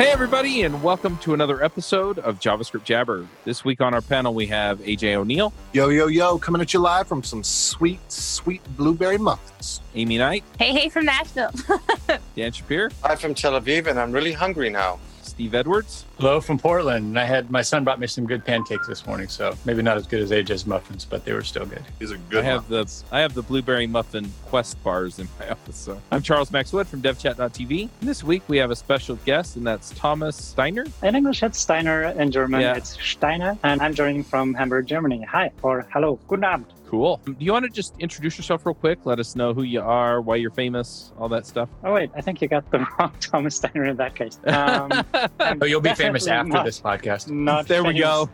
Hey, 0.00 0.10
everybody, 0.12 0.62
and 0.62 0.82
welcome 0.82 1.18
to 1.18 1.34
another 1.34 1.62
episode 1.62 2.20
of 2.20 2.40
JavaScript 2.40 2.84
Jabber. 2.84 3.26
This 3.44 3.66
week 3.66 3.82
on 3.82 3.92
our 3.92 4.00
panel, 4.00 4.32
we 4.32 4.46
have 4.46 4.78
AJ 4.78 5.14
O'Neal, 5.16 5.52
Yo, 5.74 5.90
yo, 5.90 6.06
yo, 6.06 6.38
coming 6.38 6.62
at 6.62 6.72
you 6.72 6.80
live 6.80 7.06
from 7.06 7.22
some 7.22 7.44
sweet, 7.44 8.00
sweet 8.10 8.62
blueberry 8.78 9.18
muffins. 9.18 9.82
Aimee 9.94 10.16
Knight, 10.16 10.42
Hey, 10.58 10.72
hey, 10.72 10.88
from 10.88 11.04
Nashville. 11.04 11.50
Dan 12.34 12.50
Shappir, 12.50 12.90
Hi 13.02 13.14
from 13.14 13.34
Tel 13.34 13.60
Aviv, 13.60 13.88
and 13.88 14.00
I'm 14.00 14.10
really 14.10 14.32
hungry 14.32 14.70
now. 14.70 14.98
Steve 15.40 15.54
Edwards, 15.54 16.04
Hello 16.18 16.38
from 16.38 16.58
Portland. 16.58 17.06
And 17.06 17.18
I 17.18 17.24
had 17.24 17.50
my 17.50 17.62
son 17.62 17.82
brought 17.82 17.98
me 17.98 18.06
some 18.06 18.26
good 18.26 18.44
pancakes 18.44 18.86
this 18.86 19.06
morning, 19.06 19.26
so 19.26 19.56
maybe 19.64 19.80
not 19.80 19.96
as 19.96 20.06
good 20.06 20.20
as 20.20 20.30
AJ's 20.32 20.66
muffins, 20.66 21.06
but 21.06 21.24
they 21.24 21.32
were 21.32 21.42
still 21.42 21.64
good. 21.64 21.82
These 21.98 22.12
are 22.12 22.18
good. 22.28 22.40
I 22.40 22.42
good. 22.42 22.44
have 22.44 22.68
the. 22.68 23.02
I 23.10 23.20
have 23.20 23.32
the 23.32 23.40
blueberry 23.40 23.86
muffin 23.86 24.30
quest 24.44 24.76
bars 24.84 25.18
in 25.18 25.26
my 25.38 25.48
office. 25.50 25.76
So 25.76 25.98
I'm 26.12 26.20
Charles 26.20 26.50
Max 26.52 26.74
Wood 26.74 26.86
from 26.88 27.00
DevChat.tv. 27.00 27.88
And 28.00 28.06
this 28.08 28.22
week 28.22 28.42
we 28.48 28.58
have 28.58 28.70
a 28.70 28.76
special 28.76 29.16
guest, 29.24 29.56
and 29.56 29.66
that's 29.66 29.92
Thomas 29.92 30.36
Steiner. 30.36 30.84
In 31.02 31.14
English, 31.16 31.42
it's 31.42 31.58
Steiner. 31.58 32.02
In 32.02 32.30
German, 32.30 32.60
Yeah. 32.60 32.74
it's 32.76 33.02
Steiner. 33.02 33.56
And 33.62 33.80
I'm 33.80 33.94
joining 33.94 34.22
from 34.22 34.52
Hamburg, 34.52 34.88
Germany. 34.88 35.22
Hi, 35.22 35.52
or 35.62 35.86
hello, 35.90 36.18
guten 36.28 36.44
Abend. 36.44 36.66
Cool. 36.90 37.20
Do 37.24 37.36
you 37.38 37.52
want 37.52 37.64
to 37.66 37.70
just 37.70 37.94
introduce 38.00 38.36
yourself 38.36 38.66
real 38.66 38.74
quick? 38.74 39.06
Let 39.06 39.20
us 39.20 39.36
know 39.36 39.54
who 39.54 39.62
you 39.62 39.80
are, 39.80 40.20
why 40.20 40.34
you're 40.36 40.50
famous, 40.50 41.12
all 41.16 41.28
that 41.28 41.46
stuff. 41.46 41.68
Oh, 41.84 41.94
wait, 41.94 42.10
I 42.16 42.20
think 42.20 42.42
you 42.42 42.48
got 42.48 42.68
the 42.72 42.78
wrong 42.98 43.12
Thomas 43.20 43.54
Steiner 43.54 43.84
in 43.84 43.96
that 43.98 44.16
case. 44.16 44.40
Um, 44.44 44.90
Oh, 45.62 45.66
you'll 45.66 45.80
be 45.80 45.94
famous 45.94 46.26
after 46.26 46.52
not- 46.52 46.64
this 46.64 46.80
podcast. 46.80 47.30
Not 47.30 47.68
there 47.68 47.84
we 47.84 47.94
go. 47.94 48.28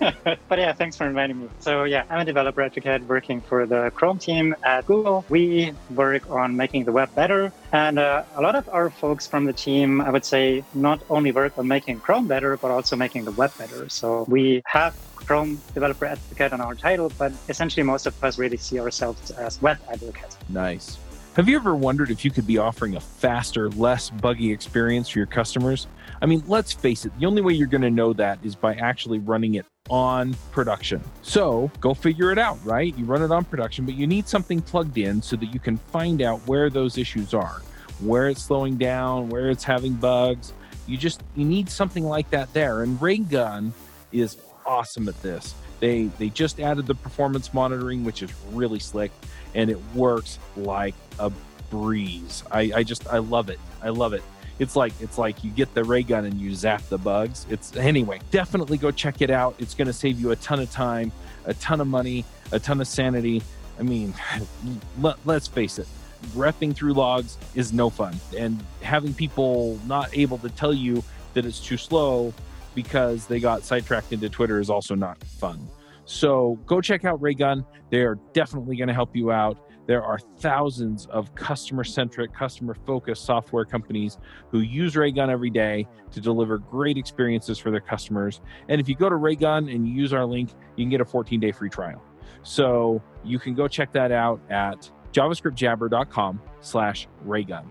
but 0.00 0.58
yeah, 0.58 0.72
thanks 0.74 0.96
for 0.96 1.06
inviting 1.06 1.40
me. 1.40 1.48
So 1.60 1.84
yeah, 1.84 2.04
I'm 2.10 2.20
a 2.20 2.24
developer 2.26 2.60
advocate 2.60 3.06
working 3.08 3.40
for 3.40 3.64
the 3.64 3.90
Chrome 3.94 4.18
team 4.18 4.54
at 4.62 4.84
Google. 4.84 5.24
We 5.30 5.72
work 5.94 6.28
on 6.30 6.56
making 6.56 6.84
the 6.84 6.92
web 6.92 7.14
better. 7.14 7.52
And 7.72 7.98
uh, 7.98 8.24
a 8.36 8.42
lot 8.42 8.54
of 8.54 8.68
our 8.68 8.90
folks 8.90 9.26
from 9.26 9.46
the 9.46 9.52
team, 9.54 10.00
I 10.02 10.10
would 10.10 10.24
say, 10.26 10.62
not 10.74 11.00
only 11.08 11.32
work 11.32 11.56
on 11.56 11.66
making 11.68 12.00
Chrome 12.00 12.28
better, 12.28 12.56
but 12.58 12.70
also 12.70 12.96
making 12.96 13.24
the 13.24 13.32
web 13.32 13.56
better. 13.56 13.88
So 13.88 14.24
we 14.28 14.62
have 14.66 14.94
Chrome 15.26 15.60
developer 15.72 16.06
advocate 16.06 16.52
on 16.52 16.60
our 16.60 16.74
title, 16.74 17.12
but 17.18 17.32
essentially 17.48 17.82
most 17.82 18.06
of 18.06 18.22
us 18.22 18.38
really 18.38 18.56
see 18.56 18.78
ourselves 18.78 19.30
as 19.32 19.60
web 19.62 19.78
advocates. 19.88 20.36
Nice. 20.48 20.98
Have 21.36 21.48
you 21.48 21.56
ever 21.56 21.74
wondered 21.74 22.10
if 22.12 22.24
you 22.24 22.30
could 22.30 22.46
be 22.46 22.58
offering 22.58 22.94
a 22.94 23.00
faster, 23.00 23.68
less 23.70 24.08
buggy 24.08 24.52
experience 24.52 25.08
for 25.08 25.18
your 25.18 25.26
customers? 25.26 25.88
I 26.22 26.26
mean, 26.26 26.44
let's 26.46 26.72
face 26.72 27.04
it, 27.04 27.18
the 27.18 27.26
only 27.26 27.42
way 27.42 27.54
you're 27.54 27.66
going 27.66 27.82
to 27.82 27.90
know 27.90 28.12
that 28.12 28.38
is 28.44 28.54
by 28.54 28.74
actually 28.74 29.18
running 29.18 29.54
it 29.54 29.66
on 29.90 30.34
production. 30.52 31.02
So 31.22 31.72
go 31.80 31.92
figure 31.92 32.30
it 32.30 32.38
out, 32.38 32.64
right? 32.64 32.96
You 32.96 33.04
run 33.04 33.20
it 33.22 33.32
on 33.32 33.44
production, 33.44 33.84
but 33.84 33.94
you 33.94 34.06
need 34.06 34.28
something 34.28 34.62
plugged 34.62 34.96
in 34.96 35.20
so 35.20 35.34
that 35.34 35.46
you 35.46 35.58
can 35.58 35.76
find 35.76 36.22
out 36.22 36.38
where 36.46 36.70
those 36.70 36.98
issues 36.98 37.34
are, 37.34 37.62
where 37.98 38.28
it's 38.28 38.44
slowing 38.44 38.76
down, 38.76 39.28
where 39.28 39.50
it's 39.50 39.64
having 39.64 39.94
bugs. 39.94 40.52
You 40.86 40.96
just 40.96 41.22
you 41.34 41.44
need 41.44 41.68
something 41.68 42.04
like 42.04 42.30
that 42.30 42.52
there. 42.52 42.82
And 42.82 43.00
Raygun 43.02 43.74
is 44.12 44.36
awesome 44.66 45.08
at 45.08 45.20
this. 45.22 45.54
They 45.80 46.04
they 46.18 46.30
just 46.30 46.60
added 46.60 46.86
the 46.86 46.94
performance 46.94 47.52
monitoring, 47.52 48.04
which 48.04 48.22
is 48.22 48.32
really 48.52 48.78
slick, 48.78 49.12
and 49.54 49.70
it 49.70 49.78
works 49.94 50.38
like 50.56 50.94
a 51.18 51.30
breeze. 51.70 52.44
I, 52.50 52.72
I 52.76 52.82
just 52.82 53.06
I 53.08 53.18
love 53.18 53.50
it. 53.50 53.58
I 53.82 53.90
love 53.90 54.12
it. 54.12 54.22
It's 54.58 54.76
like 54.76 54.92
it's 55.00 55.18
like 55.18 55.42
you 55.42 55.50
get 55.50 55.74
the 55.74 55.82
ray 55.84 56.02
gun 56.02 56.24
and 56.24 56.40
you 56.40 56.54
zap 56.54 56.82
the 56.88 56.98
bugs. 56.98 57.46
It's 57.50 57.76
anyway, 57.76 58.20
definitely 58.30 58.78
go 58.78 58.90
check 58.90 59.20
it 59.20 59.30
out. 59.30 59.56
It's 59.58 59.74
gonna 59.74 59.92
save 59.92 60.20
you 60.20 60.30
a 60.30 60.36
ton 60.36 60.60
of 60.60 60.70
time, 60.70 61.10
a 61.44 61.54
ton 61.54 61.80
of 61.80 61.88
money, 61.88 62.24
a 62.52 62.58
ton 62.58 62.80
of 62.80 62.86
sanity. 62.86 63.42
I 63.78 63.82
mean, 63.82 64.14
let, 65.00 65.16
let's 65.24 65.48
face 65.48 65.78
it, 65.78 65.88
repping 66.28 66.74
through 66.74 66.94
logs 66.94 67.36
is 67.54 67.72
no 67.72 67.90
fun. 67.90 68.14
And 68.36 68.62
having 68.82 69.12
people 69.12 69.80
not 69.86 70.16
able 70.16 70.38
to 70.38 70.50
tell 70.50 70.72
you 70.72 71.02
that 71.34 71.44
it's 71.44 71.58
too 71.58 71.76
slow 71.76 72.32
because 72.74 73.26
they 73.26 73.40
got 73.40 73.62
sidetracked 73.62 74.12
into 74.12 74.28
Twitter 74.28 74.60
is 74.60 74.70
also 74.70 74.94
not 74.94 75.22
fun. 75.24 75.68
So 76.04 76.58
go 76.66 76.80
check 76.80 77.04
out 77.04 77.20
Raygun. 77.22 77.64
They 77.90 78.02
are 78.02 78.16
definitely 78.32 78.76
going 78.76 78.88
to 78.88 78.94
help 78.94 79.16
you 79.16 79.32
out. 79.32 79.58
There 79.86 80.02
are 80.02 80.18
thousands 80.38 81.06
of 81.06 81.34
customer 81.34 81.84
centric, 81.84 82.32
customer 82.32 82.74
focused 82.86 83.24
software 83.24 83.64
companies 83.64 84.18
who 84.50 84.60
use 84.60 84.96
Raygun 84.96 85.28
every 85.28 85.50
day 85.50 85.86
to 86.10 86.20
deliver 86.20 86.58
great 86.58 86.96
experiences 86.96 87.58
for 87.58 87.70
their 87.70 87.80
customers. 87.80 88.40
And 88.68 88.80
if 88.80 88.88
you 88.88 88.94
go 88.94 89.08
to 89.10 89.16
Raygun 89.16 89.68
and 89.68 89.86
you 89.86 89.94
use 89.94 90.14
our 90.14 90.24
link, 90.24 90.50
you 90.76 90.84
can 90.84 90.90
get 90.90 91.00
a 91.00 91.04
14 91.04 91.38
day 91.38 91.52
free 91.52 91.68
trial. 91.68 92.02
So 92.42 93.02
you 93.24 93.38
can 93.38 93.54
go 93.54 93.68
check 93.68 93.92
that 93.92 94.10
out 94.10 94.40
at 94.50 94.90
javascriptjabber.com 95.12 96.40
slash 96.60 97.06
Raygun. 97.22 97.70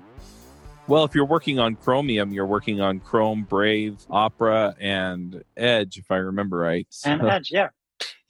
Well, 0.87 1.05
if 1.05 1.15
you're 1.15 1.25
working 1.25 1.59
on 1.59 1.75
Chromium, 1.75 2.33
you're 2.33 2.45
working 2.45 2.81
on 2.81 2.99
Chrome, 2.99 3.43
Brave, 3.43 3.97
Opera, 4.09 4.75
and 4.79 5.43
Edge, 5.55 5.97
if 5.97 6.11
I 6.11 6.17
remember 6.17 6.57
right. 6.57 6.87
And 7.05 7.21
Edge, 7.21 7.51
yeah. 7.51 7.69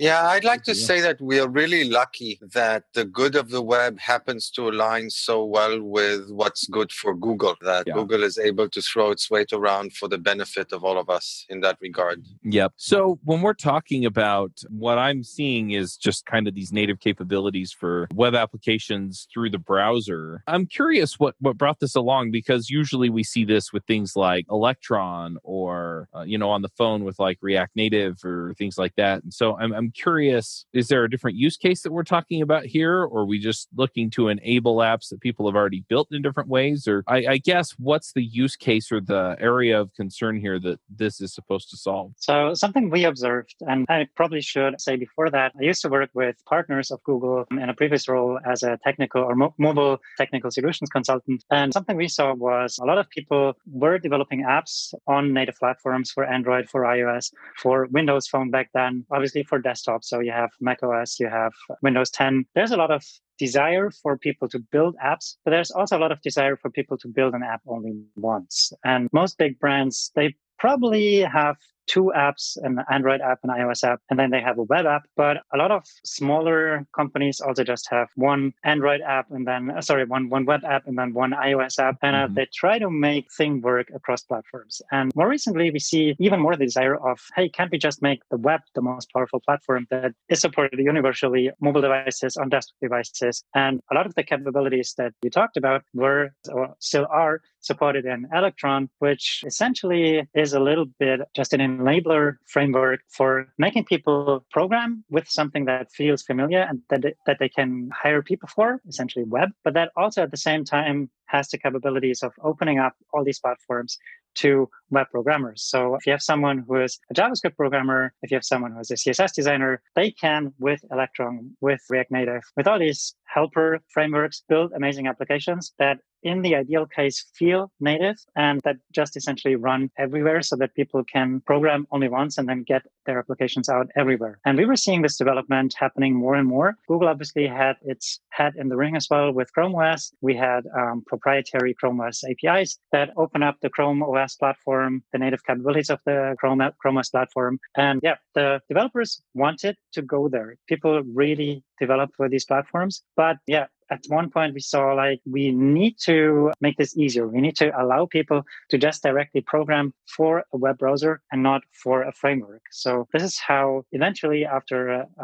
Yeah, 0.03 0.27
I'd 0.27 0.43
like 0.43 0.63
to 0.63 0.75
say 0.75 0.99
that 0.99 1.21
we 1.21 1.39
are 1.39 1.47
really 1.47 1.85
lucky 1.85 2.37
that 2.51 2.83
the 2.93 3.05
good 3.05 3.37
of 3.37 3.49
the 3.51 3.61
web 3.61 3.97
happens 3.99 4.51
to 4.51 4.67
align 4.67 5.09
so 5.09 5.45
well 5.45 5.81
with 5.81 6.29
what's 6.29 6.67
good 6.67 6.91
for 6.91 7.15
Google, 7.15 7.55
that 7.61 7.87
Yeah. 7.87 7.93
Google 7.93 8.21
is 8.21 8.37
able 8.37 8.67
to 8.67 8.81
throw 8.81 9.11
its 9.11 9.31
weight 9.31 9.53
around 9.53 9.93
for 9.93 10.09
the 10.09 10.17
benefit 10.17 10.73
of 10.73 10.83
all 10.83 10.97
of 10.97 11.09
us 11.09 11.45
in 11.47 11.61
that 11.61 11.77
regard. 11.79 12.21
Yep. 12.43 12.73
So 12.75 13.17
when 13.23 13.41
we're 13.41 13.53
talking 13.71 14.03
about 14.05 14.51
what 14.67 14.97
I'm 14.97 15.23
seeing 15.23 15.71
is 15.71 15.95
just 15.95 16.25
kind 16.25 16.49
of 16.49 16.53
these 16.53 16.73
native 16.73 16.99
capabilities 16.99 17.71
for 17.71 18.09
web 18.13 18.35
applications 18.35 19.25
through 19.33 19.51
the 19.51 19.63
browser. 19.71 20.43
I'm 20.47 20.65
curious 20.65 21.17
what 21.17 21.35
what 21.39 21.57
brought 21.57 21.79
this 21.79 21.95
along 21.95 22.31
because 22.31 22.69
usually 22.69 23.09
we 23.09 23.23
see 23.23 23.45
this 23.45 23.71
with 23.71 23.85
things 23.85 24.17
like 24.17 24.45
Electron 24.49 25.37
or 25.43 26.09
uh, 26.13 26.23
you 26.23 26.37
know 26.37 26.49
on 26.49 26.61
the 26.61 26.73
phone 26.77 27.05
with 27.05 27.19
like 27.19 27.37
React 27.39 27.73
Native 27.77 28.15
or 28.25 28.53
things 28.57 28.77
like 28.77 28.95
that. 28.97 29.23
And 29.23 29.33
so 29.33 29.57
I'm 29.57 29.71
I'm 29.71 29.92
curious 29.93 30.65
is 30.73 30.87
there 30.87 31.03
a 31.03 31.09
different 31.09 31.37
use 31.37 31.57
case 31.57 31.81
that 31.83 31.91
we're 31.91 32.03
talking 32.03 32.41
about 32.41 32.65
here 32.65 33.03
or 33.03 33.21
are 33.21 33.25
we 33.25 33.39
just 33.39 33.67
looking 33.75 34.09
to 34.11 34.27
enable 34.27 34.77
apps 34.77 35.09
that 35.09 35.21
people 35.21 35.47
have 35.47 35.55
already 35.55 35.83
built 35.87 36.07
in 36.11 36.21
different 36.21 36.49
ways 36.49 36.87
or 36.87 37.03
I, 37.07 37.25
I 37.29 37.37
guess 37.37 37.71
what's 37.77 38.13
the 38.13 38.23
use 38.23 38.55
case 38.55 38.91
or 38.91 38.99
the 38.99 39.35
area 39.39 39.79
of 39.79 39.93
concern 39.93 40.39
here 40.39 40.59
that 40.59 40.79
this 40.89 41.21
is 41.21 41.33
supposed 41.33 41.69
to 41.69 41.77
solve? 41.77 42.13
So 42.17 42.53
something 42.53 42.89
we 42.89 43.05
observed, 43.05 43.55
and 43.61 43.85
I 43.89 44.07
probably 44.15 44.41
should 44.41 44.79
say 44.79 44.95
before 44.95 45.29
that, 45.29 45.53
I 45.59 45.63
used 45.63 45.81
to 45.83 45.89
work 45.89 46.09
with 46.13 46.35
partners 46.45 46.91
of 46.91 47.03
Google 47.03 47.45
in 47.51 47.69
a 47.69 47.73
previous 47.73 48.07
role 48.07 48.39
as 48.45 48.63
a 48.63 48.79
technical 48.83 49.23
or 49.23 49.35
mo- 49.35 49.53
mobile 49.57 49.99
technical 50.17 50.51
solutions 50.51 50.89
consultant. 50.89 51.43
And 51.51 51.73
something 51.73 51.97
we 51.97 52.07
saw 52.07 52.33
was 52.33 52.79
a 52.81 52.85
lot 52.85 52.97
of 52.97 53.09
people 53.09 53.53
were 53.71 53.97
developing 53.99 54.43
apps 54.43 54.93
on 55.07 55.33
native 55.33 55.55
platforms 55.57 56.11
for 56.11 56.23
Android, 56.25 56.69
for 56.69 56.81
iOS, 56.81 57.31
for 57.57 57.87
Windows 57.91 58.27
Phone 58.27 58.49
back 58.49 58.69
then, 58.73 59.05
obviously 59.11 59.43
for 59.43 59.59
desktop. 59.73 60.03
So 60.03 60.19
you 60.19 60.31
have 60.31 60.51
Mac 60.61 60.79
OS, 60.83 61.19
you 61.19 61.29
have 61.29 61.53
Windows 61.81 62.09
10. 62.11 62.45
There's 62.55 62.71
a 62.71 62.77
lot 62.77 62.91
of 62.91 63.03
desire 63.39 63.89
for 64.01 64.17
people 64.17 64.47
to 64.49 64.59
build 64.71 64.95
apps, 65.03 65.35
but 65.43 65.51
there's 65.51 65.71
also 65.71 65.97
a 65.97 66.01
lot 66.03 66.11
of 66.11 66.21
desire 66.21 66.55
for 66.55 66.69
people 66.69 66.97
to 66.99 67.07
build 67.07 67.33
an 67.33 67.43
app 67.43 67.61
only 67.67 67.93
once. 68.15 68.71
And 68.83 69.09
most 69.11 69.37
big 69.37 69.59
brands, 69.59 70.11
they 70.15 70.35
probably 70.59 71.21
have 71.21 71.55
two 71.87 72.11
apps 72.15 72.57
an 72.63 72.79
android 72.91 73.21
app 73.21 73.39
and 73.43 73.51
ios 73.51 73.83
app 73.83 73.99
and 74.09 74.19
then 74.19 74.29
they 74.31 74.41
have 74.41 74.57
a 74.57 74.63
web 74.63 74.85
app. 74.85 75.03
But 75.15 75.37
a 75.53 75.57
lot 75.57 75.71
of 75.71 75.83
smaller 76.05 76.85
companies 76.95 77.39
also 77.39 77.63
just 77.63 77.87
have 77.89 78.09
one 78.15 78.53
android 78.63 79.01
app 79.01 79.29
and 79.31 79.47
then 79.47 79.71
uh, 79.71 79.81
sorry 79.81 80.05
one 80.05 80.29
one 80.29 80.45
web 80.45 80.63
app 80.63 80.87
and 80.87 80.97
then 80.97 81.13
one 81.13 81.31
ios 81.31 81.79
app. 81.79 81.97
And 82.01 82.15
uh, 82.15 82.27
Mhm. 82.27 82.35
they 82.35 82.47
try 82.53 82.79
to 82.79 82.89
make 82.89 83.31
thing 83.31 83.61
work 83.61 83.87
across 83.93 84.21
platforms. 84.23 84.81
And 84.91 85.11
more 85.15 85.27
recently 85.27 85.71
we 85.71 85.79
see 85.79 86.15
even 86.19 86.39
more 86.39 86.55
the 86.55 86.65
desire 86.65 86.95
of 86.95 87.19
hey 87.35 87.49
can't 87.49 87.71
we 87.71 87.77
just 87.77 88.01
make 88.01 88.21
the 88.29 88.37
web 88.37 88.61
the 88.75 88.81
most 88.81 89.11
powerful 89.13 89.39
platform 89.39 89.87
that 89.89 90.11
is 90.29 90.39
supported 90.39 90.79
universally 90.79 91.51
mobile 91.59 91.81
devices 91.81 92.37
on 92.37 92.49
desktop 92.49 92.77
devices? 92.81 93.43
And 93.55 93.81
a 93.91 93.95
lot 93.95 94.05
of 94.05 94.15
the 94.15 94.23
capabilities 94.23 94.93
that 94.97 95.13
you 95.23 95.29
talked 95.29 95.57
about 95.57 95.81
were 95.93 96.31
or 96.49 96.75
still 96.79 97.07
are 97.09 97.41
supported 97.61 98.05
in 98.05 98.27
Electron, 98.33 98.89
which 98.99 99.43
essentially 99.45 100.27
is 100.35 100.53
a 100.53 100.59
little 100.59 100.85
bit 100.99 101.21
just 101.33 101.53
an 101.53 101.61
enabler 101.77 102.37
framework 102.45 103.01
for 103.09 103.47
making 103.57 103.85
people 103.85 104.45
program 104.51 105.03
with 105.09 105.27
something 105.29 105.65
that 105.65 105.91
feels 105.91 106.21
familiar 106.23 106.61
and 106.61 106.81
that 106.89 107.01
they, 107.01 107.13
that 107.25 107.37
they 107.39 107.49
can 107.49 107.89
hire 107.93 108.21
people 108.21 108.47
for, 108.47 108.81
essentially 108.87 109.25
web, 109.25 109.49
but 109.63 109.73
that 109.73 109.91
also 109.95 110.23
at 110.23 110.31
the 110.31 110.37
same 110.37 110.63
time 110.63 111.09
has 111.25 111.49
the 111.49 111.57
capabilities 111.57 112.23
of 112.23 112.33
opening 112.43 112.79
up 112.79 112.93
all 113.13 113.23
these 113.23 113.39
platforms 113.39 113.97
to 114.35 114.69
web 114.93 115.07
programmers. 115.11 115.63
So 115.63 115.95
if 115.95 116.05
you 116.05 116.11
have 116.11 116.21
someone 116.21 116.63
who 116.67 116.81
is 116.81 116.99
a 117.11 117.13
JavaScript 117.13 117.55
programmer, 117.57 118.13
if 118.21 118.31
you 118.31 118.35
have 118.35 118.45
someone 118.45 118.71
who 118.73 118.79
is 118.79 118.91
a 118.91 118.95
CSS 118.95 119.33
designer, 119.33 119.81
they 119.95 120.11
can, 120.11 120.53
with 120.59 120.81
Electron, 120.91 121.51
with 121.61 121.81
React 121.89 122.11
Native, 122.11 122.43
with 122.55 122.67
all 122.67 122.79
these 122.79 123.15
helper 123.25 123.79
frameworks, 123.89 124.43
build 124.47 124.71
amazing 124.73 125.07
applications 125.07 125.73
that 125.79 125.97
in 126.23 126.41
the 126.41 126.55
ideal 126.55 126.85
case 126.85 127.25
feel 127.35 127.71
native 127.79 128.15
and 128.35 128.61
that 128.63 128.77
just 128.93 129.15
essentially 129.17 129.55
run 129.55 129.89
everywhere 129.97 130.41
so 130.41 130.55
that 130.55 130.73
people 130.73 131.03
can 131.03 131.41
program 131.45 131.85
only 131.91 132.07
once 132.07 132.37
and 132.37 132.47
then 132.47 132.63
get 132.63 132.83
their 133.05 133.19
applications 133.19 133.69
out 133.69 133.87
everywhere. 133.95 134.39
And 134.45 134.57
we 134.57 134.65
were 134.65 134.75
seeing 134.75 135.01
this 135.01 135.17
development 135.17 135.75
happening 135.77 136.15
more 136.15 136.35
and 136.35 136.47
more. 136.47 136.75
Google 136.87 137.09
obviously 137.09 137.47
had 137.47 137.75
its 137.81 138.19
head 138.29 138.53
in 138.57 138.69
the 138.69 138.77
ring 138.77 138.95
as 138.95 139.07
well 139.09 139.31
with 139.31 139.51
Chrome 139.53 139.75
OS. 139.75 140.13
We 140.21 140.35
had 140.35 140.63
um, 140.77 141.03
proprietary 141.05 141.73
Chrome 141.73 141.99
OS 141.99 142.23
APIs 142.23 142.79
that 142.91 143.09
open 143.17 143.43
up 143.43 143.57
the 143.61 143.69
Chrome 143.69 144.01
OS 144.01 144.35
platform, 144.35 144.82
the 145.11 145.19
native 145.19 145.43
capabilities 145.43 145.89
of 145.89 145.99
the 146.05 146.35
Chrome, 146.39 146.61
Chrome 146.79 146.97
OS 146.97 147.09
platform. 147.09 147.59
And 147.75 147.99
yeah, 148.03 148.15
the 148.35 148.61
developers 148.67 149.21
wanted 149.33 149.75
to 149.93 150.01
go 150.01 150.29
there. 150.29 150.55
People 150.67 151.01
really 151.03 151.63
develop 151.85 152.09
for 152.17 152.25
these 152.29 152.45
platforms. 152.51 152.93
But 153.15 153.37
yeah, 153.55 153.67
at 153.93 154.01
one 154.07 154.29
point 154.29 154.53
we 154.53 154.59
saw 154.73 154.83
like 154.93 155.19
we 155.25 155.51
need 155.51 155.95
to 156.09 156.51
make 156.65 156.77
this 156.77 156.97
easier. 157.03 157.25
We 157.27 157.41
need 157.41 157.57
to 157.63 157.67
allow 157.81 158.05
people 158.17 158.39
to 158.69 158.77
just 158.77 159.03
directly 159.03 159.41
program 159.41 159.93
for 160.15 160.31
a 160.53 160.57
web 160.57 160.77
browser 160.77 161.13
and 161.31 161.39
not 161.43 161.61
for 161.83 161.97
a 162.03 162.13
framework. 162.21 162.63
So 162.71 163.07
this 163.13 163.23
is 163.23 163.35
how 163.39 163.83
eventually, 163.91 164.45
after 164.45 164.77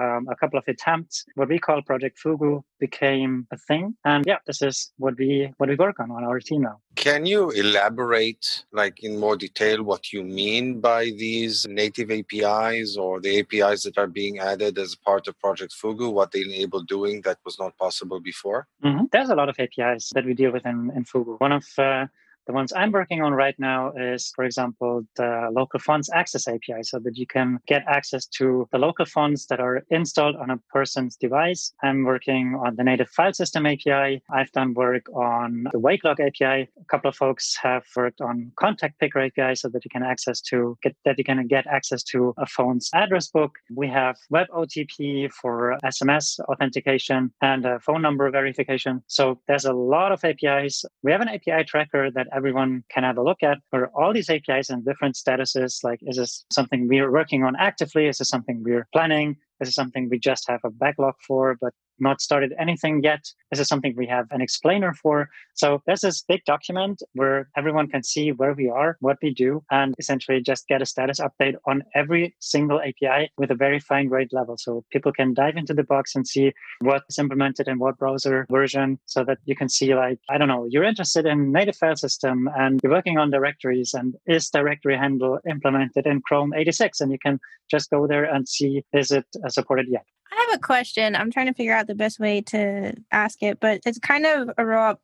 um, 0.04 0.28
a 0.30 0.36
couple 0.36 0.58
of 0.60 0.66
attempts, 0.68 1.26
what 1.36 1.50
we 1.50 1.60
call 1.60 1.82
Project 1.82 2.18
Fugu 2.24 2.62
became 2.80 3.48
a 3.52 3.58
thing. 3.68 3.96
And 4.06 4.24
yeah, 4.26 4.40
this 4.48 4.62
is 4.62 4.92
what 4.98 5.16
we 5.18 5.52
what 5.58 5.70
we 5.70 5.76
work 5.76 6.00
on 6.00 6.12
on 6.12 6.24
our 6.24 6.40
team 6.40 6.62
now. 6.70 6.78
Can 6.96 7.26
you 7.26 7.50
elaborate, 7.52 8.66
like 8.74 9.04
in 9.04 9.20
more 9.20 9.38
detail, 9.38 9.84
what 9.84 10.12
you 10.12 10.22
mean 10.24 10.82
by 10.82 11.04
these 11.26 11.66
native 11.70 12.10
APIs 12.12 12.98
or 12.98 13.22
the 13.22 13.40
APIs 13.40 13.84
that 13.84 13.98
are 13.98 14.08
being 14.22 14.40
added 14.40 14.78
as 14.78 14.96
part 14.96 15.28
of 15.28 15.40
Project 15.40 15.74
Fugu? 15.82 16.12
What 16.12 16.32
they 16.32 16.44
enable 16.54 16.82
doing 16.82 17.22
that 17.22 17.38
was 17.46 17.60
not 17.60 17.78
possible 17.78 18.20
before? 18.20 18.68
Mm-hmm. 18.84 19.06
There's 19.12 19.30
a 19.30 19.36
lot 19.36 19.50
of 19.50 19.58
APIs 19.60 20.12
that 20.14 20.26
we 20.26 20.34
deal 20.34 20.52
with 20.52 20.66
in, 20.66 20.92
in 20.96 21.04
Fugu. 21.06 21.40
One 21.40 21.52
of 21.52 21.66
uh, 21.78 22.08
the 22.50 22.54
ones 22.54 22.74
I'm 22.76 22.92
working 22.92 23.22
on 23.22 23.34
right 23.34 23.54
now 23.60 23.92
is, 23.96 24.32
for 24.36 24.44
example, 24.44 25.04
the 25.16 25.50
local 25.52 25.80
fonts 25.80 26.10
access 26.12 26.48
API 26.48 26.82
so 26.82 26.98
that 26.98 27.16
you 27.16 27.28
can 27.28 27.60
get 27.68 27.84
access 27.88 28.26
to 28.40 28.68
the 28.72 28.80
local 28.80 29.06
fonts 29.06 29.46
that 29.50 29.60
are 29.60 29.84
installed 29.92 30.36
on 30.36 30.50
a 30.50 30.58
person's 30.74 31.16
device. 31.16 31.72
I'm 31.84 32.06
working 32.06 32.60
on 32.66 32.76
the 32.76 32.84
native 32.84 33.08
file 33.10 33.34
system 33.34 33.68
API. 33.68 34.24
I've 34.34 34.52
done 34.54 34.74
work 34.74 35.06
on 35.14 35.68
the 35.72 35.80
Wakelock 35.80 36.20
API. 36.20 36.68
A 36.86 36.86
couple 36.90 37.10
of 37.10 37.16
folks 37.16 37.56
have 37.62 37.84
worked 37.96 38.20
on 38.20 38.52
contact 38.56 38.98
picker 39.00 39.20
API 39.20 39.54
so 39.54 39.70
that 39.70 39.86
you 39.86 39.92
can 39.92 40.02
access 40.02 40.42
to 40.50 40.76
get 40.82 40.96
that 41.06 41.20
you 41.20 41.24
can 41.24 41.46
get 41.46 41.68
access 41.68 42.02
to 42.14 42.34
a 42.40 42.48
phone's 42.48 42.90
address 42.96 43.28
book. 43.28 43.60
We 43.76 43.90
have 43.90 44.18
web 44.32 44.48
OTP 44.48 45.32
for 45.34 45.78
SMS 45.86 46.40
authentication 46.52 47.32
and 47.44 47.68
phone 47.84 48.02
number 48.02 48.28
verification. 48.32 49.04
So 49.06 49.40
there's 49.48 49.66
a 49.66 49.74
lot 49.74 50.12
of 50.12 50.26
APIs. 50.26 50.84
We 51.04 51.12
have 51.12 51.22
an 51.22 51.30
API 51.30 51.64
tracker 51.66 52.10
that 52.10 52.28
everyone 52.40 52.84
can 52.94 53.04
have 53.04 53.18
a 53.18 53.28
look 53.30 53.42
at 53.44 53.58
where 53.72 53.88
all 53.98 54.12
these 54.14 54.30
APIs 54.36 54.70
and 54.70 54.86
different 54.90 55.16
statuses. 55.24 55.84
Like, 55.84 56.00
is 56.12 56.18
this 56.22 56.46
something 56.58 56.88
we're 56.88 57.12
working 57.20 57.44
on 57.44 57.54
actively? 57.68 58.08
Is 58.08 58.18
this 58.20 58.30
something 58.36 58.64
we're 58.64 58.88
planning? 58.96 59.30
Is 59.62 59.68
this 59.68 59.76
something 59.82 60.04
we 60.10 60.20
just 60.32 60.44
have 60.48 60.62
a 60.64 60.72
backlog 60.84 61.16
for, 61.28 61.58
but 61.64 61.74
not 62.02 62.22
started 62.22 62.54
anything 62.60 63.04
yet. 63.04 63.26
This 63.52 63.60
is 63.60 63.68
something 63.68 63.94
we 63.96 64.08
have 64.08 64.28
an 64.32 64.42
explainer 64.42 64.94
for. 64.94 65.30
So 65.54 65.82
there's 65.86 66.02
this 66.02 66.22
big 66.22 66.44
document 66.46 67.02
where 67.14 67.50
everyone 67.58 67.88
can 67.88 68.04
see 68.04 68.32
where 68.32 68.54
we 68.54 68.70
are, 68.70 68.98
what 69.00 69.18
we 69.22 69.34
do, 69.34 69.64
and 69.72 69.96
essentially 70.00 70.42
just 70.42 70.68
get 70.68 70.82
a 70.82 70.86
status 70.86 71.20
update 71.20 71.56
on 71.66 71.84
every 71.96 72.36
single 72.40 72.80
API 72.80 73.32
with 73.38 73.52
a 73.52 73.56
very 73.56 73.80
fine 73.80 74.08
grade 74.08 74.32
level. 74.32 74.58
So 74.58 74.84
people 74.92 75.12
can 75.12 75.34
dive 75.34 75.58
into 75.58 75.74
the 75.74 75.84
box 75.84 76.16
and 76.16 76.28
see 76.28 76.54
what's 76.82 77.20
implemented 77.20 77.68
in 77.68 77.80
what 77.80 77.98
browser 77.98 78.46
version 78.50 79.00
so 79.06 79.24
that 79.26 79.40
you 79.46 79.56
can 79.56 79.70
see 79.70 79.96
like, 79.96 80.20
I 80.30 80.38
don't 80.38 80.48
know, 80.48 80.68
you're 80.70 80.84
interested 80.84 81.26
in 81.26 81.52
native 81.52 81.76
file 81.76 81.96
system 81.96 82.50
and 82.58 82.80
you're 82.84 82.92
working 82.92 83.18
on 83.18 83.32
directories 83.32 83.94
and 83.94 84.16
is 84.26 84.50
directory 84.50 84.98
handle 84.98 85.40
implemented 85.50 86.06
in 86.06 86.22
Chrome 86.22 86.54
86? 86.54 87.02
And 87.02 87.12
you 87.12 87.20
can 87.20 87.40
just 87.70 87.90
go 87.90 88.08
there 88.08 88.24
and 88.24 88.48
see, 88.48 88.84
is 88.94 89.12
it 89.12 89.26
supported 89.50 89.88
yet? 89.90 90.06
I 90.40 90.48
have 90.50 90.60
a 90.60 90.62
question. 90.62 91.18
I'm 91.18 91.32
trying 91.32 91.48
to 91.48 91.54
figure 91.54 91.74
out 91.74 91.88
the 91.88 91.96
best 91.96 92.18
way 92.18 92.40
to 92.44 92.94
ask 93.12 93.44
it, 93.44 93.60
but 93.60 93.82
it's 93.86 94.00
kind 94.00 94.26
of 94.26 94.52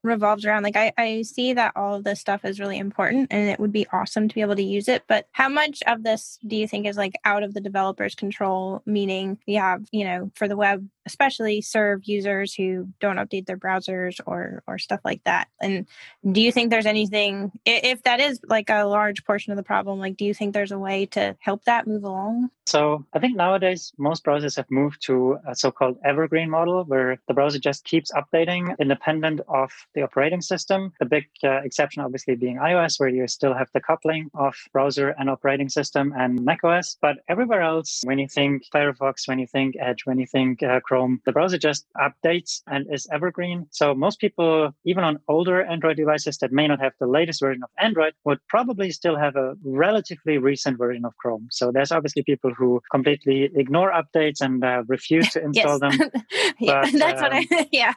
revolves 0.01 0.45
around 0.45 0.63
like 0.63 0.77
I, 0.77 0.93
I 0.97 1.23
see 1.23 1.51
that 1.51 1.73
all 1.75 1.95
of 1.95 2.05
this 2.05 2.21
stuff 2.21 2.45
is 2.45 2.57
really 2.57 2.77
important 2.77 3.27
and 3.31 3.49
it 3.49 3.59
would 3.59 3.73
be 3.73 3.85
awesome 3.91 4.29
to 4.29 4.35
be 4.35 4.39
able 4.39 4.55
to 4.55 4.63
use 4.63 4.87
it. 4.87 5.03
But 5.09 5.27
how 5.33 5.49
much 5.49 5.83
of 5.87 6.03
this 6.03 6.39
do 6.47 6.55
you 6.55 6.69
think 6.69 6.87
is 6.87 6.95
like 6.95 7.15
out 7.25 7.43
of 7.43 7.53
the 7.53 7.59
developer's 7.59 8.15
control? 8.15 8.81
Meaning 8.85 9.37
you 9.45 9.59
have, 9.59 9.85
you 9.91 10.05
know, 10.05 10.31
for 10.35 10.47
the 10.47 10.55
web, 10.55 10.87
especially 11.05 11.61
serve 11.61 12.01
users 12.05 12.53
who 12.53 12.87
don't 12.99 13.17
update 13.17 13.45
their 13.45 13.57
browsers 13.57 14.19
or 14.25 14.63
or 14.67 14.77
stuff 14.77 15.01
like 15.03 15.23
that. 15.23 15.47
And 15.61 15.85
do 16.31 16.41
you 16.41 16.51
think 16.51 16.69
there's 16.69 16.85
anything 16.85 17.51
if 17.65 18.03
that 18.03 18.19
is 18.19 18.39
like 18.47 18.69
a 18.69 18.83
large 18.83 19.23
portion 19.25 19.51
of 19.51 19.57
the 19.57 19.63
problem, 19.63 19.99
like 19.99 20.17
do 20.17 20.25
you 20.25 20.33
think 20.33 20.53
there's 20.53 20.71
a 20.71 20.79
way 20.79 21.05
to 21.07 21.35
help 21.39 21.65
that 21.65 21.87
move 21.87 22.03
along? 22.03 22.49
So 22.67 23.05
I 23.13 23.19
think 23.19 23.37
nowadays 23.37 23.93
most 23.97 24.25
browsers 24.25 24.55
have 24.55 24.69
moved 24.71 25.05
to 25.05 25.37
a 25.47 25.55
so-called 25.55 25.97
evergreen 26.03 26.49
model 26.49 26.83
where 26.83 27.19
the 27.27 27.33
browser 27.33 27.59
just 27.59 27.85
keeps 27.85 28.11
updating 28.11 28.77
independent 28.79 29.41
of 29.47 29.71
the 29.93 30.01
operating 30.01 30.41
system. 30.41 30.91
The 30.99 31.05
big 31.05 31.25
uh, 31.43 31.61
exception 31.63 32.01
obviously 32.01 32.35
being 32.35 32.57
iOS 32.57 32.99
where 32.99 33.09
you 33.09 33.27
still 33.27 33.53
have 33.53 33.69
the 33.73 33.81
coupling 33.81 34.31
of 34.33 34.55
browser 34.73 35.09
and 35.19 35.29
operating 35.29 35.69
system 35.69 36.13
and 36.17 36.43
macOS. 36.43 36.97
But 36.99 37.17
everywhere 37.29 37.61
else, 37.61 38.01
when 38.03 38.17
you 38.17 38.27
think 38.27 38.63
Firefox, 38.73 39.27
when 39.27 39.39
you 39.39 39.47
think 39.47 39.75
Edge, 39.79 40.05
when 40.05 40.17
you 40.19 40.25
think 40.25 40.63
uh, 40.63 40.79
Chrome, 40.79 40.94
the 41.25 41.31
browser 41.31 41.57
just 41.57 41.85
updates 41.97 42.61
and 42.67 42.85
is 42.91 43.07
evergreen. 43.11 43.67
So 43.71 43.95
most 43.95 44.19
people, 44.19 44.71
even 44.85 45.03
on 45.03 45.19
older 45.27 45.63
Android 45.63 45.97
devices 45.97 46.37
that 46.39 46.51
may 46.51 46.67
not 46.67 46.79
have 46.81 46.93
the 46.99 47.07
latest 47.07 47.41
version 47.41 47.63
of 47.63 47.69
Android, 47.79 48.13
would 48.25 48.39
probably 48.47 48.91
still 48.91 49.17
have 49.17 49.35
a 49.35 49.55
relatively 49.63 50.37
recent 50.37 50.77
version 50.77 51.05
of 51.05 51.15
Chrome. 51.17 51.47
So 51.51 51.71
there's 51.71 51.91
obviously 51.91 52.23
people 52.23 52.51
who 52.53 52.81
completely 52.91 53.49
ignore 53.55 53.91
updates 53.91 54.41
and 54.41 54.63
uh, 54.63 54.83
refuse 54.87 55.15
refuse 55.15 55.33
to 55.33 55.43
install 55.45 55.79
them. 55.79 55.91
yeah, 56.59 56.81
but, 56.81 56.99
that's 56.99 57.21
um, 57.21 57.29
what 57.29 57.33
I 57.33 57.39
um, 57.39 57.65
yeah. 57.71 57.93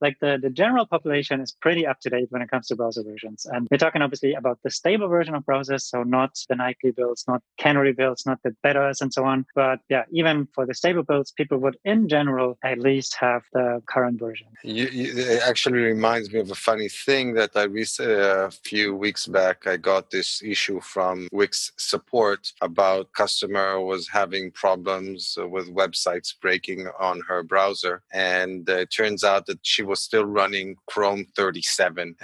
like 0.00 0.16
the, 0.20 0.38
the 0.40 0.50
general 0.50 0.86
population 0.86 1.40
is 1.40 1.52
pretty 1.60 1.86
up 1.86 2.00
to 2.00 2.10
date 2.10 2.26
when 2.30 2.42
it 2.42 2.50
comes 2.50 2.66
to 2.68 2.76
browser 2.76 3.02
versions. 3.02 3.46
And 3.46 3.68
we're 3.70 3.78
talking 3.78 4.02
obviously 4.02 4.34
about 4.34 4.58
the 4.62 4.70
stable 4.70 5.08
version 5.08 5.34
of 5.34 5.44
browsers, 5.44 5.82
so 5.82 6.02
not 6.02 6.38
the 6.48 6.56
nightly 6.56 6.90
builds, 6.90 7.24
not 7.28 7.42
canary 7.58 7.92
builds, 7.92 8.26
not 8.26 8.38
the 8.42 8.54
betas 8.64 9.00
and 9.00 9.12
so 9.12 9.24
on. 9.24 9.46
But 9.54 9.80
yeah, 9.88 10.04
even 10.10 10.48
for 10.54 10.66
the 10.66 10.74
stable 10.74 11.02
builds, 11.02 11.32
people 11.32 11.58
would 11.58 11.76
in 11.84 11.95
general 12.08 12.58
at 12.62 12.78
least 12.78 13.16
have 13.16 13.42
the 13.52 13.82
current 13.86 14.18
version. 14.18 14.48
You, 14.62 14.86
you, 14.86 15.12
it 15.16 15.42
actually 15.42 15.78
reminds 15.78 16.32
me 16.32 16.40
of 16.40 16.50
a 16.50 16.54
funny 16.54 16.88
thing 16.88 17.34
that 17.34 17.50
I 17.54 17.64
recently, 17.64 18.14
a 18.14 18.50
few 18.50 18.94
weeks 18.94 19.26
back, 19.26 19.66
I 19.66 19.76
got 19.76 20.10
this 20.10 20.42
issue 20.42 20.80
from 20.80 21.28
Wix 21.32 21.72
support 21.76 22.52
about 22.60 23.12
customer 23.12 23.80
was 23.80 24.08
having 24.08 24.50
problems 24.50 25.38
with 25.38 25.74
websites 25.74 25.96
websites 25.96 26.34
breaking 26.40 26.88
on 26.98 27.20
her 27.28 27.42
browser. 27.42 28.02
And 28.12 28.68
uh, 28.68 28.78
it 28.78 28.90
turns 28.90 29.24
out 29.24 29.46
that 29.46 29.58
she 29.62 29.82
was 29.82 30.00
still 30.00 30.24
running 30.24 30.76
Chrome 30.86 31.26
37. 31.36 32.16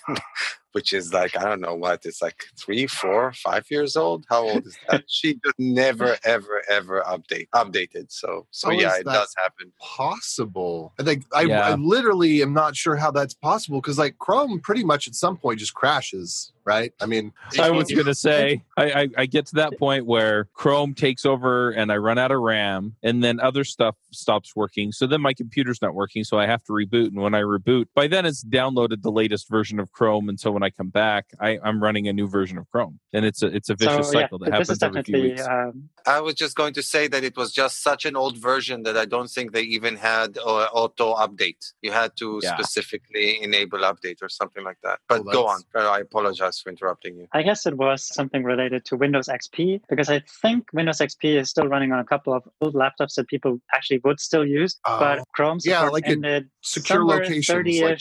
which 0.76 0.92
is 0.92 1.14
like 1.14 1.34
I 1.38 1.44
don't 1.48 1.62
know 1.62 1.74
what 1.74 2.04
it's 2.04 2.20
like 2.20 2.44
three, 2.54 2.86
four, 2.86 3.32
five 3.32 3.64
years 3.70 3.96
old. 3.96 4.26
How 4.28 4.46
old 4.46 4.66
is 4.66 4.76
that? 4.90 5.04
she 5.06 5.32
just 5.42 5.58
never, 5.58 6.18
ever, 6.22 6.62
ever 6.68 7.02
update 7.08 7.48
updated. 7.54 8.12
So, 8.12 8.46
so 8.50 8.70
yeah, 8.70 8.94
it 8.96 9.06
does 9.06 9.34
happen. 9.42 9.72
Possible. 9.80 10.92
I 11.00 11.02
think 11.02 11.24
I, 11.34 11.42
yeah. 11.44 11.66
I 11.66 11.76
literally 11.76 12.42
am 12.42 12.52
not 12.52 12.76
sure 12.76 12.94
how 12.94 13.10
that's 13.10 13.32
possible 13.32 13.80
because 13.80 13.96
like 13.96 14.18
Chrome 14.18 14.60
pretty 14.60 14.84
much 14.84 15.08
at 15.08 15.14
some 15.14 15.38
point 15.38 15.60
just 15.60 15.72
crashes 15.72 16.52
right? 16.66 16.92
I 17.00 17.06
mean, 17.06 17.32
I 17.58 17.70
was 17.70 17.90
going 17.90 18.06
to 18.06 18.14
say, 18.14 18.62
I, 18.76 18.84
I, 18.90 19.08
I, 19.18 19.26
get 19.26 19.46
to 19.46 19.54
that 19.54 19.78
point 19.78 20.04
where 20.04 20.48
Chrome 20.52 20.94
takes 20.94 21.24
over 21.24 21.70
and 21.70 21.92
I 21.92 21.96
run 21.96 22.18
out 22.18 22.32
of 22.32 22.40
RAM, 22.40 22.96
and 23.02 23.22
then 23.22 23.38
other 23.38 23.62
stuff 23.62 23.94
stops 24.10 24.56
working. 24.56 24.90
So 24.90 25.06
then 25.06 25.20
my 25.20 25.32
computer's 25.32 25.80
not 25.80 25.94
working, 25.94 26.24
so 26.24 26.38
I 26.38 26.46
have 26.46 26.64
to 26.64 26.72
reboot. 26.72 27.06
And 27.06 27.22
when 27.22 27.34
I 27.34 27.42
reboot, 27.42 27.86
by 27.94 28.08
then 28.08 28.26
it's 28.26 28.44
downloaded 28.44 29.02
the 29.02 29.12
latest 29.12 29.48
version 29.48 29.78
of 29.78 29.92
Chrome, 29.92 30.28
and 30.28 30.38
so 30.38 30.50
when 30.50 30.64
I 30.64 30.70
come 30.70 30.88
back, 30.88 31.26
I, 31.40 31.58
am 31.64 31.82
running 31.82 32.08
a 32.08 32.12
new 32.12 32.26
version 32.26 32.58
of 32.58 32.68
Chrome, 32.70 32.98
and 33.12 33.24
it's 33.24 33.42
a 33.42 33.46
it's 33.46 33.70
a 33.70 33.76
vicious 33.76 34.08
so, 34.08 34.12
cycle 34.12 34.38
yeah, 34.42 34.50
that 34.50 34.58
happens 34.58 34.82
every 34.82 35.02
few 35.04 35.22
weeks. 35.22 35.46
Um, 35.46 35.88
I 36.04 36.20
was 36.20 36.34
just 36.34 36.56
going 36.56 36.74
to 36.74 36.82
say 36.82 37.06
that 37.06 37.22
it 37.22 37.36
was 37.36 37.52
just 37.52 37.82
such 37.82 38.04
an 38.04 38.16
old 38.16 38.38
version 38.38 38.82
that 38.82 38.96
I 38.96 39.04
don't 39.04 39.30
think 39.30 39.52
they 39.52 39.62
even 39.62 39.96
had 39.96 40.36
uh, 40.38 40.68
auto 40.72 41.14
update. 41.14 41.72
You 41.80 41.92
had 41.92 42.16
to 42.16 42.40
yeah. 42.42 42.56
specifically 42.56 43.40
enable 43.40 43.78
update 43.80 44.20
or 44.20 44.28
something 44.28 44.64
like 44.64 44.78
that. 44.82 44.98
But 45.08 45.24
well, 45.24 45.32
go 45.32 45.46
on. 45.46 45.62
I 45.74 46.00
apologize 46.00 46.55
for 46.60 46.70
interrupting 46.70 47.16
you. 47.16 47.26
I 47.32 47.42
guess 47.42 47.66
it 47.66 47.76
was 47.76 48.06
something 48.06 48.44
related 48.44 48.84
to 48.86 48.96
Windows 48.96 49.28
XP 49.28 49.82
because 49.88 50.08
I 50.08 50.22
think 50.42 50.68
Windows 50.72 50.98
XP 50.98 51.38
is 51.40 51.50
still 51.50 51.68
running 51.68 51.92
on 51.92 51.98
a 51.98 52.04
couple 52.04 52.32
of 52.32 52.42
old 52.60 52.74
laptops 52.74 53.14
that 53.14 53.28
people 53.28 53.60
actually 53.72 54.00
would 54.04 54.20
still 54.20 54.46
use, 54.46 54.78
but 54.84 55.20
oh. 55.20 55.24
Chrome 55.34 55.58
yeah, 55.64 55.82
like 55.88 56.06
ended 56.06 56.48
secure 56.62 57.04
locations, 57.04 57.46
30-ish. 57.46 57.82
Like 57.82 57.98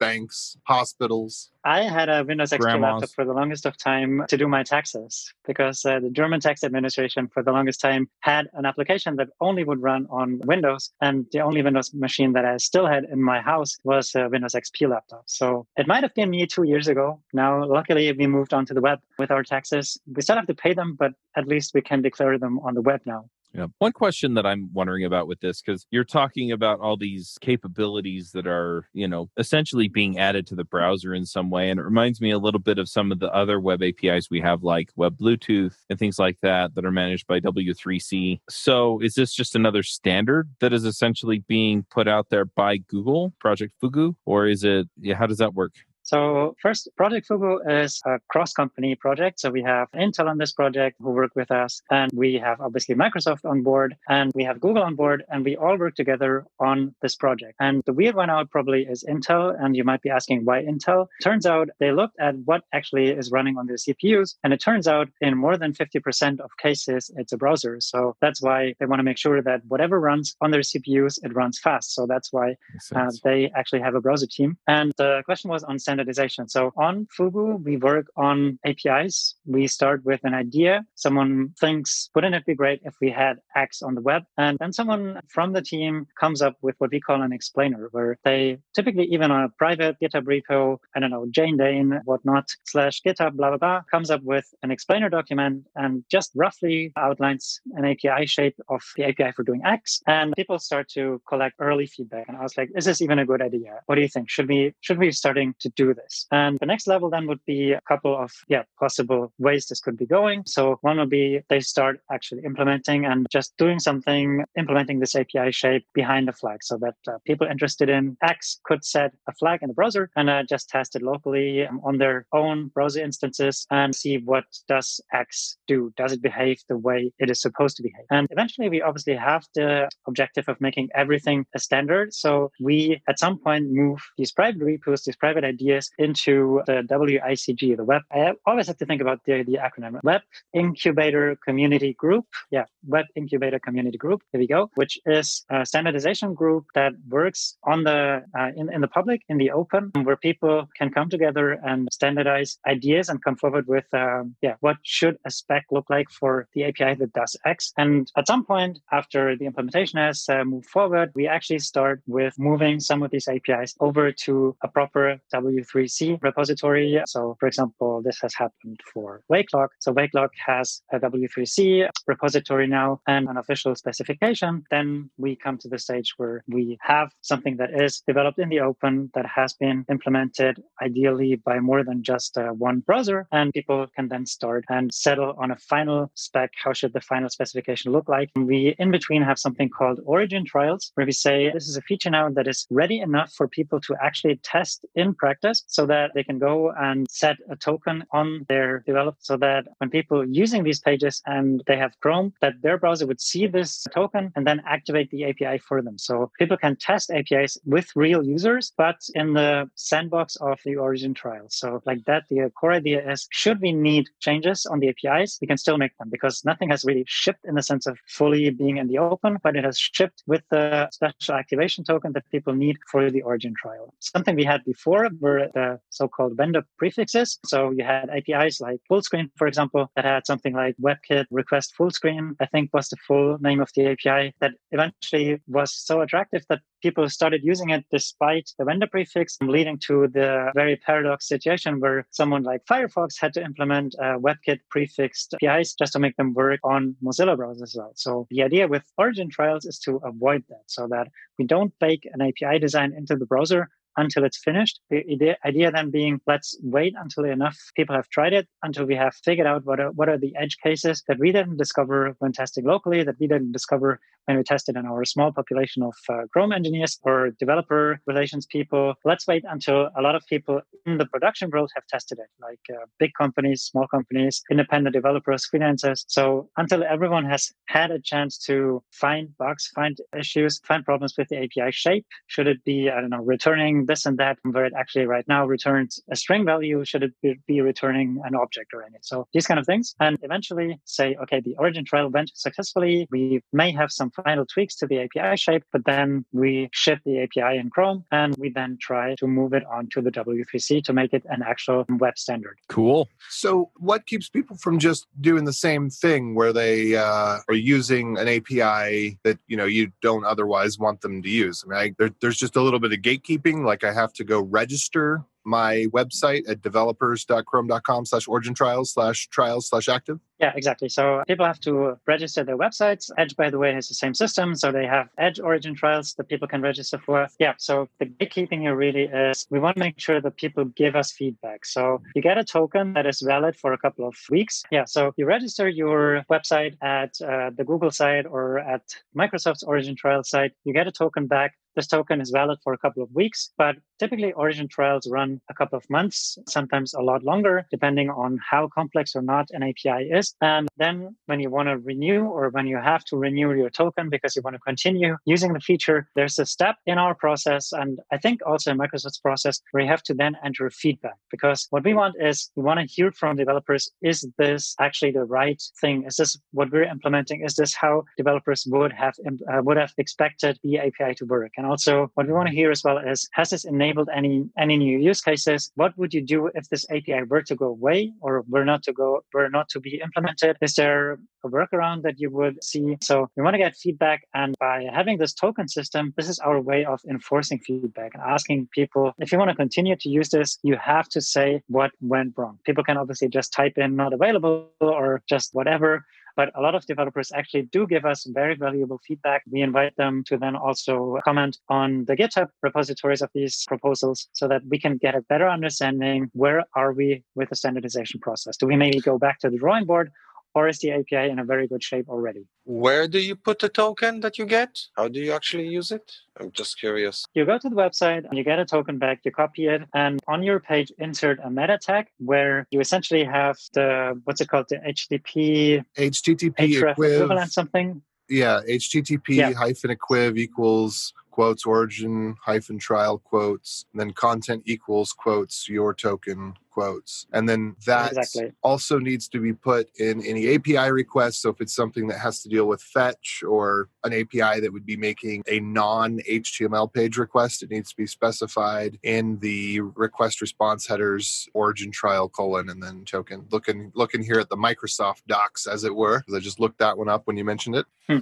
banks, 0.00 0.56
hospitals. 0.64 1.50
I 1.64 1.82
had 1.82 2.08
a 2.08 2.24
Windows 2.24 2.50
XP 2.50 2.58
Grandmas. 2.60 2.88
laptop 2.88 3.10
for 3.10 3.24
the 3.24 3.34
longest 3.34 3.66
of 3.66 3.76
time 3.76 4.24
to 4.28 4.36
do 4.36 4.48
my 4.48 4.62
taxes 4.62 5.32
because 5.46 5.84
uh, 5.84 6.00
the 6.00 6.10
German 6.10 6.40
tax 6.40 6.64
administration 6.64 7.28
for 7.28 7.42
the 7.42 7.52
longest 7.52 7.80
time 7.80 8.08
had 8.20 8.48
an 8.54 8.64
application 8.64 9.16
that 9.16 9.28
only 9.40 9.62
would 9.62 9.80
run 9.82 10.06
on 10.10 10.40
Windows. 10.44 10.90
And 11.02 11.26
the 11.32 11.40
only 11.40 11.62
Windows 11.62 11.92
machine 11.92 12.32
that 12.32 12.44
I 12.44 12.56
still 12.56 12.86
had 12.86 13.04
in 13.04 13.22
my 13.22 13.40
house 13.40 13.76
was 13.84 14.14
a 14.14 14.28
Windows 14.28 14.54
XP 14.54 14.88
laptop. 14.88 15.24
So 15.26 15.66
it 15.76 15.86
might 15.86 16.02
have 16.02 16.14
been 16.14 16.30
me 16.30 16.46
two 16.46 16.64
years 16.64 16.88
ago. 16.88 17.20
Now, 17.32 17.64
luckily, 17.64 18.10
we 18.12 18.26
moved 18.26 18.54
on 18.54 18.64
to 18.66 18.74
the 18.74 18.80
web 18.80 19.00
with 19.18 19.30
our 19.30 19.42
taxes. 19.42 19.98
We 20.12 20.22
still 20.22 20.36
have 20.36 20.46
to 20.46 20.54
pay 20.54 20.72
them, 20.72 20.96
but 20.98 21.12
at 21.36 21.46
least 21.46 21.74
we 21.74 21.82
can 21.82 22.00
declare 22.00 22.38
them 22.38 22.58
on 22.60 22.74
the 22.74 22.82
web 22.82 23.02
now. 23.04 23.26
Yeah. 23.52 23.66
One 23.78 23.92
question 23.92 24.34
that 24.34 24.46
I'm 24.46 24.70
wondering 24.72 25.04
about 25.04 25.26
with 25.26 25.40
this, 25.40 25.60
because 25.60 25.84
you're 25.90 26.04
talking 26.04 26.52
about 26.52 26.78
all 26.80 26.96
these 26.96 27.36
capabilities 27.40 28.30
that 28.32 28.46
are, 28.46 28.86
you 28.92 29.08
know, 29.08 29.28
essentially 29.36 29.88
being 29.88 30.18
added 30.18 30.46
to 30.48 30.54
the 30.54 30.64
browser 30.64 31.14
in 31.14 31.26
some 31.26 31.50
way. 31.50 31.68
And 31.70 31.80
it 31.80 31.82
reminds 31.82 32.20
me 32.20 32.30
a 32.30 32.38
little 32.38 32.60
bit 32.60 32.78
of 32.78 32.88
some 32.88 33.10
of 33.10 33.18
the 33.18 33.32
other 33.34 33.58
web 33.58 33.82
APIs 33.82 34.30
we 34.30 34.40
have, 34.40 34.62
like 34.62 34.90
Web 34.94 35.18
Bluetooth 35.18 35.74
and 35.88 35.98
things 35.98 36.18
like 36.18 36.38
that, 36.42 36.74
that 36.74 36.84
are 36.84 36.92
managed 36.92 37.26
by 37.26 37.40
W3C. 37.40 38.40
So 38.48 39.00
is 39.00 39.14
this 39.14 39.34
just 39.34 39.56
another 39.56 39.82
standard 39.82 40.48
that 40.60 40.72
is 40.72 40.84
essentially 40.84 41.40
being 41.48 41.84
put 41.90 42.06
out 42.06 42.28
there 42.30 42.44
by 42.44 42.76
Google, 42.76 43.32
Project 43.40 43.74
Fugu? 43.82 44.14
Or 44.26 44.46
is 44.46 44.62
it, 44.62 44.88
yeah, 45.00 45.16
how 45.16 45.26
does 45.26 45.38
that 45.38 45.54
work? 45.54 45.72
So 46.10 46.56
first, 46.60 46.88
Project 46.96 47.28
Fugu 47.28 47.52
is 47.84 48.00
a 48.04 48.18
cross-company 48.26 48.96
project. 48.96 49.38
So 49.38 49.48
we 49.48 49.62
have 49.62 49.86
Intel 49.92 50.26
on 50.28 50.38
this 50.38 50.50
project 50.50 50.96
who 51.00 51.10
work 51.10 51.36
with 51.36 51.52
us, 51.52 51.82
and 51.88 52.10
we 52.12 52.34
have 52.34 52.60
obviously 52.60 52.96
Microsoft 52.96 53.44
on 53.48 53.62
board, 53.62 53.94
and 54.08 54.32
we 54.34 54.42
have 54.42 54.60
Google 54.60 54.82
on 54.82 54.96
board, 54.96 55.22
and 55.28 55.44
we 55.44 55.56
all 55.56 55.78
work 55.78 55.94
together 55.94 56.46
on 56.58 56.96
this 57.00 57.14
project. 57.14 57.54
And 57.60 57.84
the 57.86 57.92
weird 57.92 58.16
one 58.16 58.28
out 58.28 58.50
probably 58.50 58.82
is 58.82 59.04
Intel, 59.08 59.54
and 59.62 59.76
you 59.76 59.84
might 59.84 60.02
be 60.02 60.10
asking 60.10 60.44
why 60.44 60.64
Intel. 60.64 61.06
Turns 61.22 61.46
out 61.46 61.68
they 61.78 61.92
looked 61.92 62.18
at 62.18 62.34
what 62.44 62.62
actually 62.72 63.10
is 63.10 63.30
running 63.30 63.56
on 63.56 63.68
their 63.68 63.76
CPUs, 63.76 64.34
and 64.42 64.52
it 64.52 64.60
turns 64.60 64.88
out 64.88 65.06
in 65.20 65.38
more 65.38 65.56
than 65.56 65.72
50% 65.72 66.40
of 66.40 66.50
cases, 66.56 67.12
it's 67.16 67.32
a 67.32 67.36
browser. 67.36 67.76
So 67.78 68.16
that's 68.20 68.42
why 68.42 68.74
they 68.80 68.86
want 68.86 68.98
to 68.98 69.04
make 69.04 69.18
sure 69.18 69.40
that 69.42 69.60
whatever 69.68 70.00
runs 70.00 70.34
on 70.40 70.50
their 70.50 70.62
CPUs, 70.62 71.20
it 71.22 71.36
runs 71.36 71.60
fast. 71.60 71.94
So 71.94 72.04
that's 72.08 72.32
why 72.32 72.56
uh, 72.96 73.12
they 73.22 73.52
actually 73.54 73.82
have 73.82 73.94
a 73.94 74.00
browser 74.00 74.26
team. 74.26 74.58
And 74.66 74.92
the 74.96 75.22
question 75.24 75.50
was 75.50 75.62
on 75.62 75.78
standard 75.78 75.99
standardization. 76.00 76.48
So 76.48 76.72
on 76.76 77.06
Fugu, 77.16 77.62
we 77.62 77.76
work 77.76 78.06
on 78.16 78.58
APIs. 78.64 79.34
We 79.46 79.66
start 79.66 80.04
with 80.04 80.20
an 80.24 80.34
idea. 80.34 80.84
Someone 80.94 81.50
thinks, 81.60 82.10
wouldn't 82.14 82.34
it 82.34 82.46
be 82.46 82.54
great 82.54 82.80
if 82.84 82.94
we 83.00 83.10
had 83.10 83.38
X 83.56 83.82
on 83.82 83.94
the 83.94 84.00
web? 84.00 84.22
And 84.38 84.58
then 84.58 84.72
someone 84.72 85.20
from 85.28 85.52
the 85.52 85.62
team 85.62 86.06
comes 86.18 86.42
up 86.42 86.56
with 86.62 86.76
what 86.78 86.90
we 86.90 87.00
call 87.00 87.22
an 87.22 87.32
explainer, 87.32 87.88
where 87.92 88.18
they 88.24 88.58
typically 88.74 89.04
even 89.06 89.30
on 89.30 89.44
a 89.44 89.48
private 89.48 89.96
GitHub 90.02 90.24
repo, 90.24 90.78
I 90.94 91.00
don't 91.00 91.10
know, 91.10 91.26
Jane 91.30 91.56
Dane, 91.56 92.00
whatnot, 92.04 92.48
slash 92.64 93.02
GitHub, 93.06 93.34
blah, 93.34 93.50
blah, 93.50 93.58
blah, 93.58 93.80
comes 93.90 94.10
up 94.10 94.22
with 94.22 94.46
an 94.62 94.70
explainer 94.70 95.08
document 95.08 95.64
and 95.76 96.04
just 96.10 96.30
roughly 96.34 96.92
outlines 96.96 97.60
an 97.74 97.84
API 97.84 98.26
shape 98.26 98.56
of 98.68 98.82
the 98.96 99.04
API 99.04 99.32
for 99.32 99.42
doing 99.42 99.60
X. 99.64 100.00
And 100.06 100.34
people 100.36 100.58
start 100.58 100.88
to 100.90 101.20
collect 101.28 101.56
early 101.58 101.86
feedback. 101.86 102.26
And 102.28 102.36
I 102.36 102.42
was 102.42 102.56
like, 102.56 102.70
is 102.74 102.84
this 102.84 103.02
even 103.02 103.18
a 103.18 103.26
good 103.26 103.42
idea? 103.42 103.80
What 103.86 103.96
do 103.96 104.00
you 104.00 104.08
think? 104.08 104.30
Should 104.30 104.48
we 104.48 104.72
should 104.80 104.98
we 104.98 105.10
be 105.10 105.12
starting 105.12 105.54
to 105.60 105.68
do 105.80 105.94
this. 105.94 106.26
And 106.30 106.58
the 106.58 106.70
next 106.72 106.86
level 106.86 107.08
then 107.10 107.26
would 107.26 107.44
be 107.46 107.72
a 107.72 107.80
couple 107.92 108.14
of 108.24 108.30
yeah 108.54 108.64
possible 108.78 109.32
ways 109.38 109.62
this 109.66 109.80
could 109.84 109.98
be 110.02 110.06
going. 110.18 110.38
So 110.46 110.62
one 110.88 110.98
would 110.98 111.14
be 111.20 111.40
they 111.48 111.60
start 111.60 112.00
actually 112.16 112.42
implementing 112.50 113.00
and 113.10 113.26
just 113.30 113.56
doing 113.56 113.78
something, 113.88 114.44
implementing 114.62 114.98
this 115.00 115.14
API 115.20 115.50
shape 115.62 115.84
behind 115.94 116.28
the 116.28 116.36
flag, 116.40 116.58
so 116.62 116.74
that 116.84 116.98
uh, 117.08 117.18
people 117.28 117.46
interested 117.54 117.88
in 117.88 118.16
X 118.22 118.60
could 118.68 118.84
set 118.84 119.10
a 119.30 119.32
flag 119.40 119.58
in 119.62 119.68
the 119.68 119.78
browser 119.80 120.04
and 120.16 120.28
uh, 120.28 120.42
just 120.54 120.68
test 120.68 120.96
it 120.96 121.02
locally 121.02 121.66
um, 121.66 121.80
on 121.88 121.98
their 122.02 122.26
own 122.32 122.56
browser 122.76 123.02
instances 123.08 123.66
and 123.70 123.94
see 123.94 124.14
what 124.30 124.44
does 124.68 125.00
X 125.12 125.56
do. 125.66 125.92
Does 125.96 126.12
it 126.12 126.22
behave 126.22 126.58
the 126.68 126.78
way 126.88 127.12
it 127.18 127.30
is 127.30 127.40
supposed 127.40 127.76
to 127.76 127.82
behave? 127.82 128.06
And 128.10 128.26
eventually, 128.30 128.68
we 128.68 128.82
obviously 128.82 129.16
have 129.16 129.44
the 129.54 129.88
objective 130.06 130.46
of 130.48 130.60
making 130.60 130.88
everything 130.94 131.46
a 131.54 131.58
standard. 131.58 132.12
So 132.24 132.50
we 132.60 133.00
at 133.08 133.18
some 133.18 133.36
point 133.38 133.64
move 133.70 134.00
these 134.18 134.32
private 134.32 134.62
repos, 134.62 135.02
these 135.04 135.16
private 135.24 135.44
ideas 135.44 135.69
years 135.70 135.90
into 135.98 136.62
the 136.66 136.76
WICG, 136.90 137.62
the 137.76 137.84
web. 137.92 138.02
I 138.12 138.32
always 138.46 138.66
have 138.70 138.78
to 138.82 138.86
think 138.86 139.00
about 139.00 139.20
the, 139.26 139.42
the 139.50 139.58
acronym 139.66 139.94
Web 140.02 140.22
Incubator 140.52 141.36
Community 141.46 141.92
Group. 141.94 142.26
Yeah, 142.50 142.66
Web 142.86 143.06
Incubator 143.20 143.60
Community 143.66 143.98
Group. 144.04 144.20
Here 144.32 144.40
we 144.40 144.46
go, 144.56 144.70
which 144.80 144.94
is 145.06 145.44
a 145.50 145.64
standardization 145.70 146.34
group 146.34 146.64
that 146.74 146.92
works 147.08 147.40
on 147.64 147.84
the 147.88 148.22
uh, 148.38 148.50
in, 148.56 148.66
in 148.72 148.80
the 148.80 148.92
public, 148.98 149.20
in 149.28 149.36
the 149.38 149.50
open, 149.50 149.84
where 150.06 150.16
people 150.28 150.68
can 150.78 150.88
come 150.96 151.08
together 151.08 151.46
and 151.68 151.88
standardize 151.92 152.58
ideas 152.66 153.08
and 153.08 153.22
come 153.24 153.36
forward 153.36 153.66
with 153.66 153.88
um, 153.94 154.34
yeah, 154.42 154.54
what 154.60 154.76
should 154.82 155.16
a 155.24 155.30
spec 155.30 155.64
look 155.70 155.88
like 155.90 156.08
for 156.10 156.48
the 156.54 156.64
API 156.64 156.94
that 157.00 157.12
does 157.12 157.36
X. 157.44 157.72
And 157.76 158.10
at 158.16 158.26
some 158.26 158.44
point 158.44 158.78
after 158.92 159.36
the 159.36 159.46
implementation 159.46 159.98
has 159.98 160.28
uh, 160.28 160.44
moved 160.44 160.66
forward, 160.66 161.12
we 161.14 161.26
actually 161.26 161.60
start 161.60 162.02
with 162.06 162.34
moving 162.38 162.80
some 162.80 163.02
of 163.02 163.10
these 163.10 163.28
APIs 163.28 163.74
over 163.80 164.12
to 164.12 164.56
a 164.62 164.68
proper 164.68 165.20
W 165.32 165.59
3 165.62 165.88
c 165.88 166.18
repository. 166.22 167.00
So, 167.06 167.36
for 167.40 167.46
example, 167.46 168.02
this 168.02 168.18
has 168.20 168.34
happened 168.34 168.80
for 168.92 169.22
Wakelock. 169.30 169.68
So, 169.78 169.92
Wakelock 169.92 170.30
has 170.46 170.82
a 170.92 170.98
W3C 170.98 171.88
repository 172.06 172.66
now 172.66 173.00
and 173.06 173.28
an 173.28 173.36
official 173.36 173.74
specification. 173.74 174.64
Then 174.70 175.10
we 175.18 175.36
come 175.36 175.58
to 175.58 175.68
the 175.68 175.78
stage 175.78 176.14
where 176.16 176.44
we 176.48 176.78
have 176.80 177.10
something 177.22 177.56
that 177.56 177.70
is 177.74 178.02
developed 178.06 178.38
in 178.38 178.48
the 178.48 178.60
open 178.60 179.10
that 179.14 179.26
has 179.26 179.52
been 179.54 179.84
implemented 179.90 180.62
ideally 180.82 181.36
by 181.36 181.60
more 181.60 181.82
than 181.84 182.02
just 182.02 182.36
uh, 182.36 182.48
one 182.68 182.80
browser. 182.80 183.26
And 183.32 183.52
people 183.52 183.86
can 183.96 184.08
then 184.08 184.26
start 184.26 184.64
and 184.68 184.92
settle 184.92 185.34
on 185.38 185.50
a 185.50 185.56
final 185.56 186.10
spec. 186.14 186.50
How 186.62 186.72
should 186.72 186.92
the 186.92 187.00
final 187.00 187.28
specification 187.28 187.92
look 187.92 188.08
like? 188.08 188.30
And 188.36 188.46
we, 188.46 188.74
in 188.78 188.90
between, 188.90 189.22
have 189.22 189.38
something 189.38 189.68
called 189.68 190.00
origin 190.04 190.44
trials, 190.44 190.92
where 190.94 191.06
we 191.06 191.12
say 191.12 191.50
this 191.52 191.68
is 191.68 191.76
a 191.76 191.82
feature 191.82 192.10
now 192.10 192.30
that 192.30 192.48
is 192.48 192.66
ready 192.70 193.00
enough 193.00 193.32
for 193.32 193.46
people 193.48 193.80
to 193.82 193.96
actually 194.02 194.36
test 194.42 194.84
in 194.94 195.14
practice 195.14 195.49
so 195.66 195.86
that 195.86 196.12
they 196.14 196.24
can 196.24 196.38
go 196.38 196.72
and 196.72 197.06
set 197.10 197.36
a 197.48 197.56
token 197.56 198.04
on 198.12 198.46
their 198.48 198.80
developed 198.86 199.24
so 199.24 199.36
that 199.36 199.66
when 199.78 199.90
people 199.90 200.26
using 200.26 200.64
these 200.64 200.80
pages 200.80 201.22
and 201.26 201.62
they 201.66 201.76
have 201.76 201.98
Chrome, 202.00 202.32
that 202.40 202.54
their 202.62 202.78
browser 202.78 203.06
would 203.06 203.20
see 203.20 203.46
this 203.46 203.86
token 203.94 204.32
and 204.36 204.46
then 204.46 204.62
activate 204.66 205.10
the 205.10 205.24
API 205.24 205.58
for 205.58 205.82
them. 205.82 205.98
So 205.98 206.30
people 206.38 206.56
can 206.56 206.76
test 206.76 207.10
APIs 207.10 207.58
with 207.64 207.90
real 207.94 208.24
users, 208.24 208.72
but 208.76 208.96
in 209.14 209.34
the 209.34 209.70
sandbox 209.74 210.36
of 210.36 210.58
the 210.64 210.76
origin 210.76 211.14
trial. 211.14 211.46
So 211.48 211.82
like 211.86 212.04
that, 212.06 212.24
the 212.30 212.50
core 212.58 212.72
idea 212.72 213.10
is 213.10 213.26
should 213.30 213.60
we 213.60 213.72
need 213.72 214.08
changes 214.20 214.66
on 214.66 214.80
the 214.80 214.88
APIs, 214.88 215.38
we 215.40 215.46
can 215.46 215.56
still 215.56 215.78
make 215.78 215.96
them 215.98 216.10
because 216.10 216.44
nothing 216.44 216.70
has 216.70 216.84
really 216.84 217.04
shipped 217.06 217.44
in 217.44 217.54
the 217.54 217.62
sense 217.62 217.86
of 217.86 217.98
fully 218.06 218.50
being 218.50 218.76
in 218.78 218.88
the 218.88 218.98
open, 218.98 219.38
but 219.42 219.56
it 219.56 219.64
has 219.64 219.78
shipped 219.78 220.22
with 220.26 220.42
the 220.50 220.88
special 220.92 221.34
activation 221.34 221.84
token 221.84 222.12
that 222.12 222.30
people 222.30 222.54
need 222.54 222.76
for 222.90 223.10
the 223.10 223.22
origin 223.22 223.54
trial. 223.60 223.94
Something 224.00 224.36
we 224.36 224.44
had 224.44 224.64
before 224.64 225.08
were 225.20 225.39
the 225.54 225.80
so-called 225.90 226.36
vendor 226.36 226.62
prefixes. 226.78 227.38
So 227.46 227.70
you 227.70 227.84
had 227.84 228.10
APIs 228.10 228.60
like 228.60 228.80
Fullscreen, 228.90 229.30
for 229.36 229.46
example, 229.46 229.90
that 229.96 230.04
had 230.04 230.26
something 230.26 230.54
like 230.54 230.76
WebKit 230.82 231.26
request 231.30 231.74
Fullscreen, 231.78 232.34
I 232.40 232.46
think 232.46 232.70
was 232.72 232.88
the 232.88 232.96
full 233.06 233.38
name 233.40 233.60
of 233.60 233.70
the 233.74 233.88
API 233.88 234.34
that 234.40 234.52
eventually 234.70 235.40
was 235.46 235.74
so 235.74 236.00
attractive 236.00 236.44
that 236.48 236.60
people 236.82 237.08
started 237.08 237.42
using 237.44 237.70
it 237.70 237.84
despite 237.90 238.50
the 238.58 238.64
vendor 238.64 238.86
prefix, 238.86 239.36
leading 239.42 239.78
to 239.86 240.08
the 240.08 240.50
very 240.54 240.76
paradox 240.76 241.28
situation 241.28 241.80
where 241.80 242.06
someone 242.10 242.42
like 242.42 242.64
Firefox 242.64 243.20
had 243.20 243.32
to 243.34 243.44
implement 243.44 243.94
uh, 243.98 244.16
WebKit 244.18 244.60
prefixed 244.70 245.34
APIs 245.42 245.74
just 245.74 245.92
to 245.92 245.98
make 245.98 246.16
them 246.16 246.34
work 246.34 246.60
on 246.64 246.96
Mozilla 247.02 247.36
browsers 247.36 247.62
as 247.62 247.74
well. 247.76 247.92
So 247.96 248.26
the 248.30 248.42
idea 248.42 248.68
with 248.68 248.84
origin 248.98 249.28
trials 249.28 249.64
is 249.64 249.78
to 249.80 250.00
avoid 250.04 250.44
that 250.48 250.64
so 250.66 250.86
that 250.88 251.08
we 251.38 251.44
don't 251.44 251.72
bake 251.80 252.08
an 252.12 252.20
API 252.22 252.58
design 252.58 252.92
into 252.96 253.16
the 253.16 253.26
browser 253.26 253.68
until 253.96 254.24
it's 254.24 254.38
finished. 254.38 254.80
The 254.90 255.36
idea 255.44 255.70
then 255.70 255.90
being 255.90 256.20
let's 256.26 256.56
wait 256.62 256.94
until 256.98 257.24
enough 257.24 257.58
people 257.76 257.94
have 257.94 258.08
tried 258.08 258.32
it, 258.32 258.48
until 258.62 258.86
we 258.86 258.94
have 258.94 259.14
figured 259.24 259.46
out 259.46 259.64
what 259.64 259.80
are, 259.80 259.90
what 259.90 260.08
are 260.08 260.18
the 260.18 260.34
edge 260.36 260.56
cases 260.62 261.02
that 261.08 261.18
we 261.18 261.32
didn't 261.32 261.56
discover 261.56 262.14
when 262.18 262.32
testing 262.32 262.64
locally, 262.64 263.02
that 263.02 263.16
we 263.20 263.26
didn't 263.26 263.52
discover 263.52 264.00
when 264.26 264.36
we 264.36 264.42
tested 264.42 264.76
in 264.76 264.86
our 264.86 265.04
small 265.04 265.32
population 265.32 265.82
of 265.82 265.94
uh, 266.08 266.22
Chrome 266.32 266.52
engineers 266.52 266.98
or 267.02 267.30
developer 267.38 268.00
relations 268.06 268.46
people. 268.46 268.94
Let's 269.04 269.26
wait 269.26 269.44
until 269.48 269.88
a 269.96 270.02
lot 270.02 270.14
of 270.14 270.22
people 270.28 270.60
in 270.86 270.98
the 270.98 271.06
production 271.06 271.50
world 271.50 271.70
have 271.74 271.86
tested 271.86 272.18
it, 272.18 272.28
like 272.40 272.60
uh, 272.70 272.86
big 272.98 273.12
companies, 273.18 273.62
small 273.62 273.86
companies, 273.86 274.42
independent 274.50 274.94
developers, 274.94 275.48
freelancers. 275.52 276.04
So 276.08 276.48
until 276.56 276.84
everyone 276.84 277.24
has 277.24 277.52
had 277.66 277.90
a 277.90 278.00
chance 278.00 278.38
to 278.46 278.82
find 278.92 279.36
bugs, 279.38 279.68
find 279.74 279.96
issues, 280.16 280.60
find 280.66 280.84
problems 280.84 281.14
with 281.16 281.28
the 281.28 281.38
API 281.38 281.70
shape, 281.70 282.06
should 282.26 282.46
it 282.46 282.62
be, 282.64 282.90
I 282.90 283.00
don't 283.00 283.10
know, 283.10 283.22
returning 283.22 283.86
this 283.86 284.06
and 284.06 284.18
that, 284.18 284.38
where 284.42 284.64
it 284.64 284.72
actually 284.76 285.06
right 285.06 285.26
now 285.28 285.46
returns 285.46 286.00
a 286.10 286.16
string 286.16 286.44
value, 286.44 286.84
should 286.84 287.02
it 287.02 287.12
be 287.46 287.60
returning 287.60 288.20
an 288.24 288.34
object 288.34 288.72
or 288.74 288.82
anything? 288.82 289.00
So 289.02 289.26
these 289.32 289.46
kind 289.46 289.58
of 289.58 289.66
things. 289.66 289.94
And 290.00 290.18
eventually 290.22 290.78
say, 290.84 291.16
okay, 291.22 291.40
the 291.40 291.54
origin 291.58 291.84
trial 291.84 292.10
went 292.10 292.30
successfully. 292.34 293.06
We 293.10 293.42
may 293.52 293.72
have 293.72 293.90
some 293.90 294.09
some 294.14 294.24
final 294.24 294.46
tweaks 294.46 294.76
to 294.76 294.86
the 294.86 295.00
API 295.00 295.36
shape, 295.36 295.64
but 295.72 295.84
then 295.84 296.24
we 296.32 296.68
ship 296.72 297.00
the 297.04 297.22
API 297.22 297.58
in 297.58 297.70
Chrome 297.70 298.04
and 298.10 298.34
we 298.36 298.50
then 298.50 298.78
try 298.80 299.14
to 299.16 299.26
move 299.26 299.52
it 299.52 299.64
onto 299.66 300.00
the 300.00 300.10
W3C 300.10 300.82
to 300.84 300.92
make 300.92 301.12
it 301.12 301.24
an 301.28 301.42
actual 301.46 301.84
web 301.88 302.18
standard. 302.18 302.58
Cool. 302.68 303.08
So, 303.28 303.70
what 303.76 304.06
keeps 304.06 304.28
people 304.28 304.56
from 304.56 304.78
just 304.78 305.06
doing 305.20 305.44
the 305.44 305.52
same 305.52 305.90
thing 305.90 306.34
where 306.34 306.52
they 306.52 306.96
uh, 306.96 307.38
are 307.48 307.54
using 307.54 308.18
an 308.18 308.28
API 308.28 309.18
that 309.24 309.38
you 309.46 309.56
know 309.56 309.66
you 309.66 309.92
don't 310.02 310.24
otherwise 310.24 310.78
want 310.78 311.00
them 311.00 311.22
to 311.22 311.28
use? 311.28 311.64
I 311.64 311.68
mean, 311.68 311.78
I, 311.78 311.94
there, 311.98 312.10
there's 312.20 312.38
just 312.38 312.56
a 312.56 312.62
little 312.62 312.80
bit 312.80 312.92
of 312.92 312.98
gatekeeping, 312.98 313.64
like 313.64 313.84
I 313.84 313.92
have 313.92 314.12
to 314.14 314.24
go 314.24 314.40
register 314.40 315.24
my 315.44 315.86
website 315.90 316.48
at 316.48 316.62
developers.chrome.com 316.62 318.04
slash 318.04 318.28
origin 318.28 318.54
trials 318.54 318.92
slash 318.92 319.28
trials 319.28 319.68
slash 319.68 319.88
active? 319.88 320.20
Yeah, 320.40 320.52
exactly. 320.56 320.88
So 320.88 321.22
people 321.28 321.44
have 321.44 321.60
to 321.60 321.98
register 322.06 322.42
their 322.42 322.56
websites. 322.56 323.10
Edge, 323.18 323.36
by 323.36 323.50
the 323.50 323.58
way, 323.58 323.74
has 323.74 323.88
the 323.88 323.94
same 323.94 324.14
system. 324.14 324.54
So 324.54 324.72
they 324.72 324.86
have 324.86 325.08
Edge 325.18 325.38
origin 325.38 325.74
trials 325.74 326.14
that 326.14 326.28
people 326.28 326.48
can 326.48 326.62
register 326.62 326.98
for. 326.98 327.28
Yeah. 327.38 327.54
So 327.58 327.88
the 327.98 328.06
gatekeeping 328.06 328.60
here 328.60 328.74
really 328.74 329.04
is 329.04 329.46
we 329.50 329.58
want 329.58 329.76
to 329.76 329.80
make 329.80 330.00
sure 330.00 330.20
that 330.20 330.36
people 330.36 330.64
give 330.64 330.96
us 330.96 331.12
feedback. 331.12 331.66
So 331.66 332.00
you 332.14 332.22
get 332.22 332.38
a 332.38 332.44
token 332.44 332.94
that 332.94 333.06
is 333.06 333.20
valid 333.20 333.54
for 333.54 333.74
a 333.74 333.78
couple 333.78 334.08
of 334.08 334.16
weeks. 334.30 334.62
Yeah. 334.70 334.86
So 334.86 335.12
you 335.18 335.26
register 335.26 335.68
your 335.68 336.24
website 336.30 336.76
at 336.82 337.20
uh, 337.20 337.50
the 337.56 337.64
Google 337.64 337.90
site 337.90 338.24
or 338.24 338.58
at 338.60 338.82
Microsoft's 339.14 339.62
origin 339.62 339.94
trial 339.94 340.24
site. 340.24 340.52
You 340.64 340.72
get 340.72 340.86
a 340.86 340.92
token 340.92 341.26
back. 341.26 341.52
This 341.76 341.86
token 341.86 342.20
is 342.20 342.30
valid 342.30 342.58
for 342.64 342.72
a 342.72 342.78
couple 342.78 343.02
of 343.02 343.14
weeks, 343.14 343.52
but 343.56 343.76
typically 344.00 344.32
origin 344.32 344.66
trials 344.66 345.08
run 345.08 345.40
a 345.48 345.54
couple 345.54 345.78
of 345.78 345.88
months, 345.88 346.36
sometimes 346.48 346.94
a 346.94 347.00
lot 347.00 347.22
longer, 347.22 347.64
depending 347.70 348.10
on 348.10 348.40
how 348.50 348.68
complex 348.68 349.14
or 349.14 349.22
not 349.22 349.48
an 349.52 349.62
API 349.62 350.10
is. 350.10 350.29
And 350.40 350.68
then 350.76 351.16
when 351.26 351.40
you 351.40 351.50
want 351.50 351.68
to 351.68 351.78
renew 351.78 352.24
or 352.24 352.48
when 352.50 352.66
you 352.66 352.78
have 352.78 353.04
to 353.06 353.16
renew 353.16 353.52
your 353.54 353.70
token 353.70 354.08
because 354.08 354.36
you 354.36 354.42
want 354.42 354.54
to 354.54 354.60
continue 354.60 355.16
using 355.26 355.52
the 355.52 355.60
feature, 355.60 356.08
there's 356.16 356.38
a 356.38 356.46
step 356.46 356.76
in 356.86 356.98
our 356.98 357.14
process. 357.14 357.72
And 357.72 358.00
I 358.12 358.18
think 358.18 358.40
also 358.46 358.70
in 358.70 358.78
Microsoft's 358.78 359.18
process 359.18 359.60
where 359.72 359.82
you 359.82 359.88
have 359.88 360.02
to 360.04 360.14
then 360.14 360.36
enter 360.44 360.70
feedback 360.70 361.16
because 361.30 361.66
what 361.70 361.84
we 361.84 361.94
want 361.94 362.16
is 362.20 362.50
we 362.56 362.62
want 362.62 362.80
to 362.80 362.86
hear 362.86 363.12
from 363.12 363.36
developers. 363.36 363.90
Is 364.02 364.26
this 364.38 364.74
actually 364.80 365.12
the 365.12 365.24
right 365.24 365.62
thing? 365.80 366.04
Is 366.04 366.16
this 366.16 366.38
what 366.52 366.70
we're 366.70 366.84
implementing? 366.84 367.42
Is 367.44 367.54
this 367.54 367.74
how 367.74 368.04
developers 368.16 368.64
would 368.68 368.92
have, 368.92 369.14
uh, 369.26 369.62
would 369.62 369.76
have 369.76 369.92
expected 369.98 370.58
the 370.62 370.78
API 370.78 371.14
to 371.16 371.24
work? 371.26 371.52
And 371.56 371.66
also 371.66 372.10
what 372.14 372.26
we 372.26 372.32
want 372.32 372.48
to 372.48 372.54
hear 372.54 372.70
as 372.70 372.82
well 372.84 372.98
is, 372.98 373.28
has 373.32 373.50
this 373.50 373.64
enabled 373.64 374.08
any, 374.14 374.44
any 374.58 374.76
new 374.76 374.98
use 374.98 375.20
cases? 375.20 375.70
What 375.74 375.96
would 375.98 376.14
you 376.14 376.22
do 376.22 376.50
if 376.54 376.68
this 376.68 376.86
API 376.90 377.22
were 377.28 377.42
to 377.42 377.54
go 377.54 377.66
away 377.66 378.12
or 378.20 378.44
were 378.48 378.64
not 378.64 378.82
to 378.84 378.92
go, 378.92 379.24
were 379.32 379.48
not 379.48 379.68
to 379.70 379.80
be 379.80 380.00
implemented? 380.04 380.19
Is 380.60 380.74
there 380.74 381.18
a 381.44 381.48
workaround 381.48 382.02
that 382.02 382.18
you 382.18 382.30
would 382.30 382.62
see? 382.62 382.96
So 383.02 383.28
we 383.36 383.42
want 383.42 383.54
to 383.54 383.58
get 383.58 383.76
feedback. 383.76 384.22
And 384.34 384.54
by 384.58 384.86
having 384.92 385.18
this 385.18 385.32
token 385.32 385.68
system, 385.68 386.12
this 386.16 386.28
is 386.28 386.38
our 386.40 386.60
way 386.60 386.84
of 386.84 387.00
enforcing 387.08 387.58
feedback 387.58 388.14
and 388.14 388.22
asking 388.22 388.68
people, 388.72 389.12
if 389.18 389.32
you 389.32 389.38
want 389.38 389.50
to 389.50 389.56
continue 389.56 389.96
to 389.96 390.08
use 390.08 390.28
this, 390.30 390.58
you 390.62 390.76
have 390.76 391.08
to 391.10 391.20
say 391.20 391.62
what 391.68 391.90
went 392.00 392.34
wrong. 392.36 392.58
People 392.64 392.84
can 392.84 392.96
obviously 392.96 393.28
just 393.28 393.52
type 393.52 393.74
in 393.76 393.96
not 393.96 394.12
available 394.12 394.68
or 394.80 395.22
just 395.28 395.54
whatever. 395.54 396.04
But 396.36 396.50
a 396.54 396.60
lot 396.60 396.74
of 396.74 396.86
developers 396.86 397.32
actually 397.34 397.62
do 397.62 397.86
give 397.86 398.04
us 398.04 398.24
very 398.24 398.54
valuable 398.56 399.00
feedback. 399.06 399.42
We 399.50 399.62
invite 399.62 399.96
them 399.96 400.24
to 400.26 400.36
then 400.36 400.56
also 400.56 401.18
comment 401.24 401.58
on 401.68 402.04
the 402.06 402.16
GitHub 402.16 402.48
repositories 402.62 403.22
of 403.22 403.30
these 403.34 403.64
proposals 403.66 404.28
so 404.32 404.48
that 404.48 404.62
we 404.68 404.78
can 404.78 404.96
get 404.96 405.14
a 405.14 405.22
better 405.22 405.48
understanding 405.48 406.30
where 406.32 406.64
are 406.74 406.92
we 406.92 407.24
with 407.34 407.48
the 407.50 407.56
standardization 407.56 408.20
process? 408.20 408.56
Do 408.56 408.66
we 408.66 408.76
maybe 408.76 409.00
go 409.00 409.18
back 409.18 409.38
to 409.40 409.50
the 409.50 409.58
drawing 409.58 409.84
board 409.84 410.10
or 410.54 410.68
is 410.68 410.78
the 410.78 410.92
API 410.92 411.30
in 411.30 411.38
a 411.38 411.44
very 411.44 411.66
good 411.66 411.82
shape 411.82 412.08
already? 412.08 412.46
Where 412.64 413.06
do 413.08 413.18
you 413.18 413.36
put 413.36 413.58
the 413.58 413.68
token 413.68 414.20
that 414.20 414.38
you 414.38 414.46
get? 414.46 414.78
How 414.96 415.08
do 415.08 415.20
you 415.20 415.32
actually 415.32 415.68
use 415.68 415.90
it? 415.90 416.12
I'm 416.38 416.50
just 416.52 416.78
curious. 416.78 417.24
You 417.34 417.44
go 417.44 417.58
to 417.58 417.68
the 417.68 417.76
website, 417.76 418.28
and 418.28 418.36
you 418.38 418.44
get 418.44 418.58
a 418.58 418.64
token 418.64 418.98
back, 418.98 419.20
you 419.24 419.30
copy 419.30 419.66
it, 419.66 419.82
and 419.94 420.20
on 420.26 420.42
your 420.42 420.60
page, 420.60 420.92
insert 420.98 421.38
a 421.42 421.50
meta 421.50 421.78
tag 421.78 422.06
where 422.18 422.66
you 422.70 422.80
essentially 422.80 423.24
have 423.24 423.56
the 423.74 424.20
what's 424.24 424.40
it 424.40 424.48
called, 424.48 424.66
the 424.68 424.76
HTTP 424.76 425.84
HTTP 425.96 426.54
href 426.80 426.92
equivalent 426.92 427.52
something. 427.52 428.02
Yeah, 428.28 428.60
HTTP 428.68 429.28
yeah. 429.28 429.52
hyphen 429.52 429.90
equiv 429.90 430.38
equals 430.38 431.12
quotes 431.30 431.66
origin 431.66 432.36
hyphen 432.42 432.78
trial 432.78 433.18
quotes, 433.18 433.86
then 433.94 434.12
content 434.12 434.62
equals 434.66 435.12
quotes 435.12 435.68
your 435.68 435.94
token 435.94 436.54
quotes. 436.70 437.26
And 437.32 437.48
then 437.48 437.76
that 437.86 438.12
exactly. 438.12 438.52
also 438.62 438.98
needs 438.98 439.28
to 439.28 439.40
be 439.40 439.52
put 439.52 439.90
in 439.98 440.24
any 440.24 440.54
API 440.54 440.90
request. 440.90 441.42
So 441.42 441.50
if 441.50 441.60
it's 441.60 441.74
something 441.74 442.06
that 442.08 442.18
has 442.18 442.42
to 442.42 442.48
deal 442.48 442.66
with 442.66 442.82
fetch 442.82 443.42
or 443.46 443.88
an 444.04 444.12
API 444.12 444.60
that 444.60 444.72
would 444.72 444.86
be 444.86 444.96
making 444.96 445.42
a 445.48 445.60
non 445.60 446.20
HTML 446.28 446.92
page 446.92 447.18
request, 447.18 447.62
it 447.62 447.70
needs 447.70 447.90
to 447.90 447.96
be 447.96 448.06
specified 448.06 448.98
in 449.02 449.38
the 449.40 449.80
request 449.80 450.40
response 450.40 450.86
headers 450.86 451.48
origin 451.54 451.90
trial 451.90 452.28
colon 452.28 452.70
and 452.70 452.82
then 452.82 453.04
token. 453.04 453.46
Looking 453.50 453.92
looking 453.94 454.22
here 454.22 454.40
at 454.40 454.48
the 454.48 454.56
Microsoft 454.56 455.22
docs 455.26 455.66
as 455.66 455.84
it 455.84 455.94
were, 455.94 456.20
because 456.20 456.34
I 456.34 456.40
just 456.40 456.60
looked 456.60 456.78
that 456.78 456.96
one 456.96 457.08
up 457.08 457.26
when 457.26 457.36
you 457.36 457.44
mentioned 457.44 457.76
it. 457.76 457.86
Hmm. 458.06 458.18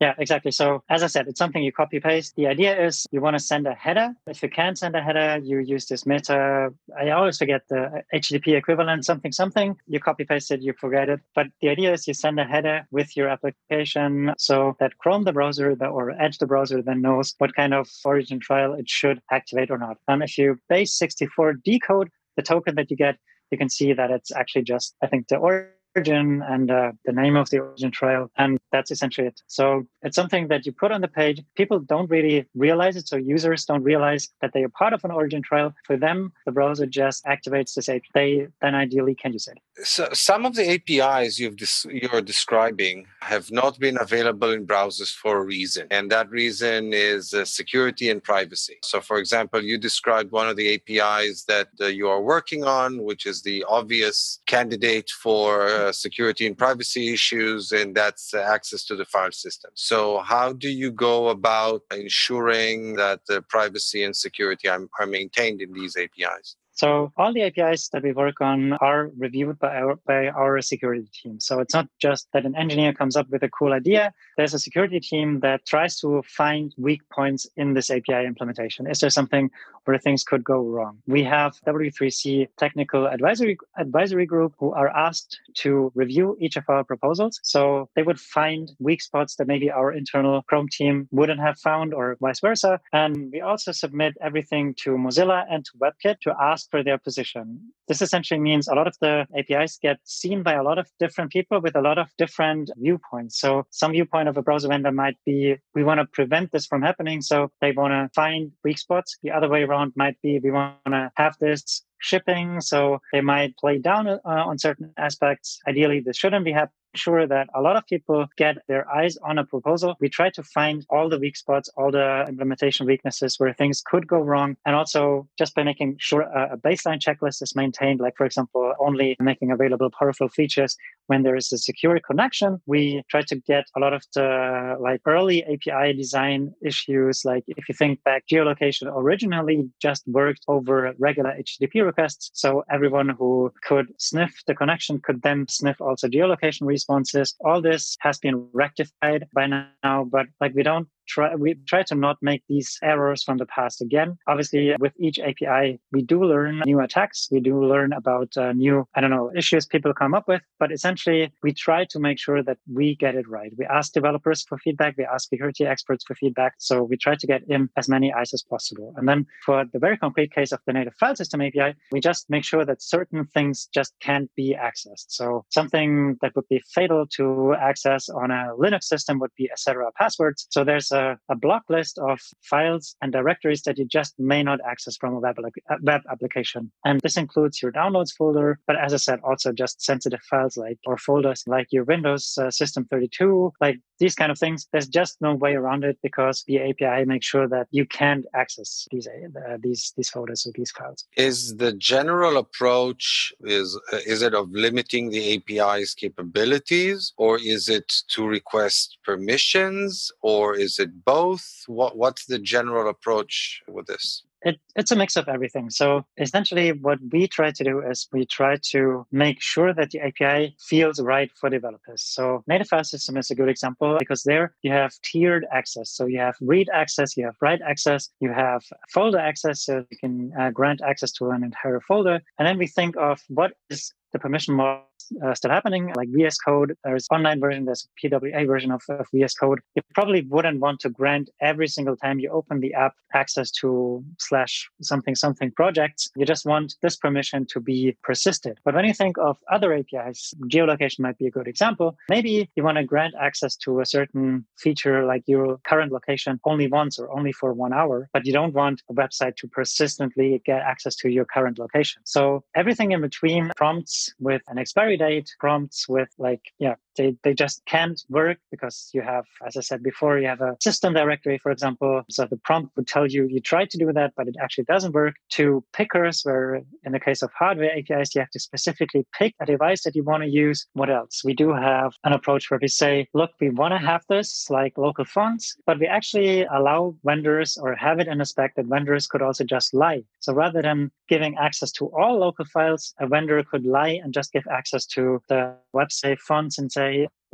Yeah, 0.00 0.14
exactly. 0.18 0.50
So 0.50 0.82
as 0.90 1.02
I 1.02 1.06
said, 1.06 1.28
it's 1.28 1.38
something 1.38 1.62
you 1.62 1.72
copy 1.72 2.00
paste. 2.00 2.34
The 2.36 2.48
idea 2.48 2.84
is 2.84 3.06
you 3.12 3.20
want 3.20 3.36
to 3.36 3.40
send 3.40 3.66
a 3.66 3.74
header. 3.74 4.12
If 4.26 4.42
you 4.42 4.48
can't 4.48 4.76
send 4.76 4.96
a 4.96 5.00
header, 5.00 5.38
you 5.42 5.60
use 5.60 5.86
this 5.86 6.04
meta. 6.04 6.70
I 6.98 7.10
always 7.10 7.38
forget 7.38 7.62
the 7.68 7.84
uh, 7.84 8.00
HTTP 8.12 8.56
equivalent, 8.56 9.04
something, 9.04 9.30
something. 9.30 9.76
You 9.86 10.00
copy 10.00 10.24
paste 10.24 10.50
it, 10.50 10.60
you 10.62 10.74
forget 10.78 11.08
it. 11.08 11.20
But 11.34 11.46
the 11.62 11.68
idea 11.68 11.92
is 11.92 12.08
you 12.08 12.14
send 12.14 12.40
a 12.40 12.44
header 12.44 12.86
with 12.90 13.16
your 13.16 13.28
application 13.28 14.34
so 14.36 14.76
that 14.80 14.98
Chrome, 14.98 15.24
the 15.24 15.32
browser, 15.32 15.76
or 15.80 16.10
Edge, 16.20 16.38
the 16.38 16.46
browser, 16.46 16.82
then 16.82 17.00
knows 17.00 17.34
what 17.38 17.54
kind 17.54 17.72
of 17.72 17.88
origin 18.04 18.40
trial 18.40 18.74
it 18.74 18.90
should 18.90 19.20
activate 19.30 19.70
or 19.70 19.78
not. 19.78 19.98
And 20.08 20.22
if 20.22 20.36
you 20.36 20.58
base 20.68 20.98
64 20.98 21.54
decode 21.64 22.10
the 22.36 22.42
token 22.42 22.74
that 22.74 22.90
you 22.90 22.96
get, 22.96 23.16
you 23.50 23.58
can 23.58 23.68
see 23.68 23.92
that 23.92 24.10
it's 24.10 24.32
actually 24.32 24.64
just, 24.64 24.96
I 25.02 25.06
think, 25.06 25.28
the 25.28 25.36
origin 25.36 25.70
origin 25.94 26.42
and 26.48 26.70
uh, 26.70 26.92
the 27.04 27.12
name 27.12 27.36
of 27.36 27.50
the 27.50 27.58
origin 27.58 27.90
trial. 27.90 28.30
And 28.36 28.58
that's 28.72 28.90
essentially 28.90 29.28
it. 29.28 29.40
So 29.46 29.86
it's 30.02 30.16
something 30.16 30.48
that 30.48 30.66
you 30.66 30.72
put 30.72 30.92
on 30.92 31.00
the 31.00 31.08
page. 31.08 31.42
People 31.56 31.78
don't 31.78 32.10
really 32.10 32.46
realize 32.54 32.96
it. 32.96 33.08
So 33.08 33.16
users 33.16 33.64
don't 33.64 33.82
realize 33.82 34.28
that 34.40 34.52
they 34.52 34.62
are 34.64 34.68
part 34.68 34.92
of 34.92 35.04
an 35.04 35.10
origin 35.10 35.42
trial. 35.42 35.74
For 35.84 35.96
them, 35.96 36.32
the 36.46 36.52
browser 36.52 36.86
just 36.86 37.24
activates 37.24 37.74
this 37.74 37.88
API. 37.88 38.10
They 38.14 38.46
then 38.60 38.74
ideally 38.74 39.14
can 39.14 39.32
use 39.32 39.48
it. 39.48 39.58
So 39.84 40.08
some 40.12 40.44
of 40.44 40.54
the 40.54 40.70
APIs 40.70 41.38
you've 41.38 41.56
dis- 41.56 41.86
you're 41.90 42.22
describing 42.22 43.06
have 43.20 43.50
not 43.50 43.78
been 43.78 43.98
available 44.00 44.50
in 44.50 44.66
browsers 44.66 45.14
for 45.14 45.38
a 45.38 45.44
reason. 45.44 45.86
And 45.90 46.10
that 46.10 46.30
reason 46.30 46.92
is 46.92 47.34
uh, 47.34 47.44
security 47.44 48.10
and 48.10 48.22
privacy. 48.22 48.78
So 48.82 49.00
for 49.00 49.18
example, 49.18 49.62
you 49.62 49.78
described 49.78 50.30
one 50.30 50.48
of 50.48 50.56
the 50.56 50.74
APIs 50.74 51.44
that 51.44 51.68
uh, 51.80 51.86
you 51.86 52.08
are 52.08 52.22
working 52.22 52.64
on, 52.64 53.02
which 53.02 53.26
is 53.26 53.42
the 53.42 53.64
obvious 53.68 54.40
candidate 54.46 55.10
for 55.10 55.83
security 55.92 56.46
and 56.46 56.56
privacy 56.56 57.12
issues, 57.12 57.72
and 57.72 57.94
that's 57.94 58.34
access 58.34 58.84
to 58.84 58.96
the 58.96 59.04
file 59.04 59.32
system. 59.32 59.70
So, 59.74 60.18
how 60.18 60.52
do 60.52 60.68
you 60.68 60.90
go 60.90 61.28
about 61.28 61.82
ensuring 61.92 62.94
that 62.96 63.20
the 63.28 63.42
privacy 63.42 64.04
and 64.04 64.16
security 64.16 64.68
are, 64.68 64.86
are 64.98 65.06
maintained 65.06 65.60
in 65.60 65.72
these 65.72 65.96
APIs? 65.96 66.56
So 66.74 67.12
all 67.16 67.32
the 67.32 67.42
APIs 67.42 67.88
that 67.90 68.02
we 68.02 68.12
work 68.12 68.40
on 68.40 68.72
are 68.74 69.10
reviewed 69.16 69.58
by 69.60 69.76
our, 69.76 69.96
by 70.06 70.28
our 70.28 70.60
security 70.60 71.08
team. 71.12 71.38
So 71.40 71.60
it's 71.60 71.72
not 71.72 71.88
just 72.00 72.28
that 72.32 72.44
an 72.44 72.56
engineer 72.56 72.92
comes 72.92 73.16
up 73.16 73.28
with 73.30 73.42
a 73.44 73.48
cool 73.48 73.72
idea. 73.72 74.12
There's 74.36 74.54
a 74.54 74.58
security 74.58 74.98
team 74.98 75.40
that 75.40 75.64
tries 75.66 75.98
to 76.00 76.22
find 76.26 76.74
weak 76.76 77.02
points 77.10 77.46
in 77.56 77.74
this 77.74 77.90
API 77.90 78.26
implementation. 78.26 78.88
Is 78.88 78.98
there 78.98 79.10
something 79.10 79.50
where 79.84 79.98
things 79.98 80.24
could 80.24 80.42
go 80.42 80.62
wrong? 80.62 80.98
We 81.06 81.22
have 81.22 81.54
W3C 81.66 82.48
technical 82.56 83.06
advisory 83.06 83.56
advisory 83.78 84.26
group 84.26 84.54
who 84.58 84.72
are 84.72 84.88
asked 84.88 85.38
to 85.54 85.92
review 85.94 86.36
each 86.40 86.56
of 86.56 86.64
our 86.68 86.82
proposals. 86.82 87.38
So 87.42 87.88
they 87.94 88.02
would 88.02 88.18
find 88.18 88.72
weak 88.80 89.02
spots 89.02 89.36
that 89.36 89.46
maybe 89.46 89.70
our 89.70 89.92
internal 89.92 90.42
Chrome 90.42 90.68
team 90.68 91.08
wouldn't 91.12 91.40
have 91.40 91.58
found 91.58 91.94
or 91.94 92.16
vice 92.20 92.40
versa. 92.40 92.80
And 92.92 93.30
we 93.32 93.40
also 93.40 93.72
submit 93.72 94.14
everything 94.20 94.74
to 94.82 94.90
Mozilla 94.96 95.44
and 95.48 95.64
to 95.66 95.72
WebKit 95.78 96.20
to 96.20 96.34
ask 96.40 96.63
ask 96.64 96.70
for 96.70 96.82
their 96.82 96.98
position. 96.98 97.60
This 97.88 98.02
essentially 98.02 98.40
means 98.40 98.68
a 98.68 98.74
lot 98.74 98.86
of 98.86 98.96
the 99.00 99.26
APIs 99.36 99.78
get 99.80 99.98
seen 100.04 100.42
by 100.42 100.54
a 100.54 100.62
lot 100.62 100.78
of 100.78 100.88
different 100.98 101.30
people 101.30 101.60
with 101.60 101.76
a 101.76 101.80
lot 101.80 101.98
of 101.98 102.08
different 102.18 102.70
viewpoints. 102.76 103.38
So 103.40 103.66
some 103.70 103.92
viewpoint 103.92 104.28
of 104.28 104.36
a 104.36 104.42
browser 104.42 104.68
vendor 104.68 104.92
might 104.92 105.16
be, 105.26 105.56
we 105.74 105.84
want 105.84 106.00
to 106.00 106.06
prevent 106.06 106.52
this 106.52 106.66
from 106.66 106.82
happening. 106.82 107.20
So 107.22 107.50
they 107.60 107.72
want 107.72 107.92
to 107.92 108.10
find 108.14 108.52
weak 108.64 108.78
spots. 108.78 109.18
The 109.22 109.30
other 109.30 109.48
way 109.48 109.62
around 109.62 109.92
might 109.96 110.20
be, 110.22 110.38
we 110.38 110.50
want 110.50 110.76
to 110.86 111.10
have 111.16 111.36
this 111.40 111.82
shipping. 111.98 112.60
So 112.60 113.00
they 113.12 113.20
might 113.20 113.56
play 113.56 113.78
down 113.78 114.08
uh, 114.08 114.18
on 114.24 114.58
certain 114.58 114.92
aspects. 114.96 115.58
Ideally, 115.68 116.00
this 116.00 116.16
shouldn't 116.16 116.44
be 116.44 116.52
happening 116.52 116.83
sure 116.96 117.26
that 117.26 117.48
a 117.54 117.60
lot 117.60 117.76
of 117.76 117.86
people 117.86 118.26
get 118.36 118.56
their 118.68 118.88
eyes 118.88 119.16
on 119.18 119.38
a 119.38 119.44
proposal. 119.44 119.96
We 120.00 120.08
try 120.08 120.30
to 120.30 120.42
find 120.42 120.84
all 120.90 121.08
the 121.08 121.18
weak 121.18 121.36
spots, 121.36 121.68
all 121.76 121.90
the 121.90 122.24
implementation 122.28 122.86
weaknesses 122.86 123.38
where 123.38 123.52
things 123.52 123.82
could 123.84 124.06
go 124.06 124.18
wrong. 124.18 124.56
And 124.66 124.74
also 124.74 125.28
just 125.38 125.54
by 125.54 125.62
making 125.62 125.96
sure 125.98 126.22
uh, 126.22 126.54
a 126.54 126.56
baseline 126.56 127.00
checklist 127.00 127.42
is 127.42 127.54
maintained, 127.54 128.00
like, 128.00 128.16
for 128.16 128.26
example, 128.26 128.72
only 128.78 129.16
making 129.20 129.50
available 129.50 129.90
powerful 129.90 130.28
features, 130.28 130.76
when 131.06 131.22
there 131.22 131.36
is 131.36 131.52
a 131.52 131.58
secure 131.58 131.98
connection, 132.00 132.60
we 132.66 133.02
try 133.10 133.22
to 133.22 133.36
get 133.36 133.64
a 133.76 133.80
lot 133.80 133.92
of 133.92 134.02
the 134.14 134.76
like 134.80 135.00
early 135.06 135.44
API 135.44 135.92
design 135.92 136.52
issues. 136.62 137.24
Like 137.24 137.44
if 137.46 137.68
you 137.68 137.74
think 137.74 138.02
back, 138.04 138.24
geolocation 138.30 138.90
originally 138.94 139.68
just 139.80 140.02
worked 140.06 140.44
over 140.48 140.94
regular 140.98 141.34
HTTP 141.38 141.84
requests. 141.84 142.30
So 142.34 142.64
everyone 142.70 143.08
who 143.08 143.52
could 143.62 143.88
sniff 143.98 144.32
the 144.46 144.54
connection 144.54 145.00
could 145.00 145.22
then 145.22 145.46
sniff 145.48 145.80
also 145.80 146.08
geolocation 146.08 146.62
responses. 146.62 147.34
All 147.44 147.60
this 147.60 147.96
has 148.00 148.18
been 148.18 148.48
rectified 148.52 149.26
by 149.34 149.46
now, 149.46 150.04
but 150.04 150.26
like 150.40 150.54
we 150.54 150.62
don't 150.62 150.88
try 151.06 151.34
we 151.34 151.54
try 151.66 151.82
to 151.84 151.94
not 151.94 152.16
make 152.22 152.42
these 152.48 152.78
errors 152.82 153.22
from 153.22 153.38
the 153.38 153.46
past 153.46 153.80
again. 153.80 154.16
Obviously 154.26 154.74
with 154.78 154.92
each 154.98 155.18
api 155.18 155.80
we 155.92 156.02
do 156.02 156.22
learn 156.24 156.62
new 156.64 156.80
attacks. 156.80 157.28
We 157.30 157.40
do 157.40 157.64
learn 157.64 157.92
about 157.92 158.36
uh, 158.36 158.52
new 158.52 158.86
i 158.94 159.00
don't 159.00 159.10
know 159.10 159.30
issues 159.36 159.66
people 159.66 159.92
come 159.94 160.14
up 160.14 160.28
with. 160.28 160.42
But 160.58 160.72
essentially 160.72 161.32
we 161.42 161.52
try 161.52 161.84
to 161.90 161.98
make 161.98 162.18
sure 162.18 162.42
that 162.42 162.58
we 162.72 162.96
get 162.96 163.14
it 163.14 163.28
right. 163.28 163.52
We 163.58 163.66
ask 163.66 163.92
developers 163.92 164.42
for 164.48 164.58
feedback. 164.58 164.96
We 164.96 165.04
ask 165.04 165.28
security 165.28 165.66
experts 165.66 166.04
for 166.04 166.14
feedback. 166.14 166.54
So 166.58 166.82
we 166.82 166.96
try 166.96 167.14
to 167.16 167.26
get 167.26 167.42
in 167.48 167.68
as 167.76 167.88
many 167.88 168.12
eyes 168.12 168.32
as 168.32 168.42
possible. 168.42 168.92
And 168.96 169.08
then 169.08 169.26
for 169.44 169.64
the 169.72 169.78
very 169.78 169.96
concrete 169.96 170.32
case 170.32 170.52
of 170.52 170.60
the 170.66 170.72
native 170.72 170.94
file 170.94 171.16
system 171.16 171.40
api 171.40 171.74
we 171.92 172.00
just 172.00 172.28
make 172.28 172.44
sure 172.44 172.64
that 172.64 172.82
certain 172.82 173.26
things 173.26 173.68
just 173.72 173.92
can't 174.00 174.30
be 174.36 174.56
accessed. 174.58 175.06
So 175.08 175.44
something 175.50 176.16
that 176.20 176.34
would 176.36 176.48
be 176.48 176.62
fatal 176.74 177.06
to 177.16 177.54
access 177.54 178.08
on 178.08 178.30
a 178.30 178.50
linux 178.58 178.84
system 178.84 179.18
would 179.20 179.34
be 179.36 179.50
etc 179.50 179.90
passwords. 179.96 180.46
So 180.50 180.64
there's 180.64 180.90
a, 180.94 181.18
a 181.28 181.36
block 181.36 181.64
list 181.68 181.98
of 181.98 182.18
files 182.42 182.96
and 183.02 183.12
directories 183.12 183.62
that 183.62 183.78
you 183.78 183.84
just 183.84 184.14
may 184.18 184.42
not 184.42 184.60
access 184.66 184.96
from 184.96 185.14
a 185.14 185.20
web, 185.20 185.36
web 185.82 186.00
application. 186.10 186.70
And 186.84 187.00
this 187.00 187.16
includes 187.16 187.60
your 187.60 187.72
downloads 187.72 188.12
folder, 188.16 188.58
but 188.66 188.76
as 188.76 188.94
I 188.94 188.98
said, 188.98 189.20
also 189.22 189.52
just 189.52 189.82
sensitive 189.82 190.20
files 190.30 190.56
like 190.56 190.78
or 190.86 190.96
folders 190.96 191.44
like 191.46 191.68
your 191.70 191.84
Windows 191.84 192.38
uh, 192.40 192.50
System 192.50 192.86
32, 192.90 193.52
like 193.60 193.80
these 193.98 194.14
kind 194.14 194.32
of 194.32 194.38
things. 194.38 194.66
There's 194.72 194.88
just 194.88 195.16
no 195.20 195.34
way 195.34 195.54
around 195.54 195.84
it 195.84 195.98
because 196.02 196.44
the 196.46 196.58
API 196.60 197.04
makes 197.04 197.26
sure 197.26 197.48
that 197.48 197.66
you 197.70 197.86
can't 197.86 198.24
access 198.34 198.86
these 198.90 199.06
uh, 199.06 199.56
these 199.60 199.92
these 199.96 200.10
folders 200.10 200.46
or 200.46 200.52
these 200.54 200.70
files. 200.70 201.04
Is 201.16 201.56
the 201.56 201.72
general 201.72 202.36
approach 202.36 203.32
is 203.40 203.78
uh, 203.92 203.98
is 204.06 204.22
it 204.22 204.34
of 204.34 204.50
limiting 204.50 205.10
the 205.10 205.36
API's 205.36 205.94
capabilities, 205.94 207.12
or 207.16 207.38
is 207.38 207.68
it 207.68 207.92
to 208.08 208.26
request 208.26 208.98
permissions, 209.04 210.10
or 210.22 210.56
is 210.56 210.78
it 210.78 210.83
both? 210.86 211.64
What 211.66 211.96
what's 211.96 212.26
the 212.26 212.38
general 212.38 212.88
approach 212.88 213.62
with 213.68 213.86
this? 213.86 214.22
it, 214.44 214.60
it's 214.76 214.90
a 214.90 214.96
mix 214.96 215.16
of 215.16 215.28
everything. 215.28 215.70
So 215.70 216.04
essentially, 216.18 216.72
what 216.72 216.98
we 217.10 217.26
try 217.26 217.50
to 217.50 217.64
do 217.64 217.80
is 217.80 218.06
we 218.12 218.26
try 218.26 218.56
to 218.70 219.06
make 219.10 219.40
sure 219.40 219.72
that 219.72 219.90
the 219.90 220.00
API 220.00 220.56
feels 220.60 221.00
right 221.00 221.30
for 221.34 221.48
developers. 221.50 222.02
So 222.02 222.44
native 222.46 222.68
file 222.68 222.84
system 222.84 223.16
is 223.16 223.30
a 223.30 223.34
good 223.34 223.48
example 223.48 223.96
because 223.98 224.22
there 224.22 224.54
you 224.62 224.70
have 224.70 224.92
tiered 225.02 225.46
access. 225.50 225.90
So 225.90 226.06
you 226.06 226.18
have 226.18 226.36
read 226.40 226.68
access, 226.72 227.16
you 227.16 227.24
have 227.24 227.36
write 227.40 227.62
access, 227.62 228.10
you 228.20 228.32
have 228.32 228.62
folder 228.92 229.18
access, 229.18 229.64
so 229.64 229.84
you 229.90 229.96
can 229.98 230.32
uh, 230.38 230.50
grant 230.50 230.82
access 230.82 231.10
to 231.12 231.30
an 231.30 231.42
entire 231.42 231.80
folder. 231.80 232.20
And 232.38 232.46
then 232.46 232.58
we 232.58 232.66
think 232.66 232.96
of 232.96 233.20
what 233.28 233.52
is 233.70 233.92
the 234.14 234.18
permission 234.20 234.54
model 234.54 234.84
uh, 235.24 235.34
still 235.34 235.50
happening, 235.50 235.92
like 235.96 236.08
VS 236.08 236.38
Code. 236.38 236.76
There's 236.84 237.06
online 237.10 237.40
version, 237.40 237.64
there's 237.64 237.86
a 237.86 238.08
PWA 238.08 238.46
version 238.46 238.70
of, 238.70 238.82
of, 238.88 239.06
VS 239.12 239.34
Code. 239.34 239.60
You 239.74 239.82
probably 239.94 240.22
wouldn't 240.22 240.60
want 240.60 240.80
to 240.80 240.88
grant 240.88 241.30
every 241.40 241.68
single 241.68 241.96
time 241.96 242.18
you 242.18 242.30
open 242.30 242.60
the 242.60 242.74
app 242.74 242.94
access 243.12 243.50
to 243.50 244.04
slash 244.18 244.68
something 244.80 245.14
something 245.14 245.50
projects. 245.50 246.10
You 246.16 246.24
just 246.24 246.46
want 246.46 246.76
this 246.82 246.96
permission 246.96 247.46
to 247.46 247.60
be 247.60 247.96
persisted. 248.02 248.58
But 248.64 248.74
when 248.74 248.84
you 248.84 248.94
think 248.94 249.16
of 249.18 249.38
other 249.50 249.72
APIs, 249.74 250.34
geolocation 250.46 251.00
might 251.00 251.18
be 251.18 251.26
a 251.26 251.30
good 251.30 251.48
example. 251.48 251.96
Maybe 252.08 252.50
you 252.56 252.64
want 252.64 252.78
to 252.78 252.84
grant 252.84 253.14
access 253.20 253.56
to 253.56 253.80
a 253.80 253.86
certain 253.86 254.46
feature 254.56 255.04
like 255.04 255.24
your 255.26 255.58
current 255.66 255.92
location 255.92 256.40
only 256.44 256.66
once 256.66 256.98
or 256.98 257.10
only 257.16 257.32
for 257.32 257.52
one 257.52 257.72
hour, 257.72 258.08
but 258.12 258.26
you 258.26 258.32
don't 258.32 258.54
want 258.54 258.82
a 258.90 258.94
website 258.94 259.36
to 259.36 259.48
persistently 259.48 260.42
get 260.44 260.62
access 260.62 260.96
to 260.96 261.08
your 261.08 261.24
current 261.24 261.58
location. 261.58 262.02
So 262.04 262.44
everything 262.54 262.92
in 262.92 263.00
between 263.00 263.50
prompts 263.56 264.03
with 264.18 264.42
an 264.48 264.58
expiry 264.58 264.96
date 264.96 265.28
prompts 265.38 265.88
with 265.88 266.08
like, 266.18 266.42
yeah, 266.58 266.74
they, 266.96 267.16
they 267.22 267.34
just 267.34 267.64
can't 267.66 268.02
work 268.08 268.38
because 268.50 268.90
you 268.92 269.02
have, 269.02 269.24
as 269.46 269.56
I 269.56 269.60
said 269.60 269.82
before, 269.82 270.18
you 270.18 270.26
have 270.28 270.40
a 270.40 270.56
system 270.60 270.94
directory, 270.94 271.38
for 271.38 271.50
example. 271.50 272.02
So 272.10 272.26
the 272.26 272.36
prompt 272.36 272.76
would 272.76 272.86
tell 272.86 273.06
you 273.06 273.26
you 273.26 273.40
tried 273.40 273.70
to 273.70 273.78
do 273.78 273.92
that, 273.92 274.12
but 274.16 274.28
it 274.28 274.36
actually 274.40 274.64
doesn't 274.64 274.94
work. 274.94 275.14
To 275.30 275.64
pickers, 275.72 276.22
where 276.22 276.62
in 276.84 276.92
the 276.92 277.00
case 277.00 277.22
of 277.22 277.30
hardware 277.32 277.76
APIs, 277.76 278.14
you 278.14 278.20
have 278.20 278.30
to 278.30 278.40
specifically 278.40 279.06
pick 279.18 279.34
a 279.40 279.46
device 279.46 279.82
that 279.84 279.96
you 279.96 280.04
want 280.04 280.22
to 280.22 280.28
use. 280.28 280.66
What 280.74 280.90
else? 280.90 281.22
We 281.24 281.34
do 281.34 281.52
have 281.52 281.92
an 282.04 282.12
approach 282.12 282.50
where 282.50 282.60
we 282.60 282.68
say, 282.68 283.08
look, 283.14 283.32
we 283.40 283.50
want 283.50 283.72
to 283.72 283.78
have 283.78 284.04
this 284.08 284.48
like 284.50 284.78
local 284.78 285.04
fonts, 285.04 285.56
but 285.66 285.78
we 285.78 285.86
actually 285.86 286.44
allow 286.44 286.94
vendors 287.04 287.56
or 287.56 287.74
have 287.74 287.98
it 288.00 288.08
in 288.08 288.20
a 288.20 288.24
spec 288.24 288.54
that 288.56 288.66
vendors 288.66 289.06
could 289.06 289.22
also 289.22 289.44
just 289.44 289.74
lie. 289.74 290.02
So 290.20 290.32
rather 290.32 290.62
than 290.62 290.90
giving 291.08 291.36
access 291.36 291.70
to 291.72 291.86
all 291.96 292.18
local 292.18 292.44
files, 292.44 292.94
a 292.98 293.06
vendor 293.06 293.42
could 293.42 293.64
lie 293.64 294.00
and 294.02 294.14
just 294.14 294.32
give 294.32 294.46
access 294.50 294.86
to 294.86 295.20
the 295.28 295.54
website 295.74 296.18
fonts 296.18 296.58
and 296.58 296.70
say, 296.70 296.83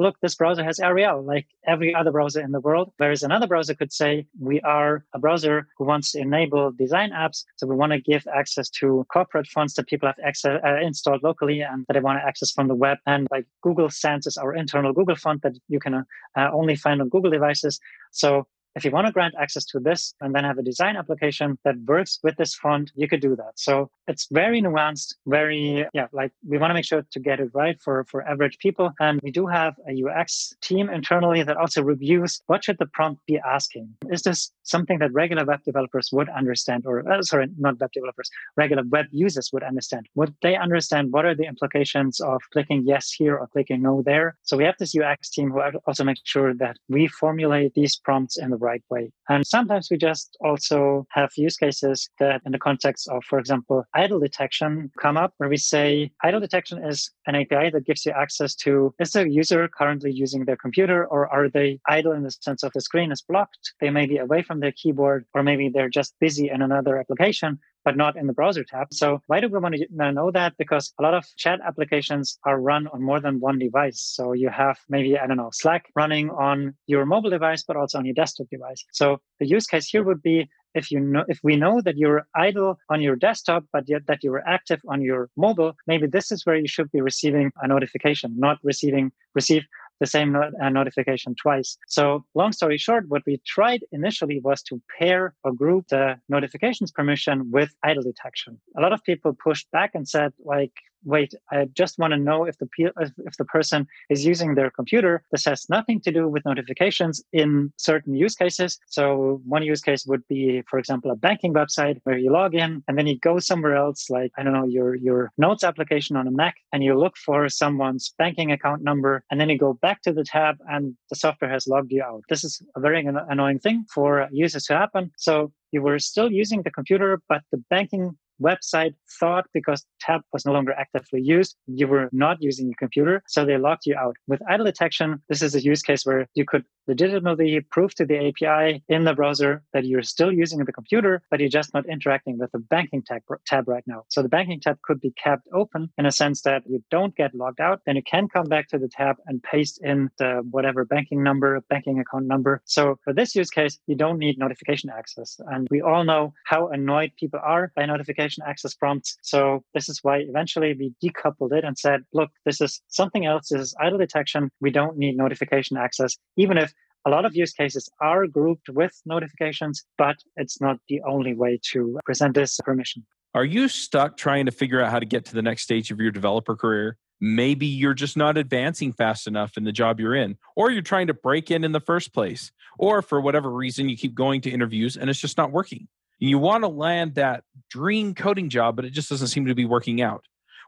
look, 0.00 0.16
this 0.22 0.34
browser 0.34 0.64
has 0.64 0.80
Arial 0.80 1.22
like 1.22 1.46
every 1.66 1.94
other 1.94 2.10
browser 2.10 2.40
in 2.40 2.52
the 2.52 2.60
world. 2.60 2.92
Whereas 2.96 3.22
another 3.22 3.46
browser 3.46 3.74
could 3.74 3.92
say, 3.92 4.26
we 4.40 4.60
are 4.62 5.04
a 5.14 5.18
browser 5.18 5.68
who 5.76 5.84
wants 5.84 6.12
to 6.12 6.20
enable 6.20 6.72
design 6.72 7.10
apps. 7.10 7.44
So 7.56 7.66
we 7.66 7.76
want 7.76 7.92
to 7.92 8.00
give 8.00 8.26
access 8.40 8.68
to 8.80 9.06
corporate 9.12 9.46
fonts 9.46 9.74
that 9.74 9.86
people 9.86 10.08
have 10.08 10.20
access, 10.24 10.58
uh, 10.64 10.80
installed 10.80 11.22
locally 11.22 11.60
and 11.60 11.84
that 11.86 11.94
they 11.94 12.00
want 12.00 12.18
to 12.18 12.26
access 12.26 12.50
from 12.50 12.68
the 12.68 12.74
web. 12.74 12.98
And 13.06 13.28
like 13.30 13.46
Google 13.62 13.90
Sans 13.90 14.26
is 14.26 14.36
our 14.36 14.54
internal 14.54 14.92
Google 14.92 15.16
font 15.16 15.42
that 15.42 15.56
you 15.68 15.78
can 15.78 15.94
uh, 15.94 16.50
only 16.52 16.76
find 16.76 17.00
on 17.02 17.08
Google 17.10 17.30
devices. 17.30 17.78
So 18.10 18.46
if 18.76 18.84
you 18.84 18.90
want 18.90 19.06
to 19.06 19.12
grant 19.12 19.34
access 19.38 19.64
to 19.66 19.80
this 19.80 20.14
and 20.20 20.34
then 20.34 20.44
have 20.44 20.58
a 20.58 20.62
design 20.62 20.96
application 20.96 21.58
that 21.64 21.76
works 21.86 22.18
with 22.22 22.36
this 22.36 22.54
font, 22.54 22.92
you 22.94 23.08
could 23.08 23.20
do 23.20 23.34
that. 23.36 23.52
So 23.56 23.90
it's 24.06 24.28
very 24.30 24.62
nuanced, 24.62 25.14
very, 25.26 25.86
yeah, 25.92 26.06
like 26.12 26.32
we 26.46 26.58
want 26.58 26.70
to 26.70 26.74
make 26.74 26.84
sure 26.84 27.04
to 27.10 27.20
get 27.20 27.40
it 27.40 27.50
right 27.52 27.80
for, 27.82 28.04
for 28.04 28.26
average 28.28 28.58
people. 28.58 28.92
And 29.00 29.20
we 29.22 29.30
do 29.30 29.46
have 29.46 29.74
a 29.88 30.04
UX 30.04 30.54
team 30.60 30.88
internally 30.88 31.42
that 31.42 31.56
also 31.56 31.82
reviews 31.82 32.40
what 32.46 32.64
should 32.64 32.78
the 32.78 32.86
prompt 32.86 33.24
be 33.26 33.38
asking? 33.38 33.88
Is 34.10 34.22
this 34.22 34.52
something 34.62 34.98
that 35.00 35.12
regular 35.12 35.44
web 35.44 35.62
developers 35.64 36.10
would 36.12 36.28
understand 36.28 36.84
or, 36.86 37.10
uh, 37.10 37.22
sorry, 37.22 37.48
not 37.58 37.80
web 37.80 37.90
developers, 37.92 38.30
regular 38.56 38.84
web 38.88 39.06
users 39.10 39.50
would 39.52 39.62
understand? 39.62 40.08
Would 40.14 40.34
they 40.42 40.56
understand 40.56 41.12
what 41.12 41.24
are 41.24 41.34
the 41.34 41.44
implications 41.44 42.20
of 42.20 42.40
clicking 42.52 42.84
yes 42.86 43.10
here 43.10 43.36
or 43.36 43.48
clicking 43.48 43.82
no 43.82 44.02
there? 44.02 44.36
So 44.42 44.56
we 44.56 44.64
have 44.64 44.76
this 44.78 44.94
UX 44.96 45.30
team 45.30 45.50
who 45.50 45.60
also 45.86 46.04
makes 46.04 46.20
sure 46.24 46.54
that 46.54 46.76
we 46.88 47.08
formulate 47.08 47.74
these 47.74 47.96
prompts 47.96 48.36
in 48.36 48.50
the 48.50 48.59
right 48.60 48.82
way. 48.90 49.10
And 49.28 49.46
sometimes 49.46 49.88
we 49.90 49.96
just 49.96 50.36
also 50.44 51.06
have 51.10 51.30
use 51.36 51.56
cases 51.56 52.08
that, 52.18 52.42
in 52.44 52.52
the 52.52 52.58
context 52.58 53.08
of, 53.08 53.24
for 53.24 53.38
example, 53.38 53.84
idle 53.94 54.20
detection, 54.20 54.90
come 55.00 55.16
up 55.16 55.34
where 55.38 55.48
we 55.48 55.56
say 55.56 56.10
idle 56.22 56.40
detection 56.40 56.84
is 56.84 57.10
an 57.26 57.34
API 57.34 57.70
that 57.70 57.86
gives 57.86 58.04
you 58.06 58.12
access 58.12 58.54
to 58.56 58.94
is 58.98 59.12
the 59.12 59.28
user 59.28 59.68
currently 59.68 60.12
using 60.12 60.44
their 60.44 60.56
computer 60.56 61.06
or 61.06 61.28
are 61.28 61.48
they 61.48 61.80
idle 61.88 62.12
in 62.12 62.22
the 62.22 62.30
sense 62.30 62.62
of 62.62 62.72
the 62.72 62.80
screen 62.80 63.12
is 63.12 63.22
blocked? 63.22 63.72
They 63.80 63.90
may 63.90 64.06
be 64.06 64.18
away 64.18 64.42
from 64.42 64.60
their 64.60 64.72
keyboard 64.72 65.26
or 65.34 65.42
maybe 65.42 65.68
they're 65.68 65.88
just 65.88 66.14
busy 66.20 66.50
in 66.50 66.62
another 66.62 66.98
application 66.98 67.58
but 67.84 67.96
not 67.96 68.16
in 68.16 68.26
the 68.26 68.32
browser 68.32 68.64
tab. 68.64 68.88
So 68.92 69.22
why 69.26 69.40
do 69.40 69.48
we 69.48 69.58
want 69.58 69.76
to 69.76 70.12
know 70.12 70.30
that? 70.30 70.54
Because 70.58 70.92
a 70.98 71.02
lot 71.02 71.14
of 71.14 71.24
chat 71.36 71.60
applications 71.66 72.38
are 72.44 72.60
run 72.60 72.86
on 72.88 73.02
more 73.02 73.20
than 73.20 73.40
one 73.40 73.58
device. 73.58 74.00
So 74.00 74.32
you 74.32 74.50
have 74.50 74.78
maybe, 74.88 75.18
I 75.18 75.26
don't 75.26 75.36
know, 75.36 75.50
Slack 75.52 75.86
running 75.94 76.30
on 76.30 76.74
your 76.86 77.06
mobile 77.06 77.30
device, 77.30 77.64
but 77.66 77.76
also 77.76 77.98
on 77.98 78.04
your 78.04 78.14
desktop 78.14 78.48
device. 78.50 78.84
So 78.92 79.18
the 79.38 79.46
use 79.46 79.66
case 79.66 79.88
here 79.88 80.04
would 80.04 80.22
be 80.22 80.48
if 80.74 80.90
you 80.90 81.00
know 81.00 81.24
if 81.28 81.40
we 81.42 81.56
know 81.56 81.80
that 81.80 81.96
you're 81.96 82.26
idle 82.34 82.78
on 82.88 83.00
your 83.00 83.16
desktop 83.16 83.64
but 83.72 83.88
yet 83.88 84.06
that 84.06 84.22
you're 84.22 84.46
active 84.46 84.80
on 84.88 85.02
your 85.02 85.28
mobile 85.36 85.72
maybe 85.86 86.06
this 86.06 86.30
is 86.30 86.46
where 86.46 86.56
you 86.56 86.68
should 86.68 86.90
be 86.92 87.00
receiving 87.00 87.50
a 87.62 87.66
notification 87.66 88.32
not 88.38 88.58
receiving 88.62 89.10
receive 89.34 89.64
the 90.00 90.06
same 90.06 90.32
not- 90.32 90.52
uh, 90.60 90.68
notification 90.68 91.34
twice. 91.34 91.76
So 91.86 92.24
long 92.34 92.52
story 92.52 92.78
short, 92.78 93.08
what 93.08 93.22
we 93.26 93.40
tried 93.46 93.84
initially 93.92 94.40
was 94.40 94.62
to 94.64 94.80
pair 94.98 95.34
or 95.44 95.52
group 95.52 95.88
the 95.88 96.18
notifications 96.28 96.90
permission 96.90 97.50
with 97.50 97.70
idle 97.82 98.02
detection. 98.02 98.60
A 98.76 98.80
lot 98.80 98.92
of 98.92 99.04
people 99.04 99.32
pushed 99.32 99.70
back 99.70 99.94
and 99.94 100.08
said 100.08 100.32
like, 100.44 100.72
wait, 101.04 101.34
I 101.50 101.66
just 101.74 101.98
want 101.98 102.12
to 102.12 102.18
know 102.18 102.44
if 102.44 102.56
the 102.58 102.68
if 102.98 103.36
the 103.36 103.44
person 103.44 103.86
is 104.08 104.24
using 104.24 104.54
their 104.54 104.70
computer. 104.70 105.22
This 105.32 105.44
has 105.44 105.68
nothing 105.68 106.00
to 106.02 106.12
do 106.12 106.28
with 106.28 106.44
notifications 106.44 107.22
in 107.32 107.72
certain 107.76 108.14
use 108.14 108.34
cases. 108.34 108.78
So 108.86 109.40
one 109.44 109.62
use 109.62 109.80
case 109.80 110.06
would 110.06 110.26
be, 110.28 110.62
for 110.68 110.78
example, 110.78 111.10
a 111.10 111.16
banking 111.16 111.54
website 111.54 112.00
where 112.04 112.18
you 112.18 112.30
log 112.32 112.54
in 112.54 112.82
and 112.86 112.98
then 112.98 113.06
you 113.06 113.18
go 113.18 113.38
somewhere 113.38 113.76
else, 113.76 114.10
like 114.10 114.32
I 114.38 114.42
don't 114.42 114.52
know, 114.52 114.66
your 114.66 114.94
your 114.94 115.32
notes 115.38 115.64
application 115.64 116.16
on 116.16 116.26
a 116.26 116.30
Mac, 116.30 116.56
and 116.72 116.82
you 116.82 116.98
look 116.98 117.16
for 117.16 117.48
someone's 117.48 118.14
banking 118.18 118.52
account 118.52 118.82
number, 118.82 119.24
and 119.30 119.40
then 119.40 119.48
you 119.48 119.58
go 119.58 119.74
back 119.74 120.02
to 120.02 120.12
the 120.12 120.24
tab, 120.24 120.56
and 120.68 120.96
the 121.10 121.16
software 121.16 121.50
has 121.50 121.66
logged 121.66 121.92
you 121.92 122.02
out. 122.02 122.22
This 122.28 122.44
is 122.44 122.62
a 122.76 122.80
very 122.80 123.06
annoying 123.06 123.58
thing 123.58 123.84
for 123.92 124.28
users 124.32 124.64
to 124.64 124.76
happen. 124.76 125.10
So 125.16 125.52
you 125.72 125.82
were 125.82 125.98
still 125.98 126.30
using 126.30 126.62
the 126.62 126.70
computer, 126.70 127.20
but 127.28 127.42
the 127.52 127.62
banking 127.70 128.16
website 128.40 128.94
thought 129.18 129.46
because 129.52 129.84
tab 130.00 130.22
was 130.32 130.44
no 130.46 130.52
longer 130.52 130.72
actively 130.72 131.20
used, 131.20 131.56
you 131.66 131.86
were 131.86 132.08
not 132.12 132.38
using 132.40 132.66
your 132.66 132.76
computer. 132.78 133.22
So 133.26 133.44
they 133.44 133.58
locked 133.58 133.86
you 133.86 133.96
out. 133.96 134.16
With 134.26 134.40
idle 134.48 134.66
detection, 134.66 135.22
this 135.28 135.42
is 135.42 135.54
a 135.54 135.62
use 135.62 135.82
case 135.82 136.04
where 136.04 136.26
you 136.34 136.44
could 136.44 136.64
legitimately 136.86 137.60
prove 137.70 137.94
to 137.94 138.04
the 138.04 138.18
API 138.28 138.82
in 138.88 139.04
the 139.04 139.14
browser 139.14 139.62
that 139.72 139.84
you're 139.84 140.02
still 140.02 140.32
using 140.32 140.58
the 140.64 140.72
computer, 140.72 141.22
but 141.30 141.38
you're 141.38 141.48
just 141.48 141.72
not 141.72 141.86
interacting 141.86 142.38
with 142.38 142.50
the 142.52 142.58
banking 142.58 143.02
tab, 143.02 143.22
tab 143.46 143.68
right 143.68 143.84
now. 143.86 144.04
So 144.08 144.22
the 144.22 144.28
banking 144.28 144.60
tab 144.60 144.78
could 144.82 145.00
be 145.00 145.12
kept 145.12 145.46
open 145.52 145.90
in 145.98 146.06
a 146.06 146.10
sense 146.10 146.42
that 146.42 146.62
you 146.66 146.82
don't 146.90 147.14
get 147.14 147.34
logged 147.34 147.60
out. 147.60 147.80
Then 147.86 147.96
you 147.96 148.02
can 148.02 148.28
come 148.28 148.46
back 148.46 148.68
to 148.68 148.78
the 148.78 148.88
tab 148.88 149.16
and 149.26 149.42
paste 149.42 149.80
in 149.82 150.10
the 150.18 150.42
whatever 150.50 150.84
banking 150.84 151.22
number, 151.22 151.60
banking 151.68 152.00
account 152.00 152.26
number. 152.26 152.60
So 152.64 152.98
for 153.04 153.12
this 153.12 153.34
use 153.36 153.50
case, 153.50 153.78
you 153.86 153.94
don't 153.94 154.18
need 154.18 154.38
notification 154.38 154.90
access. 154.90 155.38
And 155.46 155.68
we 155.70 155.80
all 155.80 156.04
know 156.04 156.32
how 156.44 156.68
annoyed 156.68 157.12
people 157.16 157.40
are 157.42 157.72
by 157.76 157.86
notification 157.86 158.29
access 158.46 158.74
prompts. 158.74 159.16
So 159.22 159.64
this 159.74 159.88
is 159.88 160.00
why 160.02 160.18
eventually 160.18 160.74
we 160.74 160.94
decoupled 161.02 161.52
it 161.52 161.64
and 161.64 161.78
said, 161.78 162.04
look, 162.12 162.30
this 162.44 162.60
is 162.60 162.80
something 162.88 163.26
else. 163.26 163.48
This 163.48 163.60
is 163.60 163.74
idle 163.80 163.98
detection. 163.98 164.50
We 164.60 164.70
don't 164.70 164.96
need 164.96 165.16
notification 165.16 165.76
access, 165.76 166.16
even 166.36 166.58
if 166.58 166.72
a 167.06 167.10
lot 167.10 167.24
of 167.24 167.34
use 167.34 167.52
cases 167.52 167.88
are 168.00 168.26
grouped 168.26 168.68
with 168.68 169.00
notifications, 169.06 169.84
but 169.96 170.16
it's 170.36 170.60
not 170.60 170.78
the 170.88 171.00
only 171.08 171.34
way 171.34 171.58
to 171.72 171.98
present 172.04 172.34
this 172.34 172.58
permission. 172.62 173.06
Are 173.34 173.44
you 173.44 173.68
stuck 173.68 174.16
trying 174.16 174.46
to 174.46 174.52
figure 174.52 174.80
out 174.80 174.90
how 174.90 174.98
to 174.98 175.06
get 175.06 175.24
to 175.26 175.34
the 175.34 175.42
next 175.42 175.62
stage 175.62 175.90
of 175.90 176.00
your 176.00 176.10
developer 176.10 176.56
career? 176.56 176.98
Maybe 177.20 177.66
you're 177.66 177.94
just 177.94 178.16
not 178.16 178.36
advancing 178.36 178.92
fast 178.92 179.26
enough 179.26 179.56
in 179.56 179.64
the 179.64 179.72
job 179.72 180.00
you're 180.00 180.14
in, 180.14 180.36
or 180.56 180.70
you're 180.70 180.82
trying 180.82 181.06
to 181.06 181.14
break 181.14 181.50
in 181.50 181.64
in 181.64 181.72
the 181.72 181.80
first 181.80 182.12
place, 182.12 182.50
or 182.78 183.02
for 183.02 183.20
whatever 183.20 183.50
reason, 183.50 183.88
you 183.88 183.96
keep 183.96 184.14
going 184.14 184.40
to 184.42 184.50
interviews 184.50 184.96
and 184.96 185.08
it's 185.08 185.20
just 185.20 185.36
not 185.36 185.52
working. 185.52 185.86
You 186.20 186.38
want 186.38 186.64
to 186.64 186.68
land 186.68 187.14
that 187.14 187.44
dream 187.70 188.14
coding 188.14 188.50
job, 188.50 188.76
but 188.76 188.84
it 188.84 188.90
just 188.90 189.08
doesn't 189.08 189.28
seem 189.28 189.46
to 189.46 189.54
be 189.54 189.64
working 189.64 190.02
out. 190.02 190.26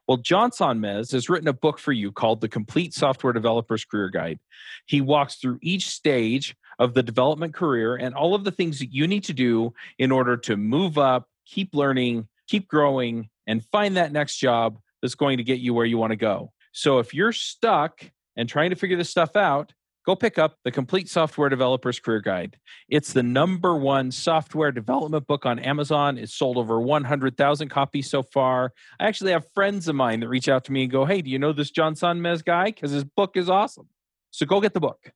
Well, 0.08 0.16
John 0.16 0.50
Sonmez 0.50 1.12
has 1.12 1.28
written 1.28 1.46
a 1.46 1.52
book 1.52 1.78
for 1.78 1.92
you 1.92 2.10
called 2.10 2.40
The 2.40 2.48
Complete 2.48 2.92
Software 2.92 3.32
Developer's 3.32 3.84
Career 3.84 4.08
Guide. 4.08 4.40
He 4.86 5.00
walks 5.00 5.36
through 5.36 5.58
each 5.62 5.88
stage 5.88 6.56
of 6.78 6.94
the 6.94 7.02
development 7.02 7.54
career 7.54 7.96
and 7.96 8.14
all 8.14 8.34
of 8.34 8.44
the 8.44 8.50
things 8.50 8.78
that 8.80 8.92
you 8.92 9.06
need 9.06 9.24
to 9.24 9.32
do 9.32 9.72
in 9.98 10.10
order 10.10 10.36
to 10.38 10.56
move 10.56 10.98
up, 10.98 11.28
keep 11.46 11.74
learning, 11.74 12.26
keep 12.48 12.66
growing, 12.66 13.28
and 13.46 13.64
find 13.66 13.96
that 13.96 14.12
next 14.12 14.38
job 14.38 14.78
that's 15.02 15.14
going 15.14 15.36
to 15.36 15.44
get 15.44 15.60
you 15.60 15.74
where 15.74 15.86
you 15.86 15.98
want 15.98 16.10
to 16.10 16.16
go. 16.16 16.52
So 16.72 16.98
if 16.98 17.14
you're 17.14 17.32
stuck 17.32 18.00
and 18.36 18.48
trying 18.48 18.70
to 18.70 18.76
figure 18.76 18.96
this 18.96 19.10
stuff 19.10 19.36
out, 19.36 19.72
go 20.04 20.16
pick 20.16 20.38
up 20.38 20.58
the 20.64 20.70
Complete 20.70 21.08
Software 21.08 21.48
Developer's 21.48 22.00
Career 22.00 22.20
Guide. 22.20 22.58
It's 22.88 23.12
the 23.12 23.22
number 23.22 23.76
one 23.76 24.10
software 24.10 24.72
development 24.72 25.26
book 25.26 25.46
on 25.46 25.58
Amazon. 25.58 26.18
It's 26.18 26.34
sold 26.34 26.56
over 26.56 26.80
100,000 26.80 27.68
copies 27.68 28.10
so 28.10 28.22
far. 28.22 28.72
I 28.98 29.06
actually 29.06 29.32
have 29.32 29.50
friends 29.52 29.88
of 29.88 29.94
mine 29.94 30.20
that 30.20 30.28
reach 30.28 30.48
out 30.48 30.64
to 30.64 30.72
me 30.72 30.82
and 30.82 30.92
go, 30.92 31.04
Hey, 31.04 31.22
do 31.22 31.30
you 31.30 31.38
know 31.38 31.52
this 31.52 31.70
John 31.70 31.94
Sonmez 31.94 32.44
guy? 32.44 32.66
Because 32.66 32.90
his 32.90 33.04
book 33.04 33.36
is 33.36 33.48
awesome. 33.48 33.88
So 34.30 34.46
go 34.46 34.60
get 34.60 34.74
the 34.74 34.80
book. 34.80 35.12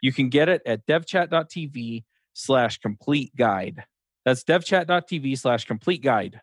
You 0.00 0.12
can 0.12 0.28
get 0.28 0.48
it 0.48 0.62
at 0.64 0.86
devchat.tv 0.86 2.04
slash 2.34 2.78
complete 2.78 3.34
guide. 3.34 3.84
That's 4.24 4.44
devchat.tv 4.44 5.38
slash 5.38 5.64
complete 5.64 6.02
guide. 6.02 6.40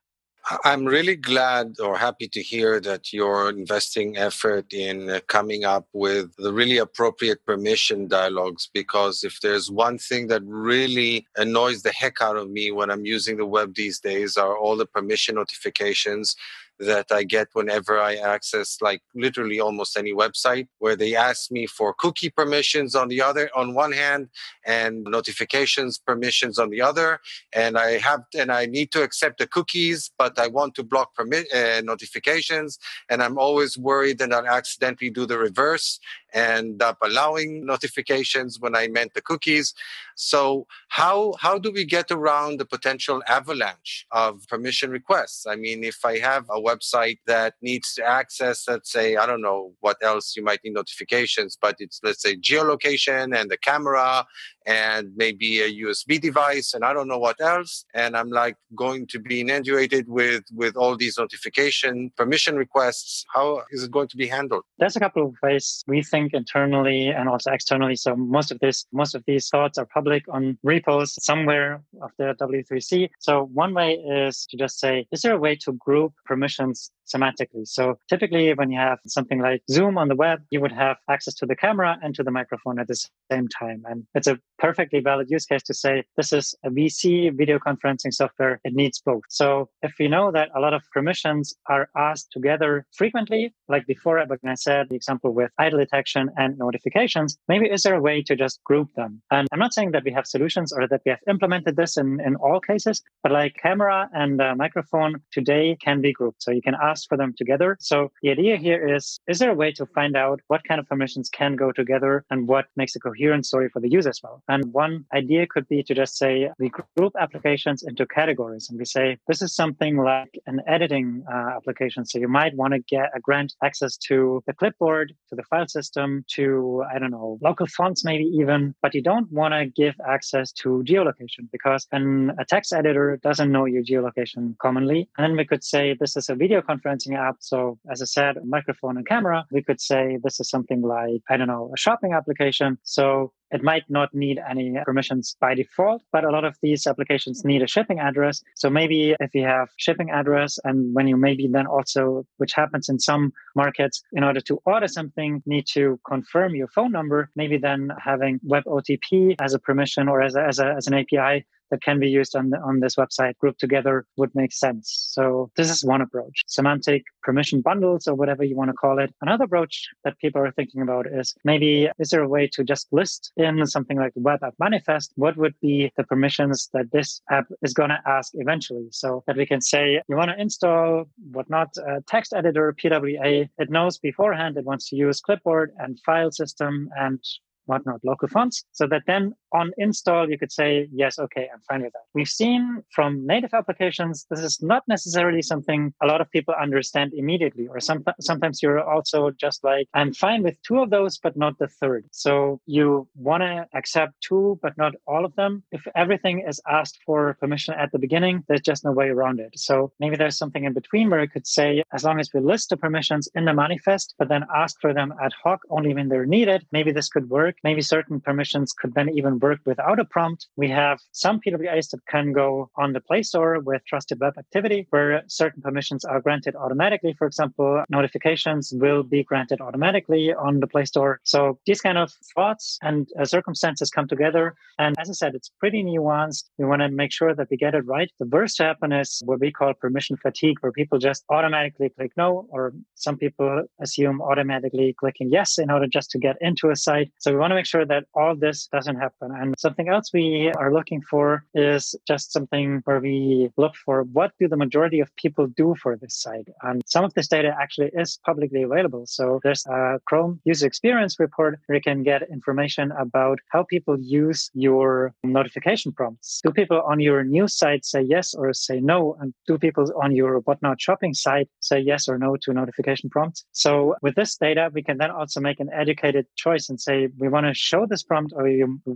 I'm 0.64 0.86
really 0.86 1.16
glad 1.16 1.80
or 1.80 1.98
happy 1.98 2.28
to 2.28 2.42
hear 2.42 2.80
that 2.82 3.12
you're 3.12 3.50
investing 3.50 4.16
effort 4.18 4.72
in 4.72 5.10
uh, 5.10 5.20
coming 5.28 5.66
up 5.66 5.88
with 5.94 6.36
the 6.38 6.54
really 6.54 6.78
appropriate 6.78 7.44
permission 7.46 8.08
dialogues 8.08 8.70
because 8.72 9.24
if 9.24 9.42
there's 9.42 9.72
one 9.72 9.98
thing 9.98 10.28
that 10.28 10.44
really 10.46 11.26
annoys 11.36 11.82
the 11.82 11.92
heck 11.92 12.22
out 12.22 12.38
of 12.38 12.52
me 12.52 12.70
when 12.70 12.92
I'm 12.92 13.06
using 13.06 13.38
the 13.38 13.46
web 13.46 13.74
these 13.74 14.00
days 14.00 14.38
are 14.38 14.56
all 14.56 14.78
the 14.78 14.86
permission 14.86 15.36
notifications 15.36 16.36
that 16.80 17.12
I 17.12 17.24
get 17.24 17.48
whenever 17.54 18.00
I 18.00 18.16
access 18.16 18.78
like 18.82 19.02
literally 19.14 19.60
almost 19.60 19.98
any 19.98 20.14
website 20.14 20.68
where 20.80 20.96
they 20.96 21.16
ask 21.16 21.52
me 21.52 21.68
for 21.68 21.94
cookie 21.94 22.30
permissions 22.30 22.96
on 22.96 23.08
the 23.08 23.22
other 23.22 23.50
on 23.56 23.74
one 23.74 23.94
hand 23.94 24.30
and 24.66 25.04
notifications 25.04 25.98
permissions 25.98 26.60
on 26.60 26.70
the 26.70 26.82
other 26.82 27.20
and 27.54 27.78
I 27.78 27.98
have 28.00 28.24
and 28.38 28.52
I 28.52 28.66
need 28.66 28.92
to 28.92 29.04
accept 29.04 29.40
the 29.40 29.48
cookies 29.48 30.12
but 30.18 30.38
I 30.38 30.48
want 30.48 30.76
to 30.76 30.84
block 30.84 31.16
permit 31.16 31.48
uh, 31.54 31.82
notifications 31.82 32.78
and 33.10 33.24
I'm 33.24 33.38
always 33.38 33.78
worried 33.78 34.18
that 34.20 34.34
I'll 34.34 34.48
accidentally 34.48 35.10
do 35.10 35.26
the 35.26 35.38
reverse 35.38 36.00
end 36.36 36.82
up 36.82 36.98
allowing 37.02 37.66
notifications 37.66 38.60
when 38.60 38.76
I 38.76 38.88
meant 38.90 39.14
the 39.14 39.22
cookies. 39.22 39.74
So 40.16 40.68
how 40.90 41.34
how 41.40 41.58
do 41.58 41.72
we 41.72 41.86
get 41.86 42.12
around 42.12 42.60
the 42.60 42.66
potential 42.66 43.24
avalanche 43.28 44.06
of 44.12 44.46
permission 44.48 44.92
requests? 44.92 45.48
I 45.48 45.56
mean, 45.56 45.84
if 45.84 46.04
I 46.06 46.20
have 46.20 46.46
a 46.50 46.60
website 46.66 47.20
that 47.28 47.54
needs 47.62 47.94
to 47.96 48.04
access, 48.04 48.66
let's 48.68 48.92
say, 48.92 49.16
I 49.16 49.26
don't 49.26 49.42
know 49.42 49.74
what 49.82 49.98
else 50.02 50.36
you 50.36 50.44
might 50.44 50.60
need 50.64 50.74
notifications, 50.74 51.58
but 51.62 51.76
it's 51.80 52.00
let's 52.04 52.22
say 52.22 52.36
geolocation 52.38 53.36
and 53.38 53.50
the 53.50 53.58
camera 53.58 54.26
and 54.66 55.12
maybe 55.16 55.62
a 55.62 55.72
USB 55.84 56.20
device 56.20 56.74
and 56.74 56.84
I 56.84 56.94
don't 56.94 57.08
know 57.08 57.18
what 57.18 57.40
else. 57.42 57.86
And 57.94 58.16
I'm 58.18 58.30
like 58.30 58.56
going 58.76 59.08
to 59.08 59.20
be 59.20 59.42
inundated 59.42 60.08
with 60.08 60.44
with 60.54 60.76
all 60.76 60.96
these 60.98 61.18
notification 61.18 62.12
permission 62.18 62.56
requests. 62.56 63.26
How 63.34 63.64
is 63.72 63.84
it 63.84 63.92
going 63.92 64.08
to 64.10 64.18
be 64.18 64.28
handled? 64.28 64.64
There's 64.80 64.96
a 64.96 65.00
couple 65.00 65.24
of 65.26 65.36
ways 65.44 65.84
we 65.88 66.04
think 66.04 66.34
internally 66.34 67.08
and 67.08 67.30
also 67.30 67.52
externally. 67.52 67.96
So 67.96 68.16
most 68.16 68.52
of 68.52 68.60
this, 68.60 68.86
most 68.92 69.16
of 69.16 69.24
these 69.28 69.50
thoughts 69.50 69.78
are 69.78 69.86
public 69.86 70.24
on 70.30 70.58
repos 70.64 71.16
somewhere 71.24 71.82
of 72.02 72.12
the 72.18 72.36
W3C. 72.40 73.10
So 73.20 73.50
one 73.54 73.74
way 73.74 73.94
is 73.94 74.46
to 74.50 74.58
just 74.58 74.80
say, 74.80 75.08
is 75.12 75.22
there 75.22 75.34
a 75.34 75.40
way 75.40 75.56
to 75.58 75.74
group 75.74 76.14
permissions 76.26 76.92
semantically. 77.06 77.68
So 77.68 77.98
typically 78.10 78.54
when 78.54 78.72
you 78.72 78.80
have 78.80 79.00
something 79.08 79.40
like 79.40 79.62
Zoom 79.70 79.98
on 79.98 80.08
the 80.08 80.16
web, 80.16 80.42
you 80.50 80.60
would 80.62 80.72
have 80.72 80.98
access 81.10 81.34
to 81.36 81.46
the 81.46 81.56
camera 81.56 81.98
and 82.02 82.16
to 82.16 82.24
the 82.24 82.32
microphone 82.32 82.80
at 82.80 82.88
the 82.88 82.96
same 83.32 83.48
time. 83.48 83.84
And 83.86 84.06
it's 84.16 84.28
a 84.28 84.40
perfectly 84.58 85.00
valid 85.00 85.28
use 85.30 85.46
case 85.46 85.64
to 85.64 85.74
say 85.74 86.04
this 86.18 86.32
is 86.34 86.56
a 86.64 86.70
VC 86.70 87.36
video 87.36 87.60
conferencing 87.60 88.14
software. 88.14 88.60
It 88.64 88.74
needs 88.74 89.00
both. 89.00 89.24
So 89.30 89.70
if 89.82 89.94
we 90.00 90.08
know 90.08 90.32
that 90.32 90.50
a 90.56 90.60
lot 90.60 90.74
of 90.74 90.84
permissions 90.94 91.54
are 91.68 91.90
asked 91.98 92.32
together 92.32 92.86
frequently, 92.96 93.54
like 93.68 93.86
before 93.88 94.24
when 94.26 94.52
I 94.52 94.56
said 94.56 94.88
the 94.90 94.96
example 94.96 95.34
with 95.34 95.52
idle 95.58 95.80
detection 95.80 96.30
and 96.38 96.58
notifications, 96.58 97.38
maybe 97.48 97.68
is 97.68 97.84
there 97.84 97.96
a 97.96 98.02
way 98.02 98.22
to 98.24 98.36
just 98.36 98.64
group 98.64 98.90
them? 98.96 99.22
And 99.32 99.48
I'm 99.52 99.60
not 99.60 99.74
saying 99.74 99.92
that 99.92 100.04
we 100.04 100.12
have 100.12 100.26
solutions 100.26 100.72
or 100.72 100.88
that 100.88 101.02
we 101.06 101.12
have 101.12 101.20
implemented 101.30 101.76
this 101.76 101.98
in, 101.98 102.20
in 102.22 102.36
all 102.36 102.60
cases, 102.60 103.02
but 103.24 103.32
like 103.32 103.56
camera 103.62 104.10
and 104.14 104.42
uh, 104.42 104.56
microphone 104.56 105.22
today 105.32 105.78
can 105.82 106.02
be 106.02 106.14
grouped. 106.14 106.44
So 106.44 106.52
you 106.52 106.62
can 106.62 106.76
ask 106.82 107.08
for 107.08 107.18
them 107.18 107.34
together. 107.38 107.78
So 107.80 108.12
the 108.22 108.32
idea 108.32 108.58
here 108.58 108.96
is, 108.96 109.20
is 109.28 109.40
there 109.40 109.52
a 109.52 109.56
way 109.56 109.72
to 109.74 109.86
find 109.86 110.16
out 110.16 110.40
what 110.48 110.62
kind 110.68 110.80
of 110.80 110.88
permissions 110.88 111.30
can 111.30 111.56
go 111.56 111.72
together 111.72 112.24
and 112.30 112.48
what 112.48 112.66
makes 112.76 112.96
a 112.96 113.00
coherent 113.00 113.46
story 113.46 113.70
for 113.70 113.80
the 113.80 113.90
user 113.90 114.10
as 114.10 114.22
well? 114.24 114.42
And 114.48 114.74
one 114.74 115.06
idea 115.14 115.48
could 115.48 115.68
be 115.68 115.84
to 115.84 115.94
just 115.94 116.18
say 116.18 116.50
we 116.60 116.70
group 116.70 117.14
applications 117.20 117.84
into 117.84 118.06
categories 118.06 118.70
and 118.70 118.78
we 118.78 118.86
say 118.86 119.18
this 119.28 119.42
is 119.42 119.56
something 119.56 119.98
like 119.98 120.40
an 120.46 120.62
editing 120.68 121.24
uh, 121.32 121.58
application. 121.58 122.06
So 122.06 122.20
you 122.20 122.28
might 122.28 122.56
want 122.56 122.74
to 122.74 122.80
get 122.80 123.12
a 123.16 123.20
grant 123.20 123.54
access 123.64 123.98
to 124.10 124.44
the 124.48 124.54
clipboard, 124.54 125.14
to 125.30 125.36
the 125.36 125.44
file 125.44 125.68
system, 125.68 126.26
to, 126.36 126.84
I 126.94 127.00
don't 127.00 127.12
know, 127.12 127.38
local 127.42 127.68
fonts, 127.68 128.04
maybe 128.04 128.26
even, 128.26 128.76
but 128.82 128.94
you 128.94 129.02
don't 129.02 129.32
want 129.32 129.54
to 129.54 129.66
give 129.66 129.96
access 130.08 130.52
to 130.54 130.84
geolocation 130.86 131.50
because 131.52 131.88
an, 131.92 132.32
a 132.40 132.46
text 132.46 132.74
editor 132.74 133.20
doesn't 133.24 133.52
know 133.52 133.66
your 133.66 133.84
geolocation 133.84 134.58
commonly. 134.60 135.10
And 135.18 135.24
then 135.26 135.38
we 135.38 135.46
could 135.46 135.64
say 135.64 135.96
this 136.00 136.16
is 136.16 136.30
a 136.30 136.36
video 136.36 136.62
conferencing 136.62 137.18
app. 137.18 137.38
So 137.40 137.80
as 137.92 138.02
I 138.02 138.06
said, 138.06 138.38
microphone 138.46 138.98
and 138.98 139.08
camera, 139.08 139.46
we 139.52 139.64
could 139.64 139.82
say 139.82 140.18
this 140.24 140.40
is 140.40 140.50
something 140.50 140.82
like, 140.82 141.22
I 141.30 141.38
don't 141.38 141.48
know, 141.48 141.72
a 141.74 141.78
shopping 141.78 142.14
application. 142.14 142.78
So 142.84 143.32
it 143.52 143.64
might 143.64 143.84
not 143.90 144.14
need 144.14 144.40
any 144.50 144.78
permissions 144.86 145.36
by 145.40 145.54
default, 145.54 146.02
but 146.12 146.24
a 146.24 146.32
lot 146.32 146.46
of 146.46 146.58
these 146.62 146.88
applications 146.88 147.46
need 147.46 147.62
a 147.62 147.68
shipping 147.68 148.00
address. 148.00 148.44
So 148.56 148.70
maybe 148.70 149.16
if 149.20 149.34
you 149.34 149.44
have 149.44 149.70
shipping 149.78 150.10
address 150.10 150.60
and 150.64 150.94
when 150.94 151.08
you 151.08 151.18
maybe 151.18 151.48
then 151.48 151.68
also, 151.68 152.26
which 152.38 152.54
happens 152.54 152.90
in 152.90 153.00
some 153.00 153.34
markets, 153.56 154.02
in 154.14 154.24
order 154.24 154.42
to 154.42 154.60
order 154.66 154.88
something, 154.88 155.44
need 155.46 155.68
to 155.74 156.00
confirm 156.08 156.56
your 156.56 156.68
phone 156.68 156.92
number, 156.92 157.30
maybe 157.36 157.58
then 157.58 157.92
having 158.04 158.40
web 158.44 158.64
OTP 158.66 159.36
as 159.40 159.54
a 159.54 159.60
permission 159.60 160.08
or 160.08 160.22
as, 160.22 160.36
a, 160.36 160.42
as, 160.42 160.60
a, 160.60 160.74
as 160.78 160.88
an 160.88 160.94
API 160.94 161.46
that 161.72 161.82
can 161.82 162.00
be 162.00 162.10
used 162.10 162.36
on, 162.36 162.50
the, 162.50 162.60
on 162.60 162.80
this 162.80 162.96
website 162.96 163.38
grouped 163.38 163.60
together 163.60 164.06
would 164.18 164.34
make 164.36 164.54
sense. 164.54 165.10
So 165.12 165.52
this 165.56 165.70
is 165.70 165.84
one 165.84 166.02
approach. 166.02 166.44
Semantic 166.48 167.04
permission 167.24 167.62
bundles 167.62 168.08
or 168.08 168.16
whatever 168.16 168.44
you 168.44 168.56
want 168.56 168.70
to 168.70 168.74
call 168.74 169.00
it. 169.00 169.14
Another 169.22 169.46
approach 169.46 169.88
that 170.04 170.18
people 170.20 170.42
are 170.42 170.52
thinking 170.52 170.82
about 170.82 171.08
is 171.08 171.34
maybe 171.44 171.90
is 172.00 172.10
there 172.10 172.24
a 172.24 172.30
way 172.30 172.48
to 172.54 172.64
just 172.64 172.88
list 172.92 173.32
in 173.38 173.66
something 173.66 173.98
like 173.98 174.12
web 174.16 174.44
app 174.44 174.54
manifest 174.60 175.12
what 175.16 175.38
would 175.38 175.56
be 175.62 175.92
the 175.98 176.04
permissions 176.04 176.70
that 176.74 176.92
this 176.92 177.22
app 177.30 177.46
is 177.62 177.74
going 177.74 177.90
to 177.90 178.00
ask 178.06 178.32
eventually 178.36 178.88
so 178.92 179.24
that 179.28 179.38
we 179.38 179.46
can 179.46 179.62
say 179.62 180.02
you 180.08 180.16
want 180.16 180.32
to 180.32 180.40
install 180.40 181.06
whatnot 181.32 181.70
a 181.78 182.02
text 182.08 182.34
editor 182.34 182.74
PWA. 182.74 183.50
It 183.58 183.70
knows 183.70 183.98
beforehand 183.98 184.58
it 184.58 184.66
wants 184.66 184.90
to 184.90 184.96
use 184.96 185.22
clipboard 185.22 185.72
and 185.80 186.00
file 186.06 186.32
system 186.32 186.90
and 186.98 187.20
whatnot, 187.66 188.00
local 188.04 188.28
fonts, 188.28 188.64
so 188.72 188.88
that 188.88 189.04
then 189.08 189.34
on 189.54 189.72
install, 189.78 190.30
you 190.30 190.38
could 190.38 190.52
say, 190.52 190.88
yes, 190.92 191.18
okay, 191.18 191.50
I'm 191.54 191.62
fine 191.68 191.82
with 191.82 191.94
that. 191.94 192.04
We've 192.14 192.28
seen 192.28 192.84
from 192.94 193.26
native 193.26 193.54
applications, 193.54 194.26
this 194.30 194.42
is 194.42 194.62
not 194.62 194.84
necessarily 194.88 195.42
something 195.42 195.94
a 196.02 196.08
lot 196.08 196.22
of 196.22 196.30
people 196.32 196.54
understand 196.60 197.14
immediately, 197.14 197.68
or 197.68 197.80
some, 197.80 198.04
sometimes 198.20 198.62
you're 198.62 198.84
also 198.84 199.32
just 199.32 199.64
like, 199.64 199.88
I'm 199.94 200.14
fine 200.14 200.44
with 200.44 200.62
two 200.64 200.80
of 200.80 200.90
those, 200.90 201.18
but 201.18 201.38
not 201.38 201.58
the 201.58 201.68
third. 201.68 202.06
So 202.12 202.60
you 202.66 203.08
want 203.16 203.42
to 203.44 203.68
accept 203.74 204.14
two, 204.22 204.60
but 204.62 204.78
not 204.78 204.94
all 205.08 205.26
of 205.26 205.36
them. 205.36 205.64
If 205.72 205.88
everything 205.96 206.44
is 206.48 206.62
asked 206.70 207.00
for 207.06 207.38
permission 207.40 207.74
at 207.76 207.92
the 207.92 208.00
beginning, 208.00 208.44
there's 208.48 208.62
just 208.62 208.84
no 208.84 208.92
way 208.92 209.10
around 209.10 209.40
it. 209.40 209.58
So 209.58 209.92
maybe 210.00 210.16
there's 210.16 210.38
something 210.38 210.66
in 210.66 210.74
between 210.74 211.10
where 211.10 211.22
you 211.22 211.30
could 211.30 211.48
say, 211.48 211.84
as 211.94 212.04
long 212.04 212.20
as 212.20 212.30
we 212.34 212.40
list 212.42 212.70
the 212.70 212.78
permissions 212.78 213.30
in 213.36 213.46
the 213.46 213.54
manifest, 213.54 214.16
but 214.20 214.28
then 214.30 214.46
ask 214.54 214.80
for 214.82 214.94
them 214.94 215.14
ad 215.24 215.32
hoc 215.42 215.62
only 215.70 215.94
when 215.94 216.10
they're 216.10 216.26
needed, 216.26 216.66
maybe 216.72 216.92
this 216.92 217.10
could 217.10 217.30
work. 217.30 217.55
Maybe 217.64 217.82
certain 217.82 218.20
permissions 218.20 218.74
could 218.74 218.94
then 218.94 219.10
even 219.10 219.40
work 219.40 219.60
without 219.66 220.00
a 220.00 220.06
prompt. 220.06 220.48
We 220.56 220.70
have 220.70 221.00
some 221.12 221.40
PWAs 221.40 221.90
that 221.92 222.06
can 222.08 222.32
go 222.32 222.70
on 222.78 222.94
the 222.94 223.02
Play 223.02 223.24
Store 223.24 223.60
with 223.60 223.86
Trusted 223.86 224.20
Web 224.20 224.34
Activity, 224.38 224.88
where 224.90 225.24
certain 225.28 225.62
permissions 225.62 226.06
are 226.06 226.22
granted 226.22 226.56
automatically. 226.56 227.14
For 227.14 227.28
example, 227.28 227.84
notifications 227.90 228.74
will 228.76 229.04
be 229.04 229.24
granted 229.24 229.62
automatically 229.62 230.34
on 230.34 230.60
the 230.60 230.68
Play 230.68 230.86
Store. 230.86 231.20
So 231.24 231.60
these 231.66 231.82
kind 231.82 231.98
of 231.98 232.12
thoughts 232.36 232.78
and 232.82 233.08
uh, 233.20 233.26
circumstances 233.26 233.90
come 233.90 234.08
together. 234.08 234.56
And 234.80 234.96
as 235.00 235.10
I 235.10 235.14
said, 235.14 235.36
it's 235.36 235.50
pretty 235.60 235.84
nuanced. 235.84 236.46
We 236.58 236.66
want 236.66 236.82
to 236.82 236.90
make 236.90 237.12
sure 237.12 237.34
that 237.34 237.48
we 237.50 237.58
get 237.58 237.76
it 237.76 237.86
right. 237.86 238.10
The 238.20 238.28
worst 238.28 238.58
to 238.58 238.64
happen 238.64 238.92
is 238.92 239.22
what 239.26 239.40
we 239.40 239.52
call 239.52 239.74
permission 239.74 240.18
fatigue, 240.18 240.58
where 240.62 240.72
people 240.72 241.00
just 241.00 241.24
automatically 241.30 241.90
click 241.90 242.12
no, 242.18 242.48
or 242.50 242.74
some 242.96 243.18
people 243.18 243.64
assume 243.82 244.22
automatically 244.22 244.96
clicking 245.00 245.30
yes 245.32 245.58
in 245.58 245.70
order 245.72 245.88
just 245.88 246.12
to 246.12 246.20
get 246.20 246.36
into 246.42 246.70
a 246.70 246.76
site. 246.76 247.12
So 247.20 247.32
we 247.32 247.38
want 247.46 247.52
to 247.52 247.56
make 247.62 247.68
sure 247.68 247.86
that 247.86 248.06
all 248.16 248.36
this 248.36 248.66
doesn't 248.76 248.96
happen. 248.96 249.30
And 249.40 249.54
something 249.60 249.88
else 249.88 250.10
we 250.12 250.52
are 250.58 250.74
looking 250.74 251.02
for 251.04 251.46
is 251.54 251.94
just 252.08 252.34
something 252.34 252.82
where 252.86 253.00
we 253.00 253.52
look 253.56 253.76
for 253.86 254.02
what 254.18 254.32
do 254.40 254.48
the 254.48 254.58
majority 254.58 255.00
of 255.00 255.16
people 255.16 255.46
do 255.46 255.76
for 255.82 255.96
this 255.96 256.16
site. 256.20 256.48
And 256.64 256.82
some 256.88 257.06
of 257.06 257.14
this 257.14 257.28
data 257.28 257.56
actually 257.62 257.92
is 257.94 258.18
publicly 258.26 258.64
available. 258.64 259.04
So 259.06 259.40
there's 259.44 259.64
a 259.68 260.00
Chrome 260.08 260.42
user 260.44 260.66
experience 260.66 261.20
report 261.20 261.60
where 261.68 261.76
you 261.76 261.84
can 261.84 262.02
get 262.02 262.24
information 262.32 262.92
about 262.94 263.38
how 263.50 263.62
people 263.62 263.96
use 264.00 264.50
your 264.56 265.14
notification 265.24 265.92
prompts. 265.92 266.42
Do 266.44 266.52
people 266.52 266.82
on 266.82 267.00
your 267.00 267.24
news 267.24 267.56
site 267.56 267.86
say 267.86 268.02
yes 268.02 268.34
or 268.34 268.54
say 268.54 268.80
no? 268.80 269.18
And 269.20 269.36
do 269.46 269.60
people 269.60 269.86
on 270.04 270.16
your 270.16 270.40
whatnot 270.48 270.82
shopping 270.82 271.14
site 271.14 271.48
say 271.60 271.80
yes 271.80 272.08
or 272.10 272.18
no 272.18 272.38
to 272.42 272.54
notification 272.54 273.08
prompts? 273.12 273.46
So 273.52 273.96
with 274.02 274.16
this 274.16 274.36
data, 274.36 274.72
we 274.74 274.82
can 274.82 274.98
then 274.98 275.12
also 275.12 275.40
make 275.40 275.60
an 275.60 275.70
educated 275.72 276.26
choice 276.36 276.70
and 276.70 276.82
say, 276.82 277.10
we 277.20 277.35
want 277.36 277.46
to 277.48 277.54
show 277.54 277.86
this 277.86 278.04
prompt 278.10 278.32
or 278.36 278.44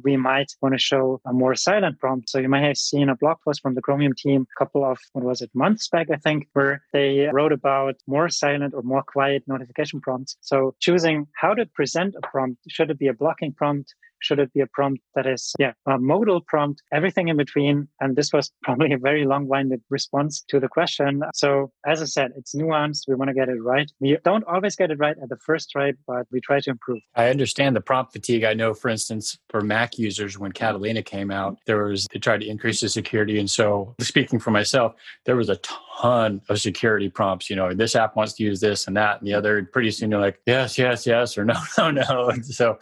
we 0.08 0.15
might 0.15 0.52
want 0.62 0.73
to 0.73 0.80
show 0.91 1.04
a 1.25 1.34
more 1.34 1.56
silent 1.56 1.99
prompt. 1.99 2.30
So 2.30 2.38
you 2.43 2.49
might 2.54 2.67
have 2.69 2.78
seen 2.78 3.10
a 3.10 3.15
blog 3.21 3.38
post 3.45 3.62
from 3.62 3.73
the 3.75 3.82
Chromium 3.82 4.13
team 4.23 4.39
a 4.54 4.56
couple 4.62 4.82
of, 4.91 4.97
what 5.13 5.25
was 5.25 5.41
it, 5.41 5.52
months 5.54 5.89
back, 5.89 6.08
I 6.15 6.19
think, 6.25 6.47
where 6.54 6.82
they 6.93 7.28
wrote 7.38 7.52
about 7.52 7.95
more 8.08 8.30
silent 8.30 8.73
or 8.73 8.82
more 8.93 9.04
quiet 9.15 9.43
notification 9.54 9.99
prompts. 9.99 10.38
So 10.41 10.75
choosing 10.80 11.28
how 11.41 11.54
to 11.54 11.65
present 11.65 12.15
a 12.19 12.23
prompt, 12.32 12.60
should 12.69 12.89
it 12.93 12.99
be 12.99 13.08
a 13.08 13.13
blocking 13.13 13.54
prompt? 13.54 13.93
Should 14.21 14.39
it 14.39 14.53
be 14.53 14.62
a 14.62 14.67
prompt 14.67 15.01
that 15.15 15.25
is, 15.25 15.53
yeah, 15.60 15.73
a 15.86 15.97
modal 15.97 16.41
prompt, 16.41 16.82
everything 16.93 17.27
in 17.27 17.38
between? 17.38 17.88
And 17.99 18.15
this 18.15 18.32
was 18.34 18.51
probably 18.63 18.93
a 18.93 18.97
very 18.97 19.25
long 19.25 19.47
winded 19.47 19.82
response 19.89 20.43
to 20.49 20.60
the 20.60 20.67
question. 20.67 21.21
So 21.34 21.71
as 21.86 22.01
I 22.01 22.05
said, 22.05 22.32
it's 22.36 22.55
nuanced. 22.55 23.03
We 23.08 23.15
want 23.15 23.29
to 23.29 23.34
get 23.34 23.49
it 23.49 23.62
right. 23.62 23.89
We 23.99 24.17
don't 24.23 24.43
always 24.45 24.75
get 24.75 24.91
it 24.91 24.99
right 24.99 25.15
at 25.21 25.29
the 25.29 25.38
first 25.38 25.71
try, 25.71 25.93
but 26.08 26.25
we 26.32 26.41
try 26.41 26.60
to 26.60 26.69
improve. 26.69 26.99
I 27.15 27.29
understand 27.29 27.75
the 27.75 27.82
prompt 27.82 28.13
fatigue. 28.13 28.43
I 28.43 28.53
know, 28.53 28.73
for 28.73 28.89
instance, 28.89 29.38
for 29.49 29.62
Mac 29.62 29.97
users, 29.97 30.38
when 30.38 30.51
Catalina 30.51 31.03
came 31.03 31.32
out, 31.32 31.58
there 31.65 31.86
was, 31.86 32.08
they 32.12 32.19
tried 32.19 32.41
to 32.41 32.47
increase 32.47 32.82
the 32.82 32.89
security. 32.89 33.39
And 33.39 33.49
so 33.49 33.95
speaking 33.99 34.39
for 34.39 34.51
myself, 34.51 34.95
there 35.25 35.36
was 35.36 35.49
a 35.49 35.60
ton 35.99 36.41
of 36.49 36.60
security 36.60 37.10
prompts. 37.10 37.49
You 37.49 37.55
know, 37.55 37.73
this 37.73 37.95
app 37.95 38.15
wants 38.15 38.34
to 38.34 38.43
use 38.43 38.60
this 38.60 38.88
and 38.88 38.95
that 38.97 39.19
and 39.19 39.27
the 39.27 39.34
other. 39.34 39.63
Pretty 39.63 39.91
soon 39.91 40.12
you're 40.12 40.19
like, 40.19 40.39
yes, 40.45 40.77
yes, 40.77 41.05
yes, 41.05 41.38
or 41.38 41.45
no, 41.45 41.55
no, 41.77 41.91
no. 41.91 42.29
And 42.29 42.45
so 42.60 42.79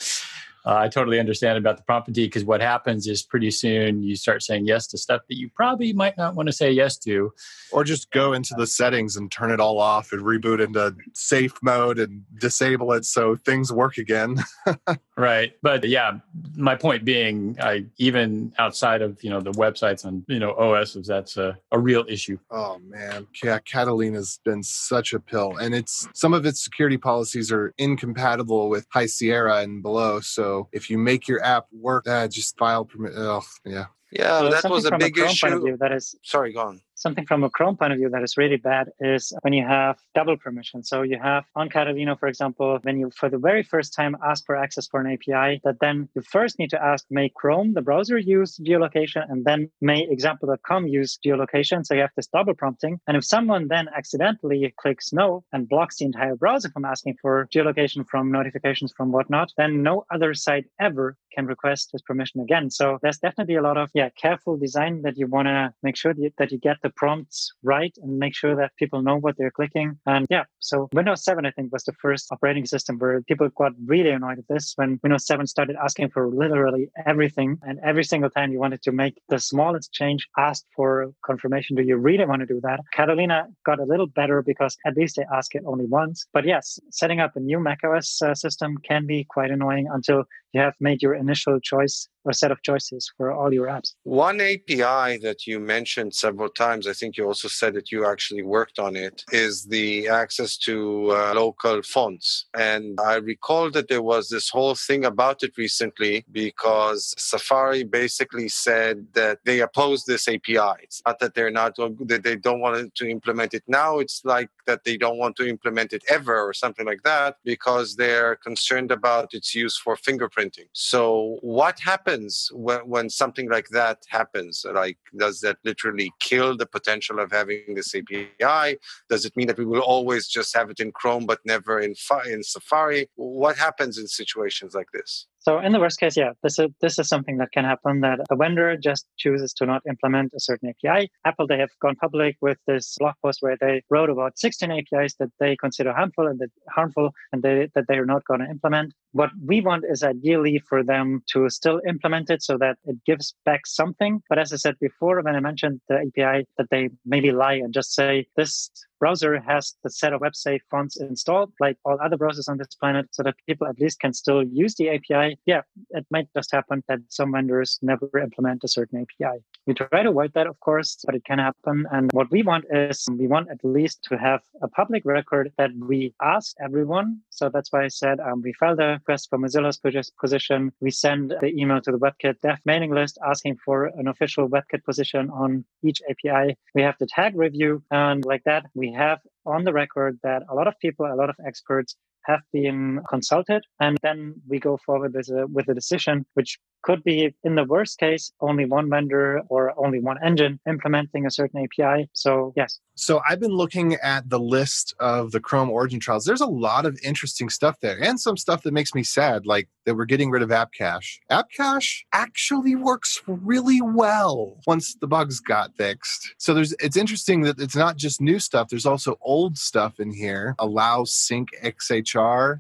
uh, 0.67 0.79
I 0.79 0.89
totally 0.89 1.17
understand 1.17 1.57
about 1.57 1.77
the 1.77 1.83
prompt 1.83 2.07
fatigue 2.07 2.29
because 2.29 2.43
what 2.43 2.59
happens 2.59 3.07
is 3.07 3.23
pretty 3.23 3.51
soon 3.51 4.03
you 4.03 4.17
start 4.17 4.43
saying 4.43 4.67
yes 4.67 4.85
to 4.87 4.97
stuff 4.97 5.21
that 5.29 5.37
you 5.37 5.49
probably 5.55 5.93
might 5.93 6.17
not 6.17 6.35
want 6.35 6.47
to 6.47 6.53
say 6.53 6.69
yes 6.69 6.97
to. 6.99 7.31
Or 7.71 7.85
just 7.85 8.11
go 8.11 8.33
into 8.33 8.53
the 8.57 8.67
settings 8.67 9.15
and 9.15 9.31
turn 9.31 9.51
it 9.51 9.61
all 9.61 9.79
off 9.79 10.11
and 10.11 10.21
reboot 10.21 10.61
into 10.61 10.93
safe 11.13 11.53
mode 11.61 11.99
and 11.99 12.23
disable 12.37 12.91
it 12.93 13.05
so 13.05 13.37
things 13.37 13.71
work 13.71 13.97
again. 13.97 14.43
right. 15.17 15.53
But 15.61 15.85
yeah, 15.87 16.19
my 16.57 16.75
point 16.75 17.05
being, 17.05 17.55
I 17.61 17.85
even 17.97 18.53
outside 18.57 19.01
of 19.01 19.23
you 19.23 19.29
know 19.29 19.39
the 19.39 19.51
websites 19.51 20.05
on 20.05 20.25
you 20.27 20.39
know 20.39 20.51
OSs, 20.51 21.07
that's 21.07 21.37
a, 21.37 21.57
a 21.71 21.79
real 21.79 22.03
issue. 22.09 22.37
Oh 22.51 22.79
man, 22.79 23.27
yeah, 23.41 23.59
Catalina's 23.59 24.39
been 24.43 24.63
such 24.63 25.13
a 25.13 25.19
pill, 25.19 25.55
and 25.57 25.73
it's 25.73 26.07
some 26.13 26.33
of 26.33 26.45
its 26.45 26.61
security 26.61 26.97
policies 26.97 27.51
are 27.51 27.73
incompatible 27.77 28.69
with 28.69 28.85
High 28.91 29.05
Sierra 29.05 29.61
and 29.61 29.81
below. 29.81 30.19
So 30.19 30.56
if 30.71 30.89
you 30.89 30.97
make 30.97 31.27
your 31.27 31.43
app 31.43 31.65
work, 31.71 32.07
uh, 32.07 32.27
just 32.27 32.57
file 32.57 32.85
permit. 32.85 33.13
Oh, 33.15 33.43
yeah. 33.65 33.85
Yeah, 34.11 34.39
so 34.39 34.49
that 34.49 34.69
was 34.69 34.85
a 34.85 34.97
big 34.97 35.17
a 35.17 35.25
issue. 35.25 35.77
That 35.77 35.91
is 35.91 36.15
sorry, 36.23 36.53
go 36.53 36.61
on 36.61 36.81
something 36.97 37.25
from 37.25 37.43
a 37.43 37.49
Chrome 37.49 37.77
point 37.77 37.93
of 37.93 37.99
view 37.99 38.09
that 38.09 38.23
is 38.23 38.37
really 38.37 38.57
bad 38.57 38.89
is 38.99 39.31
when 39.41 39.53
you 39.53 39.65
have 39.65 39.97
double 40.15 40.35
permission. 40.35 40.83
So 40.83 41.03
you 41.03 41.19
have 41.21 41.45
on 41.55 41.69
Catalina, 41.69 42.17
for 42.17 42.27
example, 42.27 42.79
when 42.81 42.99
you 42.99 43.11
for 43.15 43.29
the 43.29 43.37
very 43.37 43.63
first 43.63 43.93
time 43.93 44.17
ask 44.25 44.45
for 44.45 44.55
access 44.55 44.87
for 44.87 44.99
an 44.99 45.07
API, 45.13 45.61
that 45.63 45.79
then 45.79 46.09
you 46.15 46.21
first 46.21 46.59
need 46.59 46.71
to 46.71 46.83
ask 46.83 47.05
may 47.09 47.29
Chrome, 47.29 47.73
the 47.73 47.81
browser, 47.81 48.17
use 48.17 48.57
geolocation, 48.57 49.23
and 49.29 49.45
then 49.45 49.69
may 49.79 50.07
example.com 50.09 50.87
use 50.87 51.17
geolocation. 51.25 51.85
So 51.85 51.93
you 51.93 52.01
have 52.01 52.11
this 52.15 52.27
double 52.27 52.55
prompting. 52.55 52.99
And 53.07 53.15
if 53.15 53.23
someone 53.23 53.67
then 53.67 53.87
accidentally 53.95 54.73
clicks 54.77 55.13
no 55.13 55.43
and 55.53 55.69
blocks 55.69 55.97
the 55.97 56.05
entire 56.05 56.35
browser 56.35 56.69
from 56.69 56.85
asking 56.85 57.17
for 57.21 57.47
geolocation 57.53 58.05
from 58.07 58.31
notifications 58.31 58.91
from 58.91 59.11
whatnot, 59.11 59.51
then 59.57 59.83
no 59.83 60.05
other 60.11 60.33
site 60.33 60.65
ever 60.79 61.15
can 61.37 61.45
request 61.45 61.89
this 61.93 62.01
permission 62.01 62.41
again. 62.41 62.69
So 62.71 62.97
there's 63.01 63.19
definitely 63.19 63.55
a 63.55 63.61
lot 63.61 63.77
of 63.77 63.89
yeah 63.93 64.09
careful 64.09 64.57
design 64.57 65.01
that 65.03 65.17
you 65.17 65.27
want 65.27 65.47
to 65.47 65.73
make 65.83 65.95
sure 65.95 66.13
that 66.39 66.51
you 66.51 66.57
get 66.57 66.77
the 66.81 66.89
prompts 66.89 67.51
right 67.63 67.93
and 68.01 68.17
make 68.17 68.35
sure 68.35 68.55
that 68.55 68.75
people 68.77 69.01
know 69.01 69.17
what 69.17 69.35
they're 69.37 69.51
clicking. 69.59 69.99
And 70.05 70.25
yeah, 70.29 70.45
so 70.59 70.89
Windows 70.93 71.23
7, 71.23 71.45
I 71.45 71.51
think, 71.51 71.71
was 71.71 71.83
the 71.83 71.93
first 72.01 72.27
operating 72.31 72.65
system 72.65 72.97
where 72.97 73.21
people 73.21 73.49
got 73.49 73.73
really 73.85 74.09
annoyed 74.09 74.39
at 74.39 74.47
this 74.49 74.73
when 74.75 74.99
Windows 75.03 75.25
7 75.25 75.45
started 75.47 75.75
asking 75.83 76.09
for 76.09 76.27
literally 76.27 76.89
everything. 77.05 77.57
And 77.61 77.79
every 77.83 78.03
single 78.03 78.29
time 78.29 78.51
you 78.51 78.59
wanted 78.59 78.81
to 78.83 78.91
make 78.91 79.21
the 79.29 79.39
smallest 79.39 79.91
change, 79.93 80.27
asked 80.37 80.65
for 80.75 81.11
confirmation. 81.25 81.75
Do 81.75 81.83
you 81.83 81.97
really 81.97 82.25
want 82.25 82.41
to 82.41 82.45
do 82.45 82.59
that? 82.61 82.79
Catalina 82.93 83.47
got 83.65 83.79
a 83.79 83.83
little 83.83 84.07
better 84.07 84.41
because 84.41 84.75
at 84.85 84.95
least 84.95 85.17
they 85.17 85.25
ask 85.33 85.53
it 85.55 85.63
only 85.65 85.85
once. 85.85 86.25
But 86.33 86.45
yes, 86.45 86.79
setting 86.91 87.19
up 87.19 87.35
a 87.35 87.39
new 87.39 87.59
macOS 87.59 88.21
uh, 88.21 88.33
system 88.33 88.77
can 88.89 89.05
be 89.05 89.23
quite 89.23 89.51
annoying 89.51 89.87
until 89.91 90.23
you 90.53 90.61
have 90.61 90.75
made 90.79 91.01
your 91.01 91.13
initial 91.13 91.59
choice 91.59 92.07
or 92.27 92.33
set 92.33 92.51
of 92.51 92.61
choices 92.61 93.11
for 93.17 93.31
all 93.31 93.53
your 93.53 93.67
apps. 93.67 93.93
One 94.03 94.39
API 94.41 95.17
that 95.25 95.47
you 95.47 95.59
mentioned 95.59 96.13
several 96.13 96.49
times, 96.49 96.87
I 96.87 96.93
think 96.93 97.17
you 97.17 97.25
also 97.25 97.47
said 97.47 97.73
that 97.75 97.91
you 97.91 98.05
actually 98.05 98.43
worked 98.43 98.79
on 98.79 98.95
it, 98.95 99.23
is 99.31 99.65
the 99.65 100.09
access 100.09 100.57
to 100.67 101.11
uh, 101.11 101.33
local 101.35 101.81
fonts. 101.83 102.45
And 102.55 102.99
I 102.99 103.15
recall 103.15 103.71
that 103.71 103.87
there 103.87 104.01
was 104.01 104.29
this 104.29 104.49
whole 104.49 104.75
thing 104.75 105.05
about 105.05 105.43
it 105.43 105.57
recently 105.57 106.25
because 106.31 107.13
Safari 107.17 107.83
basically 107.83 108.49
said 108.49 109.07
that 109.13 109.39
they 109.45 109.61
oppose 109.61 110.03
this 110.05 110.27
API. 110.27 110.75
It's 110.83 111.01
not 111.05 111.19
that 111.19 111.33
they're 111.35 111.51
not, 111.51 111.75
that 111.77 112.21
they 112.23 112.35
don't 112.35 112.59
want 112.59 112.93
to 112.95 113.09
implement 113.09 113.53
it 113.53 113.63
now. 113.67 113.99
It's 113.99 114.21
like 114.25 114.49
that 114.65 114.83
they 114.83 114.97
don't 114.97 115.17
want 115.17 115.35
to 115.37 115.47
implement 115.47 115.93
it 115.93 116.03
ever 116.09 116.37
or 116.47 116.53
something 116.53 116.85
like 116.85 117.03
that 117.03 117.37
because 117.43 117.95
they're 117.95 118.35
concerned 118.35 118.91
about 118.91 119.33
its 119.33 119.55
use 119.55 119.77
for 119.77 119.95
fingerprinting. 119.95 120.67
So 120.73 121.37
what 121.41 121.79
happens? 121.79 122.16
Happens 122.17 122.49
when, 122.53 122.79
when 122.79 123.09
something 123.09 123.49
like 123.49 123.67
that 123.69 123.99
happens? 124.09 124.65
Like, 124.71 124.97
does 125.17 125.39
that 125.41 125.57
literally 125.63 126.11
kill 126.19 126.57
the 126.57 126.65
potential 126.65 127.19
of 127.19 127.31
having 127.31 127.75
this 127.75 127.93
API? 127.95 128.77
Does 129.09 129.25
it 129.25 129.35
mean 129.35 129.47
that 129.47 129.57
we 129.57 129.65
will 129.65 129.81
always 129.81 130.27
just 130.27 130.55
have 130.55 130.69
it 130.69 130.79
in 130.79 130.91
Chrome 130.91 131.25
but 131.25 131.39
never 131.45 131.79
in, 131.79 131.95
in 132.25 132.43
Safari? 132.43 133.09
What 133.15 133.57
happens 133.57 133.97
in 133.97 134.07
situations 134.07 134.73
like 134.73 134.87
this? 134.93 135.27
So 135.47 135.59
in 135.59 135.71
the 135.71 135.79
worst 135.79 135.97
case, 135.97 136.17
yeah, 136.17 136.33
this 136.43 136.59
is 136.59 136.67
this 136.81 136.99
is 136.99 137.07
something 137.07 137.37
that 137.37 137.53
can 137.53 137.63
happen 137.63 138.01
that 138.01 138.19
a 138.29 138.35
vendor 138.35 138.75
just 138.75 139.05
chooses 139.15 139.53
to 139.53 139.65
not 139.65 139.81
implement 139.87 140.33
a 140.35 140.41
certain 140.41 140.73
API. 140.73 141.09
Apple 141.23 141.47
they 141.47 141.57
have 141.57 141.69
gone 141.81 141.95
public 141.95 142.35
with 142.41 142.57
this 142.67 142.97
blog 142.99 143.15
post 143.23 143.37
where 143.41 143.55
they 143.61 143.81
wrote 143.89 144.09
about 144.09 144.37
16 144.37 144.69
APIs 144.69 145.13
that 145.21 145.31
they 145.39 145.55
consider 145.55 145.93
harmful 145.93 146.27
and 146.27 146.37
that 146.39 146.51
harmful 146.69 147.11
and 147.31 147.43
they, 147.43 147.69
that 147.75 147.85
they 147.87 147.97
are 147.97 148.05
not 148.05 148.25
going 148.25 148.41
to 148.41 148.49
implement. 148.49 148.93
What 149.13 149.29
we 149.41 149.61
want 149.61 149.85
is 149.89 150.03
ideally 150.03 150.59
for 150.67 150.83
them 150.83 151.23
to 151.27 151.49
still 151.49 151.79
implement 151.87 152.29
it 152.29 152.43
so 152.43 152.57
that 152.57 152.75
it 152.83 152.97
gives 153.05 153.33
back 153.45 153.65
something. 153.65 154.21
But 154.27 154.39
as 154.39 154.51
I 154.51 154.57
said 154.57 154.75
before, 154.81 155.21
when 155.21 155.37
I 155.37 155.39
mentioned 155.39 155.79
the 155.87 155.99
API, 156.07 156.45
that 156.57 156.69
they 156.71 156.89
maybe 157.05 157.31
lie 157.31 157.53
and 157.53 157.73
just 157.73 157.93
say 157.93 158.27
this 158.35 158.69
browser 158.99 159.39
has 159.39 159.75
the 159.83 159.89
set 159.89 160.13
of 160.13 160.21
WebSafe 160.21 160.61
fonts 160.69 160.99
installed, 160.99 161.51
like 161.59 161.77
all 161.85 161.97
other 162.01 162.17
browsers 162.17 162.49
on 162.49 162.57
this 162.57 162.75
planet, 162.79 163.07
so 163.11 163.23
that 163.23 163.35
people 163.47 163.67
at 163.67 163.79
least 163.79 163.99
can 163.99 164.13
still 164.13 164.43
use 164.43 164.75
the 164.75 164.89
API. 164.89 165.37
Yeah, 165.45 165.61
it 165.91 166.05
might 166.11 166.27
just 166.35 166.51
happen 166.51 166.83
that 166.87 166.99
some 167.09 167.31
vendors 167.31 167.79
never 167.81 168.09
implement 168.19 168.63
a 168.63 168.67
certain 168.67 169.01
API. 169.01 169.37
We 169.65 169.73
try 169.73 170.03
to 170.03 170.09
avoid 170.09 170.33
that, 170.33 170.47
of 170.47 170.59
course, 170.59 170.97
but 171.05 171.15
it 171.15 171.25
can 171.25 171.39
happen. 171.39 171.85
And 171.91 172.09
what 172.13 172.31
we 172.31 172.41
want 172.43 172.65
is 172.71 173.05
we 173.11 173.27
want 173.27 173.49
at 173.51 173.63
least 173.63 174.03
to 174.09 174.17
have 174.17 174.41
a 174.61 174.67
public 174.67 175.03
record 175.05 175.51
that 175.57 175.71
we 175.77 176.13
ask 176.21 176.55
everyone. 176.63 177.19
So 177.37 177.49
that's 177.53 177.71
why 177.71 177.83
I 177.83 177.87
said 177.89 178.19
um, 178.19 178.41
we 178.41 178.51
filed 178.53 178.79
a 178.79 178.93
request 178.97 179.29
for 179.29 179.37
Mozilla's 179.37 179.79
position. 180.19 180.71
We 180.81 180.89
send 180.89 181.35
the 181.39 181.53
email 181.55 181.79
to 181.81 181.91
the 181.91 181.99
WebKit 181.99 182.41
dev 182.41 182.57
mailing 182.65 182.91
list 182.91 183.19
asking 183.23 183.57
for 183.63 183.85
an 183.85 184.07
official 184.07 184.49
WebKit 184.49 184.83
position 184.83 185.29
on 185.29 185.63
each 185.83 186.01
API. 186.09 186.57
We 186.73 186.81
have 186.81 186.95
the 186.99 187.05
tag 187.05 187.35
review. 187.35 187.83
And 187.91 188.25
like 188.25 188.43
that, 188.45 188.65
we 188.73 188.91
have 188.93 189.19
on 189.45 189.65
the 189.65 189.71
record 189.71 190.17
that 190.23 190.41
a 190.49 190.55
lot 190.55 190.67
of 190.67 190.73
people, 190.79 191.05
a 191.05 191.13
lot 191.13 191.29
of 191.29 191.35
experts 191.45 191.95
have 192.27 192.41
been 192.51 193.01
consulted 193.09 193.63
and 193.79 193.97
then 194.03 194.35
we 194.47 194.59
go 194.59 194.77
forward 194.85 195.13
with 195.13 195.29
a, 195.29 195.47
with 195.47 195.67
a 195.69 195.73
decision 195.73 196.25
which 196.35 196.59
could 196.83 197.03
be 197.03 197.33
in 197.43 197.55
the 197.55 197.63
worst 197.63 197.97
case 197.97 198.31
only 198.41 198.65
one 198.65 198.89
vendor 198.89 199.41
or 199.49 199.73
only 199.83 199.99
one 199.99 200.17
engine 200.23 200.59
implementing 200.67 201.25
a 201.25 201.31
certain 201.31 201.65
api 201.65 202.09
so 202.13 202.53
yes 202.55 202.79
so 202.99 203.21
I've 203.29 203.39
been 203.39 203.51
looking 203.51 203.93
at 203.93 204.27
the 204.27 204.39
list 204.39 204.95
of 204.99 205.31
the 205.31 205.39
Chrome 205.39 205.69
origin 205.69 205.99
trials. 205.99 206.25
There's 206.25 206.41
a 206.41 206.47
lot 206.47 206.87
of 206.87 206.97
interesting 207.03 207.47
stuff 207.47 207.79
there 207.79 208.01
and 208.01 208.19
some 208.19 208.37
stuff 208.37 208.63
that 208.63 208.73
makes 208.73 208.95
me 208.95 209.03
sad, 209.03 209.45
like 209.45 209.69
that 209.85 209.95
we're 209.95 210.05
getting 210.05 210.31
rid 210.31 210.41
of 210.41 210.51
App 210.51 210.73
Cache. 210.73 211.19
App 211.29 211.51
Cache 211.55 212.05
actually 212.11 212.75
works 212.75 213.21
really 213.27 213.81
well 213.81 214.57
once 214.65 214.95
the 214.99 215.05
bugs 215.05 215.39
got 215.39 215.75
fixed. 215.77 216.33
So 216.39 216.55
there's 216.55 216.73
it's 216.79 216.97
interesting 216.97 217.41
that 217.41 217.59
it's 217.59 217.75
not 217.75 217.97
just 217.97 218.19
new 218.19 218.39
stuff, 218.39 218.69
there's 218.69 218.87
also 218.87 219.17
old 219.21 219.59
stuff 219.59 219.99
in 219.99 220.11
here. 220.11 220.55
Allow 220.57 221.03
sync 221.03 221.49
XHR, 221.63 222.16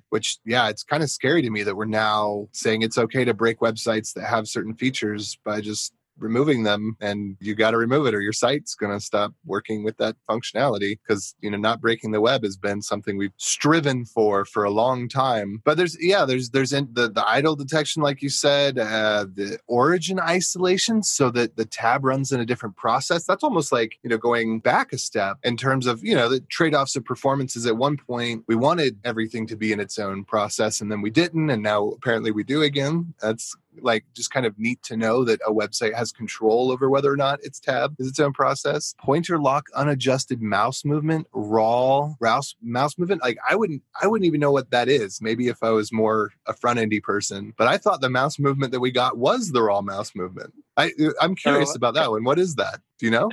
which 0.09 0.37
yeah, 0.45 0.69
it's 0.69 0.83
kind 0.83 1.03
of 1.03 1.09
scary 1.09 1.41
to 1.41 1.49
me 1.49 1.63
that 1.63 1.75
we're 1.75 1.85
now 1.85 2.47
saying 2.51 2.81
it's 2.81 2.97
okay 2.97 3.25
to 3.25 3.33
break 3.33 3.59
websites 3.59 4.13
that 4.13 4.25
have 4.25 4.47
certain 4.47 4.73
features 4.73 5.37
by 5.43 5.61
just 5.61 5.93
removing 6.19 6.63
them 6.63 6.97
and 7.01 7.37
you 7.39 7.55
got 7.55 7.71
to 7.71 7.77
remove 7.77 8.05
it 8.07 8.13
or 8.13 8.21
your 8.21 8.33
site's 8.33 8.75
going 8.75 8.91
to 8.91 9.03
stop 9.03 9.33
working 9.45 9.83
with 9.83 9.97
that 9.97 10.15
functionality 10.29 10.97
because 11.01 11.35
you 11.41 11.49
know 11.49 11.57
not 11.57 11.81
breaking 11.81 12.11
the 12.11 12.21
web 12.21 12.43
has 12.43 12.57
been 12.57 12.81
something 12.81 13.17
we've 13.17 13.31
striven 13.37 14.05
for 14.05 14.45
for 14.45 14.63
a 14.63 14.69
long 14.69 15.07
time. 15.07 15.61
But 15.63 15.77
there's 15.77 15.97
yeah 15.99 16.25
there's 16.25 16.49
there's 16.49 16.73
in 16.73 16.89
the, 16.91 17.09
the 17.09 17.27
idle 17.27 17.55
detection 17.55 18.01
like 18.01 18.21
you 18.21 18.29
said 18.29 18.79
uh, 18.79 19.25
the 19.33 19.59
origin 19.67 20.19
isolation 20.19 21.03
so 21.03 21.29
that 21.31 21.55
the 21.55 21.65
tab 21.65 22.03
runs 22.03 22.31
in 22.31 22.39
a 22.39 22.45
different 22.45 22.75
process. 22.75 23.25
That's 23.25 23.43
almost 23.43 23.71
like 23.71 23.99
you 24.03 24.09
know 24.09 24.17
going 24.17 24.59
back 24.59 24.93
a 24.93 24.97
step 24.97 25.37
in 25.43 25.57
terms 25.57 25.87
of 25.87 26.03
you 26.03 26.15
know 26.15 26.29
the 26.29 26.39
trade-offs 26.41 26.95
of 26.95 27.05
performances. 27.05 27.65
At 27.65 27.77
one 27.77 27.97
point 27.97 28.43
we 28.47 28.55
wanted 28.55 28.97
everything 29.03 29.47
to 29.47 29.55
be 29.55 29.71
in 29.71 29.79
its 29.79 29.99
own 29.99 30.23
process 30.23 30.81
and 30.81 30.91
then 30.91 31.01
we 31.01 31.09
didn't 31.09 31.49
and 31.49 31.63
now 31.63 31.89
apparently 31.89 32.31
we 32.31 32.43
do 32.43 32.61
again. 32.61 33.13
That's 33.21 33.55
like 33.81 34.05
just 34.13 34.31
kind 34.31 34.45
of 34.45 34.57
neat 34.57 34.81
to 34.83 34.97
know 34.97 35.23
that 35.25 35.39
a 35.45 35.51
website 35.51 35.93
has 35.93 36.11
control 36.11 36.71
over 36.71 36.89
whether 36.89 37.11
or 37.11 37.17
not 37.17 37.43
its 37.43 37.59
tab 37.59 37.95
is 37.99 38.07
its 38.07 38.19
own 38.19 38.33
process. 38.33 38.95
Pointer 38.99 39.39
lock 39.39 39.67
unadjusted 39.75 40.41
mouse 40.41 40.83
movement, 40.85 41.27
raw 41.33 42.13
mouse 42.21 42.55
mouse 42.61 42.97
movement. 42.97 43.21
Like 43.21 43.37
I 43.49 43.55
wouldn't 43.55 43.83
I 44.01 44.07
wouldn't 44.07 44.27
even 44.27 44.39
know 44.39 44.51
what 44.51 44.71
that 44.71 44.89
is. 44.89 45.21
Maybe 45.21 45.47
if 45.47 45.63
I 45.63 45.69
was 45.69 45.91
more 45.91 46.31
a 46.45 46.53
front 46.53 46.79
endy 46.79 46.99
person, 46.99 47.53
but 47.57 47.67
I 47.67 47.77
thought 47.77 48.01
the 48.01 48.09
mouse 48.09 48.39
movement 48.39 48.71
that 48.71 48.79
we 48.79 48.91
got 48.91 49.17
was 49.17 49.51
the 49.51 49.61
raw 49.61 49.81
mouse 49.81 50.13
movement. 50.15 50.53
I 50.77 50.93
I'm 51.19 51.35
curious 51.35 51.71
so, 51.71 51.75
about 51.75 51.95
that 51.95 52.11
one. 52.11 52.23
What 52.23 52.37
is 52.37 52.55
that? 52.55 52.79
Do 52.99 53.05
you 53.07 53.11
know? 53.11 53.29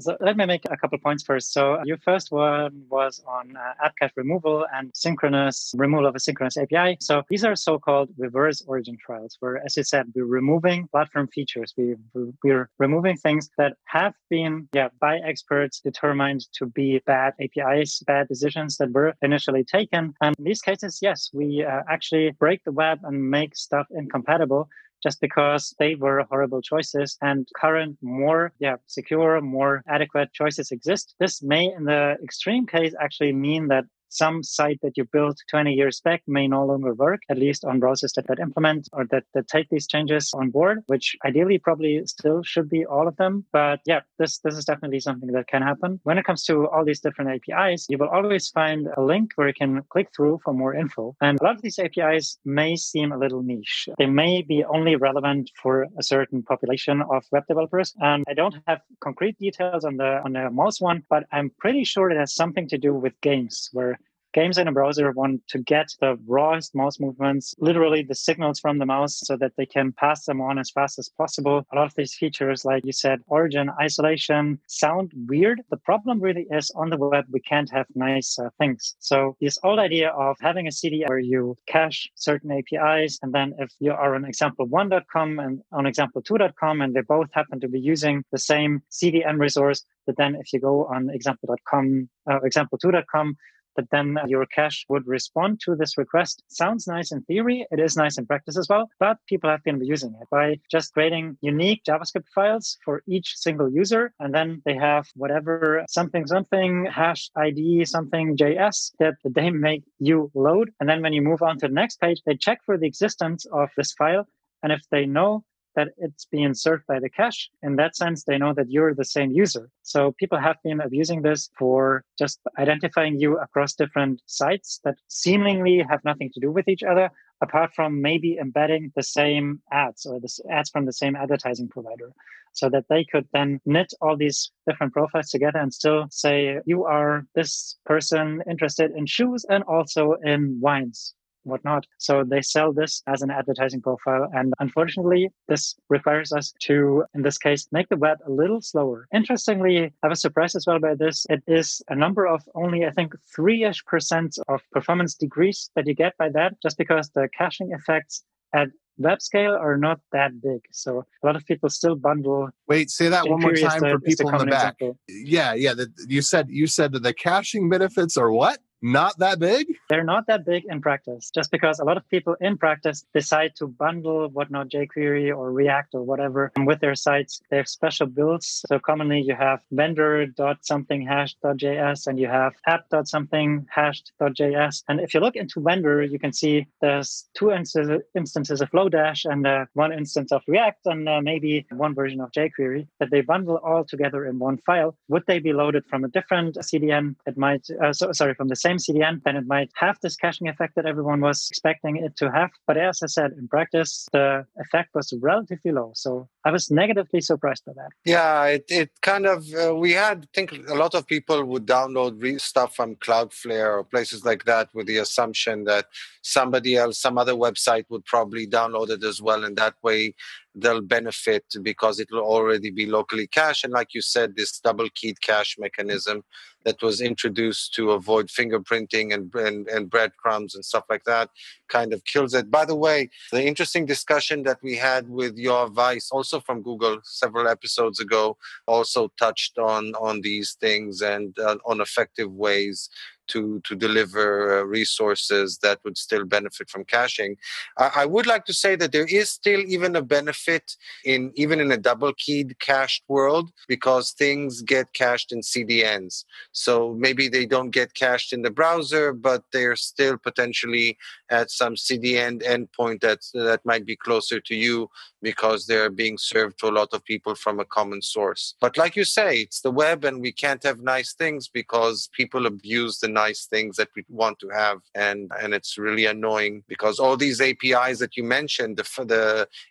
So 0.00 0.16
let 0.20 0.36
me 0.36 0.46
make 0.46 0.62
a 0.70 0.76
couple 0.76 0.98
points 0.98 1.22
first. 1.22 1.52
So 1.52 1.80
your 1.84 1.98
first 1.98 2.30
one 2.30 2.82
was 2.88 3.22
on 3.26 3.56
uh, 3.56 3.84
app 3.84 3.94
cache 4.00 4.12
removal 4.16 4.66
and 4.72 4.90
synchronous 4.94 5.74
removal 5.76 6.06
of 6.06 6.14
a 6.14 6.20
synchronous 6.20 6.56
API. 6.56 6.96
So 7.00 7.22
these 7.28 7.44
are 7.44 7.56
so-called 7.56 8.10
reverse 8.16 8.62
origin 8.66 8.96
trials, 9.04 9.36
where, 9.40 9.64
as 9.64 9.76
you 9.76 9.84
said, 9.84 10.12
we're 10.14 10.24
removing 10.24 10.88
platform 10.88 11.28
features. 11.28 11.72
We 11.76 11.94
we're 12.42 12.68
removing 12.78 13.16
things 13.16 13.48
that 13.58 13.74
have 13.84 14.14
been, 14.28 14.68
yeah, 14.72 14.88
by 15.00 15.18
experts 15.18 15.80
determined 15.80 16.46
to 16.54 16.66
be 16.66 17.00
bad 17.06 17.34
APIs, 17.40 18.00
bad 18.06 18.26
decisions 18.28 18.76
that 18.78 18.90
were 18.90 19.14
initially 19.22 19.64
taken. 19.64 20.14
And 20.20 20.34
in 20.38 20.44
these 20.44 20.60
cases, 20.60 20.98
yes, 21.00 21.30
we 21.32 21.64
uh, 21.64 21.82
actually 21.88 22.32
break 22.38 22.64
the 22.64 22.72
web 22.72 23.00
and 23.04 23.30
make 23.30 23.56
stuff 23.56 23.86
incompatible 23.90 24.68
just 25.02 25.20
because 25.20 25.74
they 25.78 25.94
were 25.94 26.24
horrible 26.30 26.62
choices 26.62 27.16
and 27.22 27.46
current 27.56 27.96
more 28.02 28.52
yeah 28.58 28.76
secure 28.86 29.40
more 29.40 29.82
adequate 29.88 30.32
choices 30.32 30.70
exist. 30.70 31.14
This 31.18 31.42
may 31.42 31.64
in 31.66 31.84
the 31.84 32.16
extreme 32.22 32.66
case 32.66 32.94
actually 33.00 33.32
mean 33.32 33.68
that 33.68 33.84
some 34.08 34.42
site 34.42 34.78
that 34.82 34.96
you 34.96 35.04
built 35.04 35.38
20 35.50 35.72
years 35.72 36.00
back 36.00 36.22
may 36.26 36.46
no 36.48 36.64
longer 36.64 36.94
work, 36.94 37.20
at 37.28 37.38
least 37.38 37.64
on 37.64 37.80
browsers 37.80 38.12
that, 38.14 38.26
that 38.28 38.38
implement 38.38 38.88
or 38.92 39.06
that, 39.10 39.24
that 39.34 39.48
take 39.48 39.68
these 39.70 39.86
changes 39.86 40.32
on 40.34 40.50
board, 40.50 40.82
which 40.86 41.16
ideally 41.24 41.58
probably 41.58 42.02
still 42.06 42.42
should 42.42 42.68
be 42.68 42.84
all 42.84 43.08
of 43.08 43.16
them. 43.16 43.44
But 43.52 43.80
yeah, 43.86 44.00
this, 44.18 44.38
this 44.38 44.56
is 44.56 44.64
definitely 44.64 45.00
something 45.00 45.30
that 45.32 45.48
can 45.48 45.62
happen. 45.62 46.00
When 46.04 46.18
it 46.18 46.24
comes 46.24 46.44
to 46.44 46.68
all 46.68 46.84
these 46.84 47.00
different 47.00 47.30
APIs, 47.30 47.86
you 47.88 47.98
will 47.98 48.08
always 48.08 48.48
find 48.48 48.88
a 48.96 49.02
link 49.02 49.32
where 49.36 49.48
you 49.48 49.54
can 49.54 49.82
click 49.90 50.08
through 50.14 50.40
for 50.44 50.52
more 50.52 50.74
info. 50.74 51.14
And 51.20 51.38
a 51.40 51.44
lot 51.44 51.56
of 51.56 51.62
these 51.62 51.78
APIs 51.78 52.38
may 52.44 52.76
seem 52.76 53.12
a 53.12 53.18
little 53.18 53.42
niche. 53.42 53.88
They 53.98 54.06
may 54.06 54.42
be 54.42 54.64
only 54.64 54.96
relevant 54.96 55.50
for 55.62 55.86
a 55.98 56.02
certain 56.02 56.42
population 56.42 57.02
of 57.10 57.24
web 57.32 57.44
developers. 57.46 57.94
And 58.00 58.24
I 58.28 58.34
don't 58.34 58.56
have 58.66 58.80
concrete 59.00 59.38
details 59.38 59.84
on 59.84 59.96
the 59.96 60.20
on 60.24 60.32
the 60.32 60.50
mouse 60.50 60.80
one, 60.80 61.02
but 61.08 61.24
I'm 61.32 61.50
pretty 61.58 61.84
sure 61.84 62.10
it 62.10 62.18
has 62.18 62.34
something 62.34 62.68
to 62.68 62.78
do 62.78 62.94
with 62.94 63.20
games 63.20 63.68
where 63.72 63.97
games 64.34 64.58
in 64.58 64.68
a 64.68 64.72
browser 64.72 65.10
want 65.12 65.40
to 65.48 65.58
get 65.58 65.88
the 66.00 66.18
rawest 66.26 66.74
mouse 66.74 67.00
movements, 67.00 67.54
literally 67.58 68.02
the 68.02 68.14
signals 68.14 68.60
from 68.60 68.78
the 68.78 68.86
mouse, 68.86 69.20
so 69.24 69.36
that 69.36 69.52
they 69.56 69.66
can 69.66 69.92
pass 69.92 70.24
them 70.24 70.40
on 70.40 70.58
as 70.58 70.70
fast 70.70 70.98
as 70.98 71.08
possible. 71.08 71.66
A 71.72 71.76
lot 71.76 71.86
of 71.86 71.94
these 71.96 72.14
features, 72.14 72.64
like 72.64 72.84
you 72.84 72.92
said, 72.92 73.20
origin, 73.26 73.70
isolation, 73.80 74.58
sound 74.66 75.12
weird. 75.26 75.62
The 75.70 75.76
problem 75.76 76.20
really 76.20 76.46
is 76.50 76.70
on 76.76 76.90
the 76.90 76.96
web, 76.96 77.24
we 77.30 77.40
can't 77.40 77.70
have 77.70 77.86
nice 77.94 78.38
uh, 78.38 78.50
things. 78.58 78.96
So, 78.98 79.36
this 79.40 79.58
old 79.64 79.78
idea 79.78 80.10
of 80.10 80.36
having 80.40 80.66
a 80.66 80.72
CD 80.72 81.04
where 81.06 81.18
you 81.18 81.56
cache 81.66 82.10
certain 82.14 82.50
APIs, 82.52 83.18
and 83.22 83.32
then 83.32 83.54
if 83.58 83.70
you 83.80 83.92
are 83.92 84.14
on 84.14 84.24
example1.com 84.24 85.38
and 85.38 85.60
on 85.72 85.84
example2.com, 85.84 86.80
and 86.80 86.94
they 86.94 87.02
both 87.02 87.28
happen 87.32 87.60
to 87.60 87.68
be 87.68 87.80
using 87.80 88.24
the 88.32 88.38
same 88.38 88.82
CDN 88.90 89.38
resource, 89.38 89.84
but 90.06 90.16
then 90.16 90.34
if 90.36 90.52
you 90.52 90.60
go 90.60 90.86
on 90.86 91.10
example.com, 91.10 92.08
uh, 92.30 92.40
example2.com, 92.40 93.36
but 93.78 93.90
then 93.90 94.18
your 94.26 94.44
cache 94.44 94.84
would 94.88 95.06
respond 95.06 95.60
to 95.60 95.76
this 95.76 95.96
request. 95.96 96.42
Sounds 96.48 96.88
nice 96.88 97.12
in 97.12 97.22
theory. 97.22 97.64
It 97.70 97.78
is 97.78 97.96
nice 97.96 98.18
in 98.18 98.26
practice 98.26 98.58
as 98.58 98.68
well, 98.68 98.90
but 98.98 99.18
people 99.28 99.48
have 99.48 99.62
been 99.62 99.80
using 99.84 100.12
it 100.20 100.26
by 100.32 100.56
just 100.68 100.92
creating 100.92 101.38
unique 101.42 101.84
JavaScript 101.88 102.28
files 102.34 102.76
for 102.84 103.04
each 103.06 103.36
single 103.36 103.70
user. 103.70 104.12
And 104.18 104.34
then 104.34 104.62
they 104.64 104.74
have 104.74 105.06
whatever 105.14 105.84
something, 105.88 106.26
something 106.26 106.86
hash 106.86 107.30
ID, 107.36 107.84
something 107.84 108.36
JS 108.36 108.90
that 108.98 109.14
they 109.24 109.50
make 109.50 109.84
you 110.00 110.32
load. 110.34 110.72
And 110.80 110.88
then 110.88 111.00
when 111.00 111.12
you 111.12 111.22
move 111.22 111.40
on 111.40 111.60
to 111.60 111.68
the 111.68 111.74
next 111.82 112.00
page, 112.00 112.20
they 112.26 112.34
check 112.34 112.58
for 112.66 112.76
the 112.76 112.88
existence 112.88 113.46
of 113.52 113.68
this 113.76 113.92
file. 113.92 114.26
And 114.64 114.72
if 114.72 114.82
they 114.90 115.06
know 115.06 115.44
that 115.78 115.90
it's 115.96 116.24
being 116.24 116.54
served 116.54 116.84
by 116.88 116.98
the 116.98 117.08
cache. 117.08 117.48
In 117.62 117.76
that 117.76 117.94
sense, 117.94 118.24
they 118.24 118.36
know 118.36 118.52
that 118.54 118.68
you're 118.68 118.94
the 118.94 119.04
same 119.04 119.30
user. 119.30 119.70
So 119.82 120.12
people 120.18 120.38
have 120.38 120.56
been 120.64 120.80
abusing 120.80 121.22
this 121.22 121.50
for 121.56 122.02
just 122.18 122.40
identifying 122.58 123.20
you 123.20 123.38
across 123.38 123.74
different 123.74 124.20
sites 124.26 124.80
that 124.82 124.96
seemingly 125.06 125.76
have 125.88 126.04
nothing 126.04 126.30
to 126.34 126.40
do 126.40 126.50
with 126.50 126.66
each 126.66 126.82
other, 126.82 127.10
apart 127.40 127.70
from 127.76 128.02
maybe 128.02 128.38
embedding 128.38 128.90
the 128.96 129.04
same 129.04 129.46
ads 129.70 130.04
or 130.04 130.18
the 130.18 130.30
ads 130.50 130.70
from 130.70 130.84
the 130.84 130.98
same 131.02 131.14
advertising 131.14 131.68
provider 131.68 132.10
so 132.54 132.68
that 132.68 132.86
they 132.90 133.04
could 133.04 133.28
then 133.32 133.60
knit 133.64 133.92
all 134.00 134.16
these 134.16 134.50
different 134.66 134.92
profiles 134.92 135.30
together 135.30 135.60
and 135.60 135.72
still 135.72 136.06
say 136.10 136.58
you 136.66 136.84
are 136.84 137.24
this 137.36 137.76
person 137.86 138.42
interested 138.50 138.90
in 138.96 139.06
shoes 139.06 139.46
and 139.48 139.62
also 139.64 140.16
in 140.24 140.58
wines 140.60 141.14
whatnot. 141.48 141.86
So 141.98 142.24
they 142.24 142.42
sell 142.42 142.72
this 142.72 143.02
as 143.06 143.22
an 143.22 143.30
advertising 143.30 143.82
profile. 143.82 144.28
And 144.32 144.54
unfortunately, 144.58 145.30
this 145.48 145.74
requires 145.88 146.32
us 146.32 146.52
to, 146.62 147.04
in 147.14 147.22
this 147.22 147.38
case, 147.38 147.66
make 147.72 147.88
the 147.88 147.96
web 147.96 148.18
a 148.26 148.30
little 148.30 148.60
slower. 148.60 149.06
Interestingly, 149.12 149.92
I 150.02 150.08
was 150.08 150.20
surprised 150.20 150.56
as 150.56 150.66
well 150.66 150.78
by 150.78 150.94
this. 150.94 151.26
It 151.28 151.42
is 151.46 151.82
a 151.88 151.94
number 151.94 152.26
of 152.26 152.42
only, 152.54 152.84
I 152.84 152.90
think, 152.90 153.14
three 153.34 153.64
ish 153.64 153.84
percent 153.84 154.38
of 154.48 154.62
performance 154.72 155.14
decrease 155.14 155.70
that 155.74 155.86
you 155.86 155.94
get 155.94 156.16
by 156.18 156.28
that, 156.30 156.54
just 156.62 156.78
because 156.78 157.10
the 157.10 157.28
caching 157.36 157.72
effects 157.72 158.22
at 158.54 158.68
web 158.98 159.22
scale 159.22 159.54
are 159.54 159.76
not 159.76 160.00
that 160.12 160.40
big. 160.42 160.60
So 160.72 161.04
a 161.22 161.26
lot 161.26 161.36
of 161.36 161.46
people 161.46 161.68
still 161.70 161.94
bundle. 161.94 162.48
Wait, 162.66 162.90
say 162.90 163.08
that 163.08 163.28
one 163.28 163.40
more 163.40 163.54
time 163.54 163.80
for 163.80 164.00
people 164.00 164.28
in 164.30 164.38
the 164.38 164.46
back. 164.46 164.74
Example. 164.80 164.98
Yeah, 165.08 165.54
yeah. 165.54 165.74
The, 165.74 165.88
you 166.08 166.22
said 166.22 166.48
you 166.50 166.66
said 166.66 166.92
that 166.92 167.02
the 167.02 167.14
caching 167.14 167.68
benefits 167.68 168.16
are 168.16 168.30
what? 168.30 168.58
Not 168.82 169.18
that 169.18 169.38
big? 169.38 169.66
They're 169.88 170.04
not 170.04 170.26
that 170.26 170.44
big 170.44 170.64
in 170.68 170.80
practice, 170.80 171.30
just 171.30 171.50
because 171.50 171.78
a 171.78 171.84
lot 171.84 171.96
of 171.96 172.08
people 172.08 172.36
in 172.40 172.56
practice 172.58 173.04
decide 173.12 173.56
to 173.56 173.66
bundle 173.66 174.28
whatnot 174.28 174.68
jQuery 174.68 175.36
or 175.36 175.52
React 175.52 175.94
or 175.94 176.02
whatever 176.02 176.52
with 176.58 176.80
their 176.80 176.94
sites. 176.94 177.40
They 177.50 177.56
have 177.56 177.68
special 177.68 178.06
builds. 178.06 178.64
So 178.68 178.78
commonly 178.78 179.20
you 179.20 179.34
have 179.34 179.62
vendor 179.72 180.26
dot 180.26 180.58
something 180.62 181.02
hash.js 181.06 182.06
and 182.06 182.18
you 182.18 182.28
have 182.28 182.54
app 182.66 182.88
dot 182.90 183.08
something 183.08 183.66
hashed.js. 183.70 184.84
And 184.88 185.00
if 185.00 185.14
you 185.14 185.20
look 185.20 185.36
into 185.36 185.60
vendor, 185.60 186.02
you 186.02 186.18
can 186.18 186.32
see 186.32 186.66
there's 186.80 187.28
two 187.34 187.50
instances 187.50 188.60
of 188.60 188.70
Lodash 188.70 189.24
and 189.24 189.46
uh, 189.46 189.66
one 189.74 189.92
instance 189.92 190.30
of 190.32 190.42
React 190.46 190.86
and 190.86 191.08
uh, 191.08 191.20
maybe 191.20 191.66
one 191.70 191.94
version 191.94 192.20
of 192.20 192.30
jQuery 192.32 192.86
that 193.00 193.10
they 193.10 193.22
bundle 193.22 193.56
all 193.58 193.84
together 193.84 194.26
in 194.26 194.38
one 194.38 194.58
file. 194.58 194.96
Would 195.08 195.24
they 195.26 195.38
be 195.38 195.52
loaded 195.52 195.84
from 195.86 196.04
a 196.04 196.08
different 196.08 196.56
CDN? 196.56 197.16
It 197.26 197.36
might, 197.36 197.66
uh, 197.82 197.92
so, 197.92 198.12
sorry, 198.12 198.34
from 198.34 198.48
the 198.48 198.56
same 198.56 198.67
CDN, 198.76 199.22
then 199.24 199.36
it 199.36 199.46
might 199.46 199.70
have 199.74 199.96
this 200.02 200.16
caching 200.16 200.48
effect 200.48 200.74
that 200.76 200.86
everyone 200.86 201.20
was 201.20 201.48
expecting 201.50 201.96
it 201.96 202.16
to 202.16 202.30
have. 202.30 202.50
But 202.66 202.76
as 202.76 203.02
I 203.02 203.06
said, 203.06 203.32
in 203.32 203.48
practice, 203.48 204.06
the 204.12 204.46
effect 204.58 204.90
was 204.94 205.12
relatively 205.20 205.72
low. 205.72 205.92
So 205.94 206.28
I 206.44 206.50
was 206.50 206.70
negatively 206.70 207.20
surprised 207.20 207.64
by 207.64 207.72
that. 207.74 207.90
Yeah, 208.04 208.44
it, 208.44 208.64
it 208.68 208.90
kind 209.02 209.26
of, 209.26 209.46
uh, 209.54 209.74
we 209.74 209.92
had, 209.92 210.24
I 210.24 210.28
think 210.34 210.68
a 210.68 210.74
lot 210.74 210.94
of 210.94 211.06
people 211.06 211.44
would 211.44 211.66
download 211.66 212.40
stuff 212.40 212.76
from 212.76 212.96
Cloudflare 212.96 213.78
or 213.78 213.84
places 213.84 214.24
like 214.24 214.44
that 214.44 214.68
with 214.74 214.86
the 214.86 214.98
assumption 214.98 215.64
that 215.64 215.86
somebody 216.22 216.76
else, 216.76 217.00
some 217.00 217.18
other 217.18 217.34
website 217.34 217.84
would 217.88 218.04
probably 218.04 218.46
download 218.46 218.90
it 218.90 219.02
as 219.02 219.20
well. 219.20 219.44
And 219.44 219.56
that 219.56 219.74
way 219.82 220.14
they'll 220.60 220.80
benefit 220.80 221.44
because 221.62 221.98
it 222.00 222.08
will 222.10 222.20
already 222.22 222.70
be 222.70 222.86
locally 222.86 223.26
cached. 223.26 223.64
And 223.64 223.72
like 223.72 223.94
you 223.94 224.02
said, 224.02 224.36
this 224.36 224.58
double 224.60 224.88
keyed 224.94 225.20
cache 225.20 225.56
mechanism 225.58 226.24
that 226.64 226.82
was 226.82 227.00
introduced 227.00 227.74
to 227.74 227.92
avoid 227.92 228.28
fingerprinting 228.28 229.14
and, 229.14 229.32
and, 229.34 229.68
and 229.68 229.88
breadcrumbs 229.88 230.54
and 230.54 230.64
stuff 230.64 230.84
like 230.90 231.04
that 231.04 231.30
kind 231.68 231.92
of 231.92 232.04
kills 232.04 232.34
it. 232.34 232.50
By 232.50 232.64
the 232.64 232.74
way, 232.74 233.10
the 233.30 233.44
interesting 233.44 233.86
discussion 233.86 234.42
that 234.42 234.58
we 234.62 234.76
had 234.76 235.08
with 235.08 235.38
Yoav 235.38 235.74
Weiss, 235.74 236.10
also 236.10 236.40
from 236.40 236.62
Google 236.62 236.98
several 237.04 237.48
episodes 237.48 238.00
ago, 238.00 238.36
also 238.66 239.10
touched 239.18 239.58
on, 239.58 239.94
on 239.94 240.20
these 240.20 240.56
things 240.60 241.00
and 241.00 241.38
uh, 241.38 241.56
on 241.64 241.80
effective 241.80 242.30
ways 242.32 242.90
to 243.28 243.60
to 243.64 243.74
deliver 243.74 244.60
uh, 244.60 244.62
resources 244.64 245.58
that 245.58 245.78
would 245.84 245.96
still 245.96 246.24
benefit 246.24 246.70
from 246.70 246.84
caching. 246.84 247.36
I, 247.78 247.90
I, 247.96 248.06
would 248.06 248.26
like 248.26 248.44
to 248.46 248.54
say 248.54 248.76
that 248.76 248.92
there 248.92 249.06
is 249.06 249.30
still 249.30 249.60
even 249.60 249.96
a 249.96 250.02
benefit 250.02 250.76
in 251.04 251.32
even 251.34 251.60
in 251.60 251.70
a 251.72 251.76
double 251.76 252.12
keyed 252.14 252.58
cached 252.58 253.04
world 253.08 253.50
because 253.66 254.12
things 254.12 254.62
get 254.62 254.92
cached 254.92 255.32
in 255.32 255.40
CDNs. 255.40 256.24
So 256.52 256.94
maybe 256.98 257.28
they 257.28 257.46
don't 257.46 257.70
get 257.70 257.94
cached 257.94 258.32
in 258.32 258.42
the 258.42 258.50
browser, 258.50 259.12
but 259.12 259.44
they're 259.52 259.76
still 259.76 260.16
potentially 260.18 260.96
at 261.30 261.50
some 261.50 261.74
CDN 261.74 262.42
endpoint 262.42 263.00
that 263.00 263.20
that 263.34 263.64
might 263.64 263.84
be 263.86 263.96
closer 263.96 264.40
to 264.40 264.54
you 264.54 264.90
because 265.22 265.66
they're 265.66 265.90
being 265.90 266.18
served 266.18 266.58
to 266.58 266.68
a 266.68 266.76
lot 266.78 266.88
of 266.92 267.04
people 267.04 267.34
from 267.34 267.60
a 267.60 267.64
common 267.64 268.02
source. 268.02 268.54
But 268.60 268.76
like 268.76 268.96
you 268.96 269.04
say, 269.04 269.38
it's 269.40 269.60
the 269.60 269.70
web, 269.70 270.04
and 270.04 270.20
we 270.20 270.32
can't 270.32 270.62
have 270.62 270.80
nice 270.80 271.12
things 271.14 271.48
because 271.48 272.08
people 272.12 272.46
abuse 272.46 272.98
the 272.98 273.08
nice 273.24 273.40
things 273.54 273.72
that 273.76 273.90
we 273.96 274.02
want 274.08 274.36
to 274.40 274.48
have. 274.62 274.78
And 274.94 275.20
and 275.40 275.50
it's 275.58 275.72
really 275.86 276.06
annoying 276.14 276.54
because 276.72 276.96
all 277.02 277.16
these 277.16 277.40
apis 277.48 277.96
that 278.02 278.12
you 278.18 278.24
mentioned 278.40 278.72
the, 278.80 278.86
the 279.12 279.24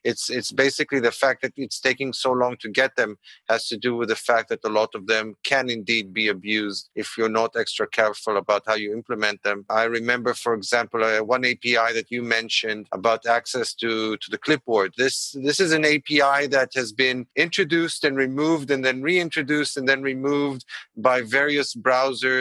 it's 0.10 0.26
it's 0.38 0.52
basically 0.66 1.02
the 1.08 1.16
fact 1.24 1.40
that 1.44 1.54
it's 1.66 1.80
taking 1.90 2.12
so 2.14 2.32
long 2.44 2.54
to 2.64 2.70
get 2.82 2.92
them 3.00 3.12
has 3.52 3.62
to 3.72 3.78
do 3.86 3.92
with 4.00 4.10
the 4.14 4.22
fact 4.30 4.48
that 4.50 4.68
a 4.70 4.76
lot 4.80 4.92
of 4.98 5.04
them 5.14 5.26
can 5.52 5.66
indeed 5.78 6.08
be 6.22 6.26
abused 6.36 6.84
if 7.02 7.08
you're 7.18 7.38
not 7.42 7.52
extra 7.64 7.88
careful 8.00 8.36
about 8.44 8.64
how 8.70 8.78
you 8.84 8.90
implement 9.00 9.40
them. 9.48 9.60
I 9.82 9.84
remember 10.00 10.32
for 10.46 10.54
example 10.60 11.00
uh, 11.04 11.22
one 11.36 11.46
api 11.52 11.90
that 11.98 12.10
you 12.16 12.22
mentioned 12.42 12.84
about 13.00 13.22
access 13.40 13.70
to 13.82 13.92
to 14.24 14.28
the 14.34 14.42
clipboard. 14.46 14.90
This 15.04 15.16
this 15.48 15.60
is 15.66 15.72
an 15.78 15.86
api 15.94 16.40
that 16.56 16.72
has 16.80 16.90
been 17.06 17.20
introduced 17.46 18.02
and 18.08 18.16
removed 18.28 18.68
and 18.74 18.82
then 18.86 18.98
reintroduced 19.12 19.74
and 19.78 19.86
then 19.90 20.02
removed 20.14 20.62
by 21.10 21.18
various 21.40 21.70
browser 21.88 22.38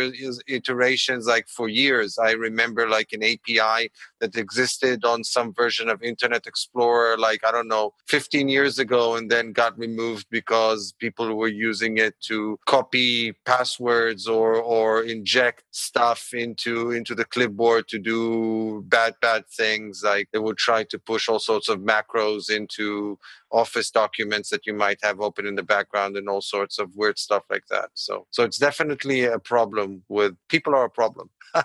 iterations 0.59 0.96
like 1.27 1.49
for 1.49 1.69
years. 1.69 2.19
I 2.19 2.33
remember 2.33 2.89
like 2.89 3.13
an 3.13 3.23
API 3.23 3.91
that 4.21 4.37
existed 4.37 5.05
on 5.05 5.25
some 5.25 5.53
version 5.53 5.89
of 5.89 6.03
Internet 6.03 6.47
Explorer, 6.47 7.17
like 7.19 7.45
I 7.45 7.53
don't 7.53 7.69
know, 7.69 7.95
15 8.07 8.49
years 8.49 8.79
ago, 8.79 9.17
and 9.17 9.31
then 9.31 9.53
got 9.53 9.79
removed 9.79 10.27
because 10.31 10.93
people 10.99 11.35
were 11.35 11.49
using 11.49 11.99
it 11.99 12.15
to 12.23 12.59
copy 12.67 13.33
passwords 13.45 14.27
or 14.27 14.55
or 14.55 15.03
inject 15.03 15.65
stuff 15.71 16.31
into 16.33 16.91
into 16.93 17.15
the 17.15 17.25
clipboard 17.25 17.89
to 17.89 17.99
do 17.99 18.83
bad 18.89 19.15
bad 19.21 19.47
things. 19.49 20.03
Like 20.05 20.29
they 20.33 20.39
would 20.39 20.57
try 20.57 20.85
to 20.85 20.99
push 20.99 21.29
all 21.29 21.39
sorts 21.39 21.69
of 21.69 21.81
macros 21.81 22.51
into 22.51 23.19
office 23.53 23.91
documents 23.91 24.51
that 24.51 24.67
you 24.67 24.75
might 24.75 24.99
have 25.03 25.21
open 25.21 25.47
in 25.47 25.55
the 25.55 25.63
background 25.63 26.17
and 26.17 26.29
all 26.29 26.41
sorts 26.41 26.79
of 26.79 26.95
weird 26.97 27.19
stuff 27.19 27.45
like 27.51 27.67
that. 27.71 27.91
So 27.95 28.27
so 28.31 28.45
it's 28.45 28.59
definitely 28.59 29.25
a 29.25 29.39
problem 29.39 30.03
with 30.09 30.37
people 30.49 30.75
are 30.75 30.85
a 30.85 30.91
problem. 30.91 31.31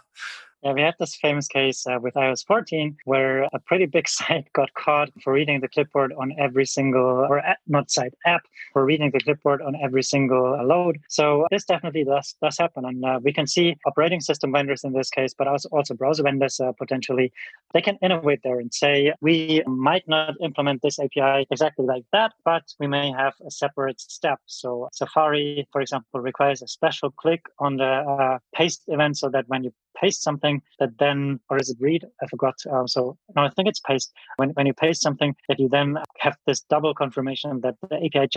Yeah, 0.64 0.74
we 0.74 0.82
had 0.82 0.94
this 1.00 1.16
famous 1.16 1.48
case 1.48 1.88
uh, 1.88 1.98
with 2.00 2.14
iOS 2.14 2.46
14 2.46 2.96
where 3.06 3.44
a 3.52 3.60
pretty 3.66 3.88
big 3.88 4.08
site 4.18 4.52
got 4.54 4.72
caught 4.76 5.10
for 5.24 5.34
reading 5.34 5.60
the 5.60 5.68
clipboard 5.68 6.14
on 6.14 6.36
every 6.38 6.68
single, 6.68 7.02
or 7.02 7.42
not 7.68 7.90
site, 7.90 8.14
app 8.28 8.42
for 8.72 8.86
reading 8.86 9.10
the 9.10 9.20
clipboard 9.20 9.64
on 9.64 9.76
every 9.84 10.04
single 10.04 10.54
uh, 10.54 10.64
load. 10.64 11.00
So 11.10 11.48
this 11.50 11.66
definitely 11.66 12.04
does, 12.04 12.36
does 12.44 12.60
happen. 12.60 12.86
And 12.86 13.04
uh, 13.04 13.20
we 13.24 13.34
can 13.34 13.48
see 13.48 13.76
operating 13.88 14.22
system 14.22 14.52
vendors 14.52 14.84
in 14.84 14.94
this 14.94 15.10
case, 15.10 15.34
but 15.34 15.48
also, 15.48 15.68
also 15.70 15.96
browser 15.96 16.22
vendors 16.22 16.60
uh, 16.60 16.74
potentially, 16.74 17.34
they 17.74 17.82
can 17.82 17.98
innovate 18.04 18.42
there 18.44 18.60
and 18.60 18.72
say, 18.72 19.14
we 19.20 19.64
might 19.66 20.08
not 20.08 20.36
implement 20.42 20.84
this 20.84 21.00
API 21.00 21.48
exactly 21.50 21.86
like 21.86 22.06
that, 22.12 22.34
but 22.46 22.64
we 22.80 22.86
may 22.86 23.12
have 23.12 23.34
a 23.46 23.50
separate 23.50 24.00
step. 24.00 24.40
So 24.46 24.90
Safari, 24.94 25.68
for 25.72 25.82
example, 25.82 26.20
requires 26.20 26.62
a 26.62 26.68
special 26.68 27.10
click 27.10 27.42
on 27.58 27.78
the 27.78 27.84
uh, 27.84 28.38
paste 28.54 28.84
event 28.88 29.18
so 29.18 29.30
that 29.30 29.46
when 29.48 29.64
you 29.64 29.74
paste 30.02 30.24
something 30.24 30.62
that 30.80 30.98
then, 30.98 31.40
or 31.50 31.58
is 31.58 31.70
it 31.70 31.78
read? 31.80 32.06
I 32.22 32.28
forgot. 32.28 32.56
Um, 32.72 32.88
so 32.88 33.18
no, 33.36 33.44
I 33.44 33.50
think 33.50 33.68
it's 33.68 33.80
paste. 33.80 34.12
When, 34.38 34.50
when 34.52 34.66
you 34.66 34.74
paste 34.74 35.02
something 35.02 35.36
that 35.48 35.60
you 35.60 35.70
then 35.70 35.98
have 36.20 36.36
this 36.48 36.62
double 36.62 36.94
confirmation 36.94 37.62
that 37.62 37.76
the 37.90 37.98
API 37.98 38.28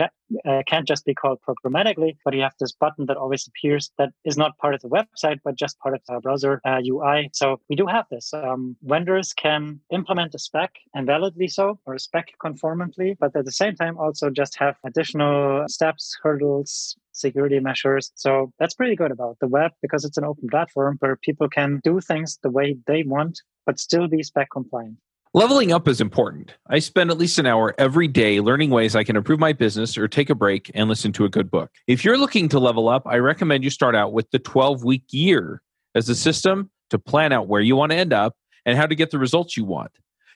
uh, 0.45 0.63
can't 0.67 0.87
just 0.87 1.05
be 1.05 1.15
called 1.15 1.39
programmatically, 1.47 2.17
but 2.25 2.35
you 2.35 2.43
have 2.43 2.55
this 2.61 2.73
button 2.73 3.07
that 3.07 3.17
always 3.17 3.47
appears 3.47 3.91
that 3.99 4.11
is 4.25 4.37
not 4.37 4.57
part 4.59 4.75
of 4.75 4.81
the 4.81 4.89
website, 4.89 5.39
but 5.45 5.57
just 5.57 5.79
part 5.79 5.95
of 5.95 6.01
the 6.09 6.21
browser 6.21 6.61
uh, 6.65 6.81
UI. 6.85 7.31
So 7.33 7.61
we 7.69 7.77
do 7.77 7.87
have 7.87 8.07
this. 8.11 8.33
Um, 8.35 8.77
vendors 8.83 9.33
can 9.33 9.81
implement 9.91 10.35
a 10.35 10.39
spec 10.39 10.73
and 10.95 11.07
validly 11.07 11.49
so, 11.49 11.79
or 11.87 11.95
a 11.95 11.99
spec 11.99 12.33
conformantly, 12.41 13.17
but 13.19 13.35
at 13.37 13.45
the 13.45 13.53
same 13.53 13.75
time 13.75 13.99
also 13.99 14.31
just 14.31 14.57
have 14.59 14.77
additional 14.85 15.65
steps, 15.69 16.17
hurdles, 16.23 16.97
security 17.15 17.61
measures. 17.61 18.13
So 18.15 18.53
that's 18.59 18.75
pretty 18.75 18.97
good 18.97 19.11
about 19.11 19.39
the 19.41 19.49
web 19.49 19.73
because 19.81 20.05
it's 20.05 20.19
an 20.19 20.25
open 20.25 20.49
platform 20.49 20.97
where 21.01 21.17
people 21.17 21.49
can 21.49 21.81
do 21.83 22.01
things 22.01 22.39
the 22.43 22.51
way 22.51 22.77
they 22.87 23.03
want, 23.05 23.41
but 23.65 23.81
still 23.81 24.09
be 24.09 24.23
spec 24.23 24.49
compliant. 24.53 24.99
Leveling 25.37 25.73
up 25.73 25.89
is 25.89 26.01
important. 26.01 26.55
I 26.69 26.79
spend 26.79 27.11
at 27.11 27.19
least 27.19 27.41
an 27.41 27.47
hour 27.47 27.75
every 27.77 28.07
day 28.07 28.39
learning 28.39 28.71
ways 28.71 28.95
I 28.95 29.03
can 29.03 29.17
improve 29.17 29.41
my 29.41 29.53
business 29.53 29.99
or 29.99 30.07
take 30.07 30.31
a 30.31 30.35
break 30.35 30.71
and 30.75 30.89
listen 30.89 31.13
to 31.15 31.25
a 31.25 31.29
good 31.29 31.51
book. 31.51 31.73
If 31.89 32.05
you're 32.05 32.19
looking 32.19 32.49
to 32.51 32.61
level 32.61 32.89
up, 32.89 33.03
I 33.05 33.17
recommend 33.17 33.65
you 33.65 33.71
start 33.71 33.97
out 33.97 34.13
with 34.13 34.31
the 34.31 34.39
12 34.39 34.85
week 34.85 35.03
year 35.11 35.61
as 35.97 36.09
a 36.09 36.15
system 36.15 36.71
to 36.91 37.01
plan 37.01 37.33
out 37.33 37.49
where 37.49 37.61
you 37.61 37.75
want 37.75 37.91
to 37.91 37.99
end 37.99 38.13
up 38.13 38.37
and 38.65 38.79
how 38.79 38.87
to 38.87 38.95
get 38.95 39.11
the 39.11 39.19
results 39.19 39.57
you 39.57 39.65
want. 39.65 39.91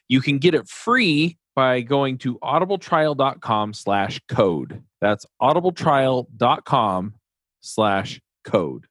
You 0.09 0.19
can 0.19 0.37
get 0.37 0.53
it 0.53 0.67
free 0.67 1.37
by 1.55 1.79
going 1.79 2.17
to 2.19 2.37
audibletrial.com 2.39 3.73
slash 3.73 4.19
code. 4.27 4.83
That's 5.01 5.25
audibletrial.com 5.41 7.13
slash 7.61 8.21
code. 8.43 8.85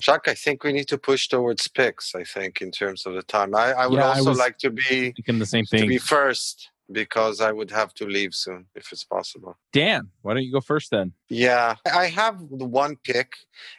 Chuck, 0.00 0.26
I 0.26 0.34
think 0.34 0.64
we 0.64 0.72
need 0.72 0.88
to 0.88 0.98
push 0.98 1.28
towards 1.28 1.68
picks, 1.68 2.14
I 2.14 2.24
think, 2.24 2.60
in 2.60 2.72
terms 2.72 3.06
of 3.06 3.14
the 3.14 3.22
time. 3.22 3.54
I, 3.54 3.72
I 3.72 3.86
would 3.86 3.96
yeah, 3.96 4.08
also 4.08 4.32
I 4.32 4.34
like 4.34 4.58
to 4.58 4.70
be 4.70 5.14
the 5.26 5.46
same 5.46 5.64
thing. 5.66 5.82
To 5.82 5.86
be 5.86 5.98
first 5.98 6.70
because 6.90 7.40
I 7.40 7.52
would 7.52 7.70
have 7.70 7.94
to 7.94 8.06
leave 8.06 8.34
soon 8.34 8.66
if 8.74 8.92
it's 8.92 9.04
possible. 9.04 9.56
Dan, 9.72 10.10
why 10.22 10.34
don't 10.34 10.44
you 10.44 10.52
go 10.52 10.60
first 10.60 10.90
then? 10.90 11.12
Yeah, 11.28 11.76
I 11.92 12.06
have 12.06 12.38
the 12.50 12.64
one 12.64 12.96
pick, 13.04 13.32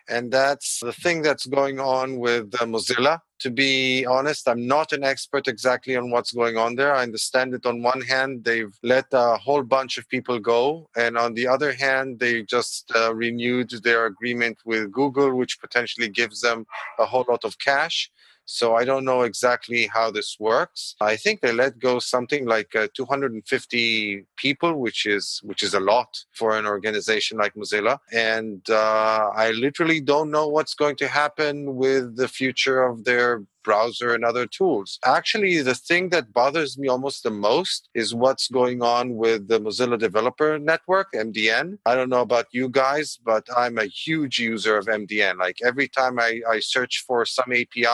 and 0.10 0.32
that's 0.32 0.80
the 0.80 0.93
thing 0.93 1.22
that's 1.22 1.45
going 1.45 1.80
on 1.80 2.18
with 2.18 2.53
uh, 2.56 2.66
Mozilla. 2.66 3.20
To 3.39 3.51
be 3.51 4.06
honest, 4.06 4.47
I'm 4.47 4.66
not 4.66 4.93
an 4.93 5.03
expert 5.03 5.47
exactly 5.47 5.95
on 5.95 6.10
what's 6.10 6.32
going 6.32 6.58
on 6.58 6.76
there. 6.76 6.95
I 6.95 7.03
understand 7.03 7.53
that 7.53 7.66
on 7.66 7.84
one 7.84 8.01
hand, 8.01 8.45
they've 8.45 8.74
let 8.82 9.06
a 9.12 9.38
whole 9.38 9.64
bunch 9.64 9.97
of 9.97 10.08
people 10.08 10.39
go, 10.39 10.89
and 10.95 11.18
on 11.18 11.34
the 11.34 11.47
other 11.47 11.74
hand, 11.74 12.20
they 12.20 12.43
just 12.43 12.91
uh, 12.95 13.14
renewed 13.14 13.70
their 13.84 14.06
agreement 14.06 14.58
with 14.66 14.91
Google, 14.91 15.36
which 15.36 15.60
potentially 15.60 16.10
gives 16.10 16.41
them 16.41 16.66
a 16.97 17.06
whole 17.06 17.26
lot 17.28 17.43
of 17.43 17.60
cash. 17.60 18.10
So 18.46 18.76
I 18.76 18.86
don't 18.86 19.06
know 19.06 19.24
exactly 19.24 19.88
how 19.88 20.12
this 20.12 20.38
works. 20.39 20.96
I 21.02 21.16
think 21.16 21.41
they 21.41 21.52
let 21.52 21.80
go 21.80 22.00
something 22.00 22.46
like 22.46 22.76
uh, 22.76 22.88
250 22.93 24.26
people, 24.38 24.76
which 24.80 25.06
is 25.06 25.41
which 25.43 25.64
is 25.64 25.74
a 25.74 25.80
lot 25.80 26.24
for 26.32 26.58
an 26.58 26.66
organization 26.66 27.38
like 27.38 27.56
Mozilla. 27.56 28.00
And 28.12 28.68
uh, 28.70 29.32
I 29.36 29.52
literally 29.52 30.00
don't 30.00 30.32
know 30.32 30.48
what's 30.48 30.76
going 30.76 30.96
to 30.98 31.08
happen 31.08 31.76
with 31.76 32.16
the 32.16 32.28
future 32.28 32.84
of 32.84 33.04
their 33.04 33.43
browser 33.66 34.13
and 34.13 34.24
other 34.24 34.45
tools. 34.45 34.99
Actually, 35.03 35.61
the 35.61 35.76
thing 35.76 36.09
that 36.09 36.32
bothers 36.32 36.78
me 36.78 36.88
almost 36.88 37.24
the 37.24 37.32
most 37.32 37.89
is 37.93 38.16
what's 38.24 38.47
going 38.47 38.82
on 38.82 39.16
with 39.16 39.47
the 39.47 39.59
Mozilla 39.59 39.97
Developer 39.99 40.59
Network, 40.59 41.07
MDN. 41.13 41.80
I 41.86 41.95
don't 41.95 42.09
know 42.09 42.22
about 42.22 42.47
you 42.51 42.70
guys, 42.70 43.18
but 43.32 43.43
I'm 43.57 43.78
a 43.78 43.86
huge 44.05 44.39
user 44.39 44.78
of 44.78 44.86
MDN. 44.86 45.36
Like 45.38 45.57
every 45.63 45.88
time 45.88 46.20
I, 46.20 46.41
I 46.49 46.59
search 46.59 47.03
for 47.07 47.26
some 47.26 47.51
API, 47.51 47.88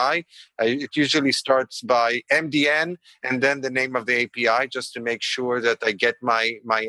I, 0.60 0.66
it 0.84 0.94
usually 0.94 1.32
starts 1.32 1.80
by 1.80 2.20
MDN 2.30 2.96
and 3.24 3.42
then 3.42 3.62
the 3.62 3.70
name 3.70 3.96
of 3.96 4.06
the 4.06 4.16
API 4.24 4.68
just 4.68 4.92
to 4.94 5.00
make 5.00 5.22
sure 5.22 5.60
that 5.60 5.78
I 5.82 5.92
get 5.92 6.16
my 6.22 6.44
my 6.64 6.86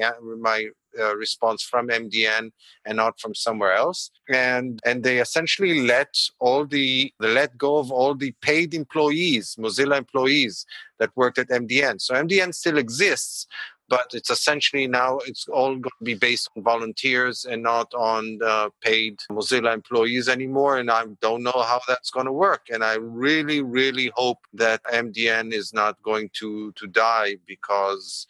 my 0.49 0.67
uh, 0.99 1.15
response 1.15 1.63
from 1.63 1.87
MDN 1.87 2.51
and 2.85 2.97
not 2.97 3.19
from 3.19 3.33
somewhere 3.35 3.73
else. 3.73 4.11
And 4.29 4.79
and 4.85 5.03
they 5.03 5.19
essentially 5.19 5.81
let 5.81 6.15
all 6.39 6.65
the 6.65 7.13
they 7.19 7.33
let 7.33 7.57
go 7.57 7.77
of 7.77 7.91
all 7.91 8.15
the 8.15 8.31
paid 8.41 8.73
employees, 8.73 9.55
Mozilla 9.59 9.97
employees 9.97 10.65
that 10.99 11.11
worked 11.15 11.37
at 11.37 11.49
MDN. 11.49 12.01
So 12.01 12.13
MDN 12.13 12.53
still 12.53 12.77
exists, 12.77 13.47
but 13.93 14.11
it's 14.15 14.31
essentially 14.31 14.87
now 14.87 15.19
it's 15.27 15.47
all 15.47 15.75
going 15.75 15.97
to 15.99 16.03
be 16.03 16.15
based 16.15 16.49
on 16.57 16.63
volunteers 16.63 17.45
and 17.45 17.61
not 17.61 17.93
on 17.93 18.39
uh, 18.43 18.69
paid 18.81 19.19
Mozilla 19.29 19.71
employees 19.71 20.27
anymore. 20.27 20.79
And 20.79 20.89
I 20.89 21.03
don't 21.21 21.43
know 21.43 21.59
how 21.71 21.79
that's 21.87 22.09
going 22.09 22.25
to 22.25 22.31
work. 22.47 22.63
And 22.73 22.83
I 22.83 22.95
really, 22.95 23.61
really 23.61 24.11
hope 24.15 24.39
that 24.55 24.83
MDN 24.85 25.53
is 25.53 25.73
not 25.75 26.01
going 26.01 26.31
to 26.39 26.71
to 26.71 26.87
die 26.87 27.35
because 27.45 28.25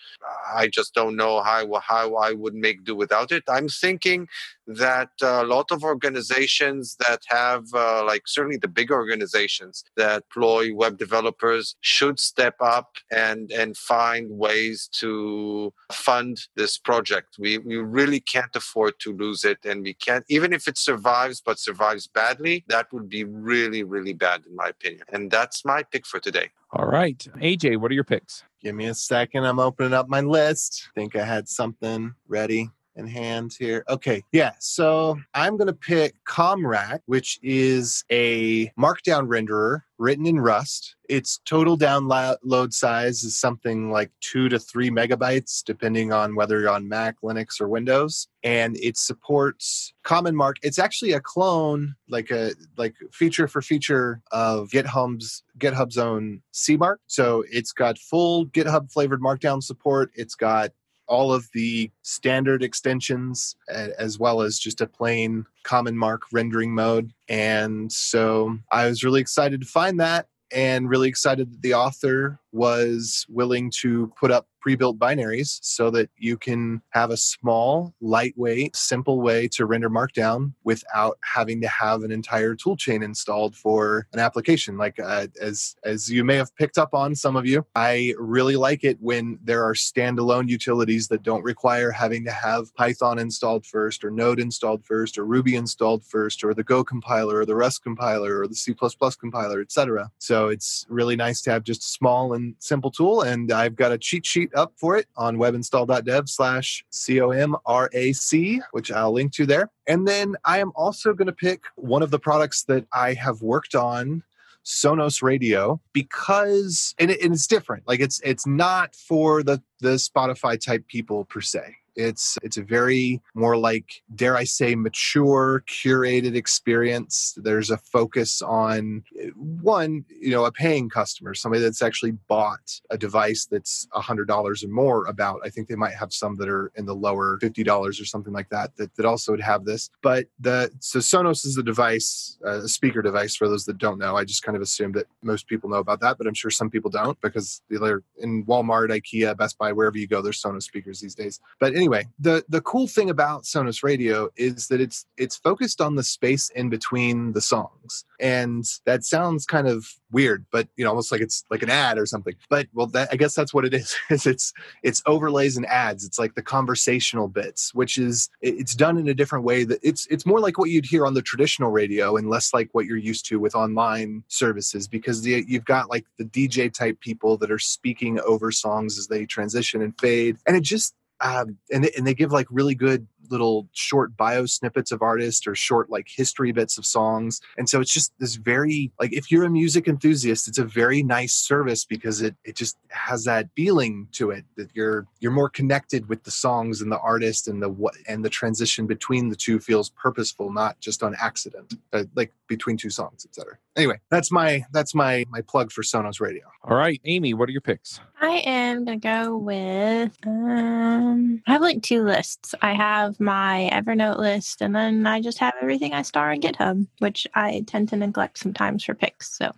I 0.54 0.68
just 0.68 0.94
don't 0.94 1.16
know 1.16 1.42
how 1.42 1.62
how 1.80 2.16
I 2.16 2.32
would 2.34 2.56
make 2.56 2.84
do 2.84 2.96
without 3.04 3.32
it. 3.32 3.44
I'm 3.48 3.70
thinking 3.70 4.28
that 4.68 5.12
a 5.22 5.44
lot 5.44 5.72
of 5.72 5.84
organizations 5.84 6.96
that 7.06 7.22
have, 7.28 7.66
uh, 7.74 8.04
like 8.06 8.24
certainly 8.28 8.58
the 8.58 8.68
big 8.80 8.92
organizations 8.92 9.84
that 9.98 10.24
employ 10.24 10.74
web 10.74 10.98
developers, 10.98 11.76
should 11.82 12.20
step 12.20 12.56
up 12.60 12.90
and 13.12 13.52
and 13.52 13.78
find 13.78 14.26
ways 14.46 14.90
to 15.02 15.53
fund 15.92 16.34
this 16.56 16.78
project. 16.78 17.36
We 17.40 17.58
we 17.58 17.78
really 17.78 18.20
can't 18.20 18.56
afford 18.56 18.94
to 19.00 19.10
lose 19.24 19.44
it, 19.44 19.60
and 19.70 19.84
we 19.84 19.94
can't 19.94 20.26
even 20.30 20.54
if 20.54 20.68
it 20.68 20.78
survives, 20.78 21.42
but 21.48 21.60
survives 21.60 22.08
badly. 22.08 22.64
That 22.68 22.86
would 22.94 23.08
be 23.10 23.24
really 23.24 23.84
really 23.84 24.14
bad 24.14 24.40
in 24.48 24.56
my 24.56 24.70
opinion. 24.76 25.06
And 25.14 25.30
that's 25.30 25.66
my 25.66 25.84
pick 25.84 26.06
for 26.06 26.20
today. 26.20 26.50
All 26.72 26.88
right, 26.88 27.20
AJ, 27.50 27.78
what 27.78 27.92
are 27.92 27.96
your 28.00 28.04
picks? 28.04 28.44
Give 28.62 28.76
me 28.76 28.86
a 28.86 28.96
second. 28.96 29.46
I'm 29.46 29.60
opening 29.60 29.94
up 29.94 30.08
my 30.08 30.22
list. 30.22 30.90
Think 30.96 31.16
I 31.16 31.26
had 31.26 31.48
something 31.50 32.16
ready 32.28 32.72
in 32.96 33.08
hand 33.08 33.56
here. 33.58 33.84
Okay, 33.90 34.24
yeah. 34.32 34.54
So 34.60 35.18
I'm 35.34 35.58
going 35.58 35.68
to 35.68 35.74
pick 35.74 36.16
Comrak, 36.26 37.00
which 37.06 37.40
is 37.42 38.04
a 38.12 38.68
markdown 38.80 39.28
renderer 39.28 39.82
written 39.98 40.26
in 40.26 40.40
Rust. 40.40 40.96
Its 41.10 41.40
total 41.46 41.78
download 41.78 42.74
size 42.74 43.24
is 43.24 43.40
something 43.40 43.92
like 43.92 44.12
two 44.22 44.50
to 44.50 44.60
three 44.60 44.90
megabytes, 44.90 45.64
depending 45.64 46.12
on 46.12 46.36
whether 46.36 46.60
you're 46.60 46.70
on 46.70 46.90
Mac, 46.90 47.16
Linux, 47.24 47.62
or 47.62 47.68
Windows. 47.68 48.28
And 48.44 48.76
it 48.78 48.98
supports 48.98 49.94
CommonMark. 50.06 50.56
It's 50.62 50.80
actually 50.80 51.14
a 51.14 51.22
clone, 51.22 51.96
like 52.10 52.32
a 52.32 52.54
like 52.78 52.96
feature 53.12 53.48
for 53.48 53.62
feature 53.62 54.22
of 54.32 54.70
GitHub's 54.70 55.44
GitHub's 55.58 55.98
own 55.98 56.42
CMark. 56.54 56.98
So 57.08 57.44
it's 57.50 57.72
got 57.72 57.98
full 57.98 58.48
GitHub 58.48 58.92
flavored 58.92 59.22
Markdown 59.22 59.64
support. 59.64 60.12
It's 60.16 60.36
got 60.36 60.72
all 61.08 61.34
of 61.34 61.50
the 61.54 61.92
standard 62.02 62.64
extensions 62.64 63.56
as 63.68 64.18
well 64.20 64.42
as 64.42 64.60
just 64.60 64.82
a 64.82 64.88
plain 64.88 65.46
common 65.64 65.98
mark 65.98 66.24
rendering 66.32 66.74
mode. 66.74 67.12
And 67.28 67.92
so 67.92 68.58
I 68.72 68.88
was 68.88 69.04
really 69.04 69.22
excited 69.22 69.62
to 69.62 69.68
find 69.68 70.00
that 70.00 70.28
and 70.52 70.90
really 70.90 71.10
excited 71.10 71.52
that 71.52 71.62
the 71.62 71.74
author 71.74 72.40
was 72.54 73.26
willing 73.28 73.72
to 73.82 74.14
put 74.18 74.32
up 74.32 74.48
pre-built 74.64 74.98
binaries 74.98 75.60
so 75.62 75.90
that 75.90 76.10
you 76.18 76.38
can 76.38 76.82
have 76.92 77.12
a 77.12 77.18
small, 77.18 77.94
lightweight, 78.00 78.74
simple 78.74 79.20
way 79.20 79.46
to 79.46 79.66
render 79.66 79.90
Markdown 79.90 80.54
without 80.64 81.18
having 81.22 81.60
to 81.60 81.68
have 81.68 82.02
an 82.02 82.12
entire 82.12 82.56
toolchain 82.56 83.04
installed 83.04 83.58
for 83.58 84.08
an 84.14 84.20
application. 84.20 84.78
Like 84.78 84.98
uh, 85.00 85.28
as 85.42 85.76
as 85.84 86.10
you 86.10 86.24
may 86.24 86.38
have 86.38 86.56
picked 86.56 86.78
up 86.78 86.94
on, 86.94 87.14
some 87.14 87.36
of 87.36 87.46
you, 87.46 87.66
I 87.76 88.14
really 88.18 88.56
like 88.56 88.86
it 88.86 88.98
when 89.02 89.38
there 89.44 89.66
are 89.66 89.74
standalone 89.74 90.48
utilities 90.48 91.10
that 91.10 91.24
don't 91.24 91.44
require 91.44 91.92
having 91.92 92.24
to 92.24 92.32
have 92.32 92.74
Python 92.76 93.20
installed 93.20 93.66
first, 93.66 94.06
or 94.06 94.12
Node 94.12 94.40
installed 94.40 94.86
first, 94.86 95.18
or 95.18 95.26
Ruby 95.26 95.58
installed 95.58 96.06
first, 96.06 96.42
or 96.42 96.54
the 96.54 96.64
Go 96.64 96.86
compiler, 96.86 97.40
or 97.40 97.46
the 97.46 97.56
Rust 97.56 97.84
compiler, 97.84 98.40
or 98.40 98.48
the 98.48 98.56
C++ 98.56 98.74
compiler, 99.20 99.60
etc. 99.60 100.10
So 100.20 100.48
it's 100.48 100.86
really 100.88 101.18
nice 101.18 101.42
to 101.42 101.52
have 101.52 101.64
just 101.64 101.94
small 101.94 102.34
and 102.34 102.43
simple 102.60 102.92
tool, 102.92 103.22
and 103.22 103.52
I've 103.52 103.76
got 103.76 103.92
a 103.92 103.98
cheat 103.98 104.26
sheet 104.26 104.50
up 104.56 104.74
for 104.78 104.98
it 104.98 105.08
on 105.16 105.38
webinstall.dev 105.38 106.30
slash 106.30 106.86
C-O-M-R-A-C, 106.90 108.62
which 108.72 108.92
I'll 108.92 109.14
link 109.14 109.34
to 109.34 109.46
there. 109.46 109.70
And 109.88 110.08
then 110.08 110.36
I 110.46 110.60
am 110.60 110.72
also 110.76 111.14
going 111.14 111.28
to 111.28 111.34
pick 111.34 111.64
one 111.76 112.04
of 112.04 112.12
the 112.12 112.20
products 112.20 112.64
that 112.66 112.86
I 112.94 113.14
have 113.14 113.42
worked 113.42 113.76
on 113.76 114.24
Sonos 114.66 115.22
Radio 115.22 115.82
because 115.92 116.96
and, 116.98 117.12
it, 117.12 117.22
and, 117.22 117.34
it's 117.34 117.48
different. 117.48 117.88
Like 117.88 118.00
it's 118.00 118.22
it's 118.24 118.48
not 118.48 118.96
for 118.96 119.44
the 119.44 119.62
the 119.80 119.96
Spotify 119.96 120.60
type 120.60 120.88
people 120.88 121.26
per 121.26 121.42
se. 121.42 121.76
It's 121.96 122.38
it's 122.44 122.58
a 122.58 122.64
very 122.64 123.22
more 123.34 123.58
like 123.58 124.04
dare 124.16 124.36
I 124.36 124.44
say 124.44 124.76
mature, 124.76 125.64
curated 125.68 126.36
experience. 126.36 127.38
There's 127.38 127.70
a 127.70 127.78
focus 127.78 128.42
on 128.42 129.04
eh, 129.20 129.30
one, 129.36 130.06
you 130.10 130.32
know, 130.32 130.46
a 130.46 130.52
paying 130.52 130.90
customer, 130.90 131.34
somebody 131.34 131.62
that's 131.62 131.82
actually 131.82 132.12
bought 132.28 132.80
a 132.90 132.98
device 132.98 133.46
that's 133.46 133.88
a 133.94 134.02
hundred 134.02 134.28
dollars 134.28 134.64
or 134.64 134.70
more. 134.70 135.06
About 135.06 135.42
I 135.44 135.50
think 135.50 135.68
they 135.68 135.76
might 135.76 135.94
have 135.94 136.14
some 136.14 136.36
that 136.38 136.50
are 136.50 136.72
in 136.76 136.86
the 136.86 136.96
lower 136.96 137.38
fifty 137.40 137.64
dollars 137.64 138.00
or 138.00 138.06
something 138.06 138.34
like 138.34 138.50
that, 138.50 138.76
that 138.78 138.96
that 138.96 139.06
also 139.06 139.32
would 139.32 139.42
have 139.42 139.66
this. 139.66 139.90
But 140.02 140.28
the 140.40 140.72
so 140.80 141.00
Sonos 141.00 141.46
is 141.46 141.58
a 141.58 141.64
device, 141.64 142.38
uh, 142.46 142.64
a 142.64 142.68
speaker 142.68 143.02
device 143.02 143.36
for 143.36 143.48
those 143.48 143.66
that 143.66 143.78
don't 143.78 144.00
know. 144.00 144.16
I 144.16 144.24
just 144.24 144.44
kind 144.44 144.56
of 144.56 144.62
assume 144.62 144.92
that 144.94 145.06
most 145.22 145.48
people 145.48 145.70
know 145.70 145.78
about 145.78 146.00
that, 146.02 146.18
but 146.18 146.28
I'm 146.28 146.34
sure 146.34 146.52
some 146.52 146.70
people 146.70 146.90
don't 146.90 147.20
because 147.22 147.62
they're 147.70 148.04
in 148.18 148.46
Walmart, 148.46 148.90
IKEA, 148.90 149.38
Best 149.38 149.58
Buy, 149.58 149.72
wherever 149.72 149.98
you 149.98 150.08
go, 150.08 150.22
there's 150.22 150.42
Sonos 150.42 150.64
speakers 150.64 151.00
these 151.00 151.16
days. 151.16 151.40
But 151.60 151.76
anyway, 151.76 151.83
the 152.20 152.44
the 152.50 152.62
cool 152.62 152.88
thing 152.88 153.10
about 153.10 153.44
Sonos 153.44 153.84
Radio 153.84 154.30
is 154.36 154.68
that 154.68 154.82
it's 154.82 155.06
it's 155.18 155.38
focused 155.38 155.82
on 155.82 155.96
the 155.96 156.04
space 156.04 156.50
in 156.50 156.70
between 156.70 157.34
the 157.34 157.42
songs, 157.42 158.06
and 158.20 158.66
that 158.86 159.04
sounds 159.04 159.46
kind 159.46 159.68
of 159.68 159.88
weird, 160.14 160.46
but 160.52 160.68
you 160.78 160.86
know, 160.86 160.92
almost 160.92 161.12
like 161.12 161.20
it's 161.20 161.44
like 161.50 161.64
an 161.64 161.70
ad 161.70 161.98
or 161.98 162.06
something. 162.06 162.36
But 162.50 162.68
well, 162.74 162.88
that, 162.88 163.10
I 163.12 163.16
guess 163.16 163.34
that's 163.34 163.54
what 163.54 163.66
it 163.66 163.74
is. 163.74 163.96
is 164.10 164.26
it's 164.26 164.54
it's 164.84 165.02
overlays 165.06 165.58
and 165.58 165.66
ads. 165.66 166.06
It's 166.06 166.20
like 166.20 166.36
the 166.36 166.42
conversational 166.42 167.28
bits, 167.28 167.74
which 167.74 167.98
is 167.98 168.30
it's 168.42 168.76
done 168.76 168.98
in 168.98 169.10
a 169.10 169.14
different 169.14 169.44
way. 169.44 169.66
That 169.66 169.80
it's 169.84 170.06
it's 170.08 170.26
more 170.26 170.40
like 170.40 170.58
what 170.58 170.70
you'd 170.70 170.86
hear 170.86 171.06
on 171.06 171.16
the 171.16 171.22
traditional 171.22 171.72
radio, 171.72 172.16
and 172.16 172.30
less 172.30 172.54
like 172.54 172.70
what 172.72 172.86
you're 172.86 172.98
used 172.98 173.26
to 173.28 173.40
with 173.40 173.56
online 173.56 174.24
services, 174.28 174.88
because 174.88 175.24
the, 175.24 175.44
you've 175.48 175.66
got 175.66 175.90
like 175.90 176.06
the 176.18 176.26
DJ 176.26 176.72
type 176.72 177.00
people 177.02 177.38
that 177.38 177.52
are 177.52 177.60
speaking 177.60 178.20
over 178.22 178.52
songs 178.52 178.98
as 178.98 179.08
they 179.08 179.26
transition 179.26 179.82
and 179.82 180.00
fade, 180.00 180.38
and 180.46 180.56
it 180.56 180.64
just 180.64 180.94
um, 181.22 181.58
and, 181.72 181.84
they, 181.84 181.92
and 181.98 182.06
they 182.06 182.14
give 182.14 182.32
like 182.32 182.48
really 182.50 182.76
good 182.76 183.08
little 183.34 183.68
short 183.74 184.16
bio 184.16 184.46
snippets 184.46 184.92
of 184.92 185.02
artists 185.02 185.46
or 185.46 185.56
short 185.56 185.90
like 185.90 186.08
history 186.08 186.52
bits 186.54 186.78
of 186.78 186.86
songs. 186.86 187.42
And 187.58 187.68
so 187.68 187.82
it's 187.82 187.94
just 187.94 188.14
this 188.20 188.36
very 188.36 188.92
like 189.00 189.12
if 189.12 189.30
you're 189.32 189.44
a 189.44 189.50
music 189.50 189.88
enthusiast 189.88 190.48
it's 190.48 190.58
a 190.58 190.64
very 190.64 191.04
nice 191.04 191.34
service 191.34 191.84
because 191.84 192.22
it 192.22 192.36
it 192.46 192.56
just 192.56 192.78
has 192.90 193.24
that 193.26 193.50
feeling 193.56 194.08
to 194.14 194.32
it 194.32 194.46
that 194.56 194.70
you're 194.74 195.06
you're 195.20 195.32
more 195.32 195.50
connected 195.50 196.08
with 196.10 196.24
the 196.24 196.32
songs 196.32 196.82
and 196.82 196.92
the 196.92 197.00
artist 197.00 197.48
and 197.48 197.62
the 197.62 197.70
what 197.70 197.96
and 198.08 198.24
the 198.24 198.30
transition 198.30 198.86
between 198.86 199.30
the 199.30 199.36
two 199.36 199.60
feels 199.60 199.90
purposeful 199.90 200.52
not 200.52 200.80
just 200.80 201.04
on 201.04 201.16
accident 201.20 201.74
uh, 201.94 202.04
like 202.16 202.32
between 202.48 202.78
two 202.78 202.90
songs 202.90 203.26
etc 203.26 203.58
anyway 203.76 204.00
that's 204.10 204.32
my 204.32 204.64
that's 204.72 204.94
my 204.94 205.26
my 205.30 205.42
plug 205.42 205.72
for 205.72 205.82
sonos 205.82 206.22
radio. 206.22 206.44
All 206.64 206.78
right 206.78 207.02
Aimee 207.06 207.34
what 207.34 207.50
are 207.50 207.52
your 207.52 207.62
picks? 207.62 208.00
I 208.22 208.44
am 208.46 208.86
gonna 208.86 208.98
go 208.98 209.36
with 209.36 210.16
um 210.26 211.42
i 211.48 211.52
have 211.52 211.62
like 211.62 211.82
two 211.82 212.04
lists. 212.04 212.56
I 212.62 212.74
have 212.74 213.20
my 213.24 213.70
evernote 213.74 214.18
list 214.18 214.62
and 214.62 214.76
then 214.76 215.08
i 215.08 215.22
just 215.22 215.40
have 215.40 215.54
everything 215.62 215.94
i 215.94 216.02
star 216.02 216.32
on 216.32 216.42
github 216.42 216.86
which 217.00 217.26
i 217.36 217.64
tend 217.68 217.90
to 217.90 217.96
neglect 217.96 218.38
sometimes 218.38 218.84
for 218.84 218.94
picks 218.94 219.38
so 219.38 219.52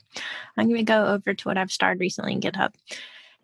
i'm 0.57 0.67
gonna 0.67 0.83
go 0.83 1.05
over 1.07 1.33
to 1.33 1.47
what 1.47 1.57
i've 1.57 1.71
starred 1.71 1.99
recently 1.99 2.33
in 2.33 2.39
github 2.41 2.73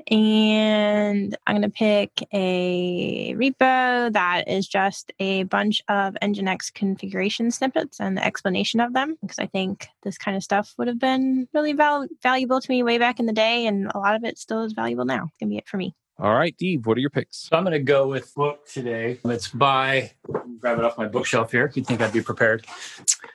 And 0.08 1.38
I'm 1.46 1.56
going 1.56 1.62
to 1.62 1.70
pick 1.70 2.28
a 2.34 3.34
repo 3.36 4.12
that 4.12 4.48
is 4.48 4.68
just 4.68 5.14
a 5.20 5.44
bunch 5.44 5.82
of 5.88 6.16
Nginx 6.22 6.74
configuration 6.74 7.52
snippets 7.52 8.00
and 8.00 8.18
the 8.18 8.26
explanation 8.26 8.80
of 8.80 8.94
them, 8.94 9.18
because 9.22 9.40
I 9.40 9.46
think 9.48 9.88
this 10.04 10.18
kind 10.18 10.36
of 10.36 10.44
stuff 10.44 10.74
would 10.78 10.88
have 10.88 11.00
been 11.00 11.48
really 11.54 11.74
val- 11.74 12.08
valuable 12.24 12.60
to 12.62 12.72
me 12.72 12.84
way 12.84 12.98
back 12.98 13.20
in 13.20 13.26
the 13.26 13.34
day. 13.34 13.68
And 13.68 13.92
a 13.94 14.00
lot 14.00 14.16
of 14.16 14.24
it 14.24 14.38
still 14.38 14.64
is 14.64 14.74
valuable 14.74 15.06
now. 15.06 15.26
It's 15.26 15.38
going 15.38 15.50
to 15.50 15.54
be 15.54 15.58
it 15.58 15.68
for 15.68 15.78
me. 15.78 15.94
All 16.22 16.36
right, 16.36 16.56
Dave, 16.56 16.86
what 16.86 16.98
are 16.98 17.02
your 17.02 17.10
picks? 17.10 17.50
I'm 17.52 17.64
going 17.64 17.74
to 17.74 17.80
go 17.80 18.08
with 18.08 18.36
book 18.36 18.68
today. 18.68 19.18
It's 19.26 19.48
by, 19.48 20.12
grab 20.60 20.78
it 20.78 20.86
off 20.86 20.96
my 20.96 21.08
bookshelf 21.08 21.52
here. 21.52 21.72
You'd 21.74 21.88
think 21.88 22.00
I'd 22.00 22.14
be 22.14 22.22
prepared. 22.22 22.68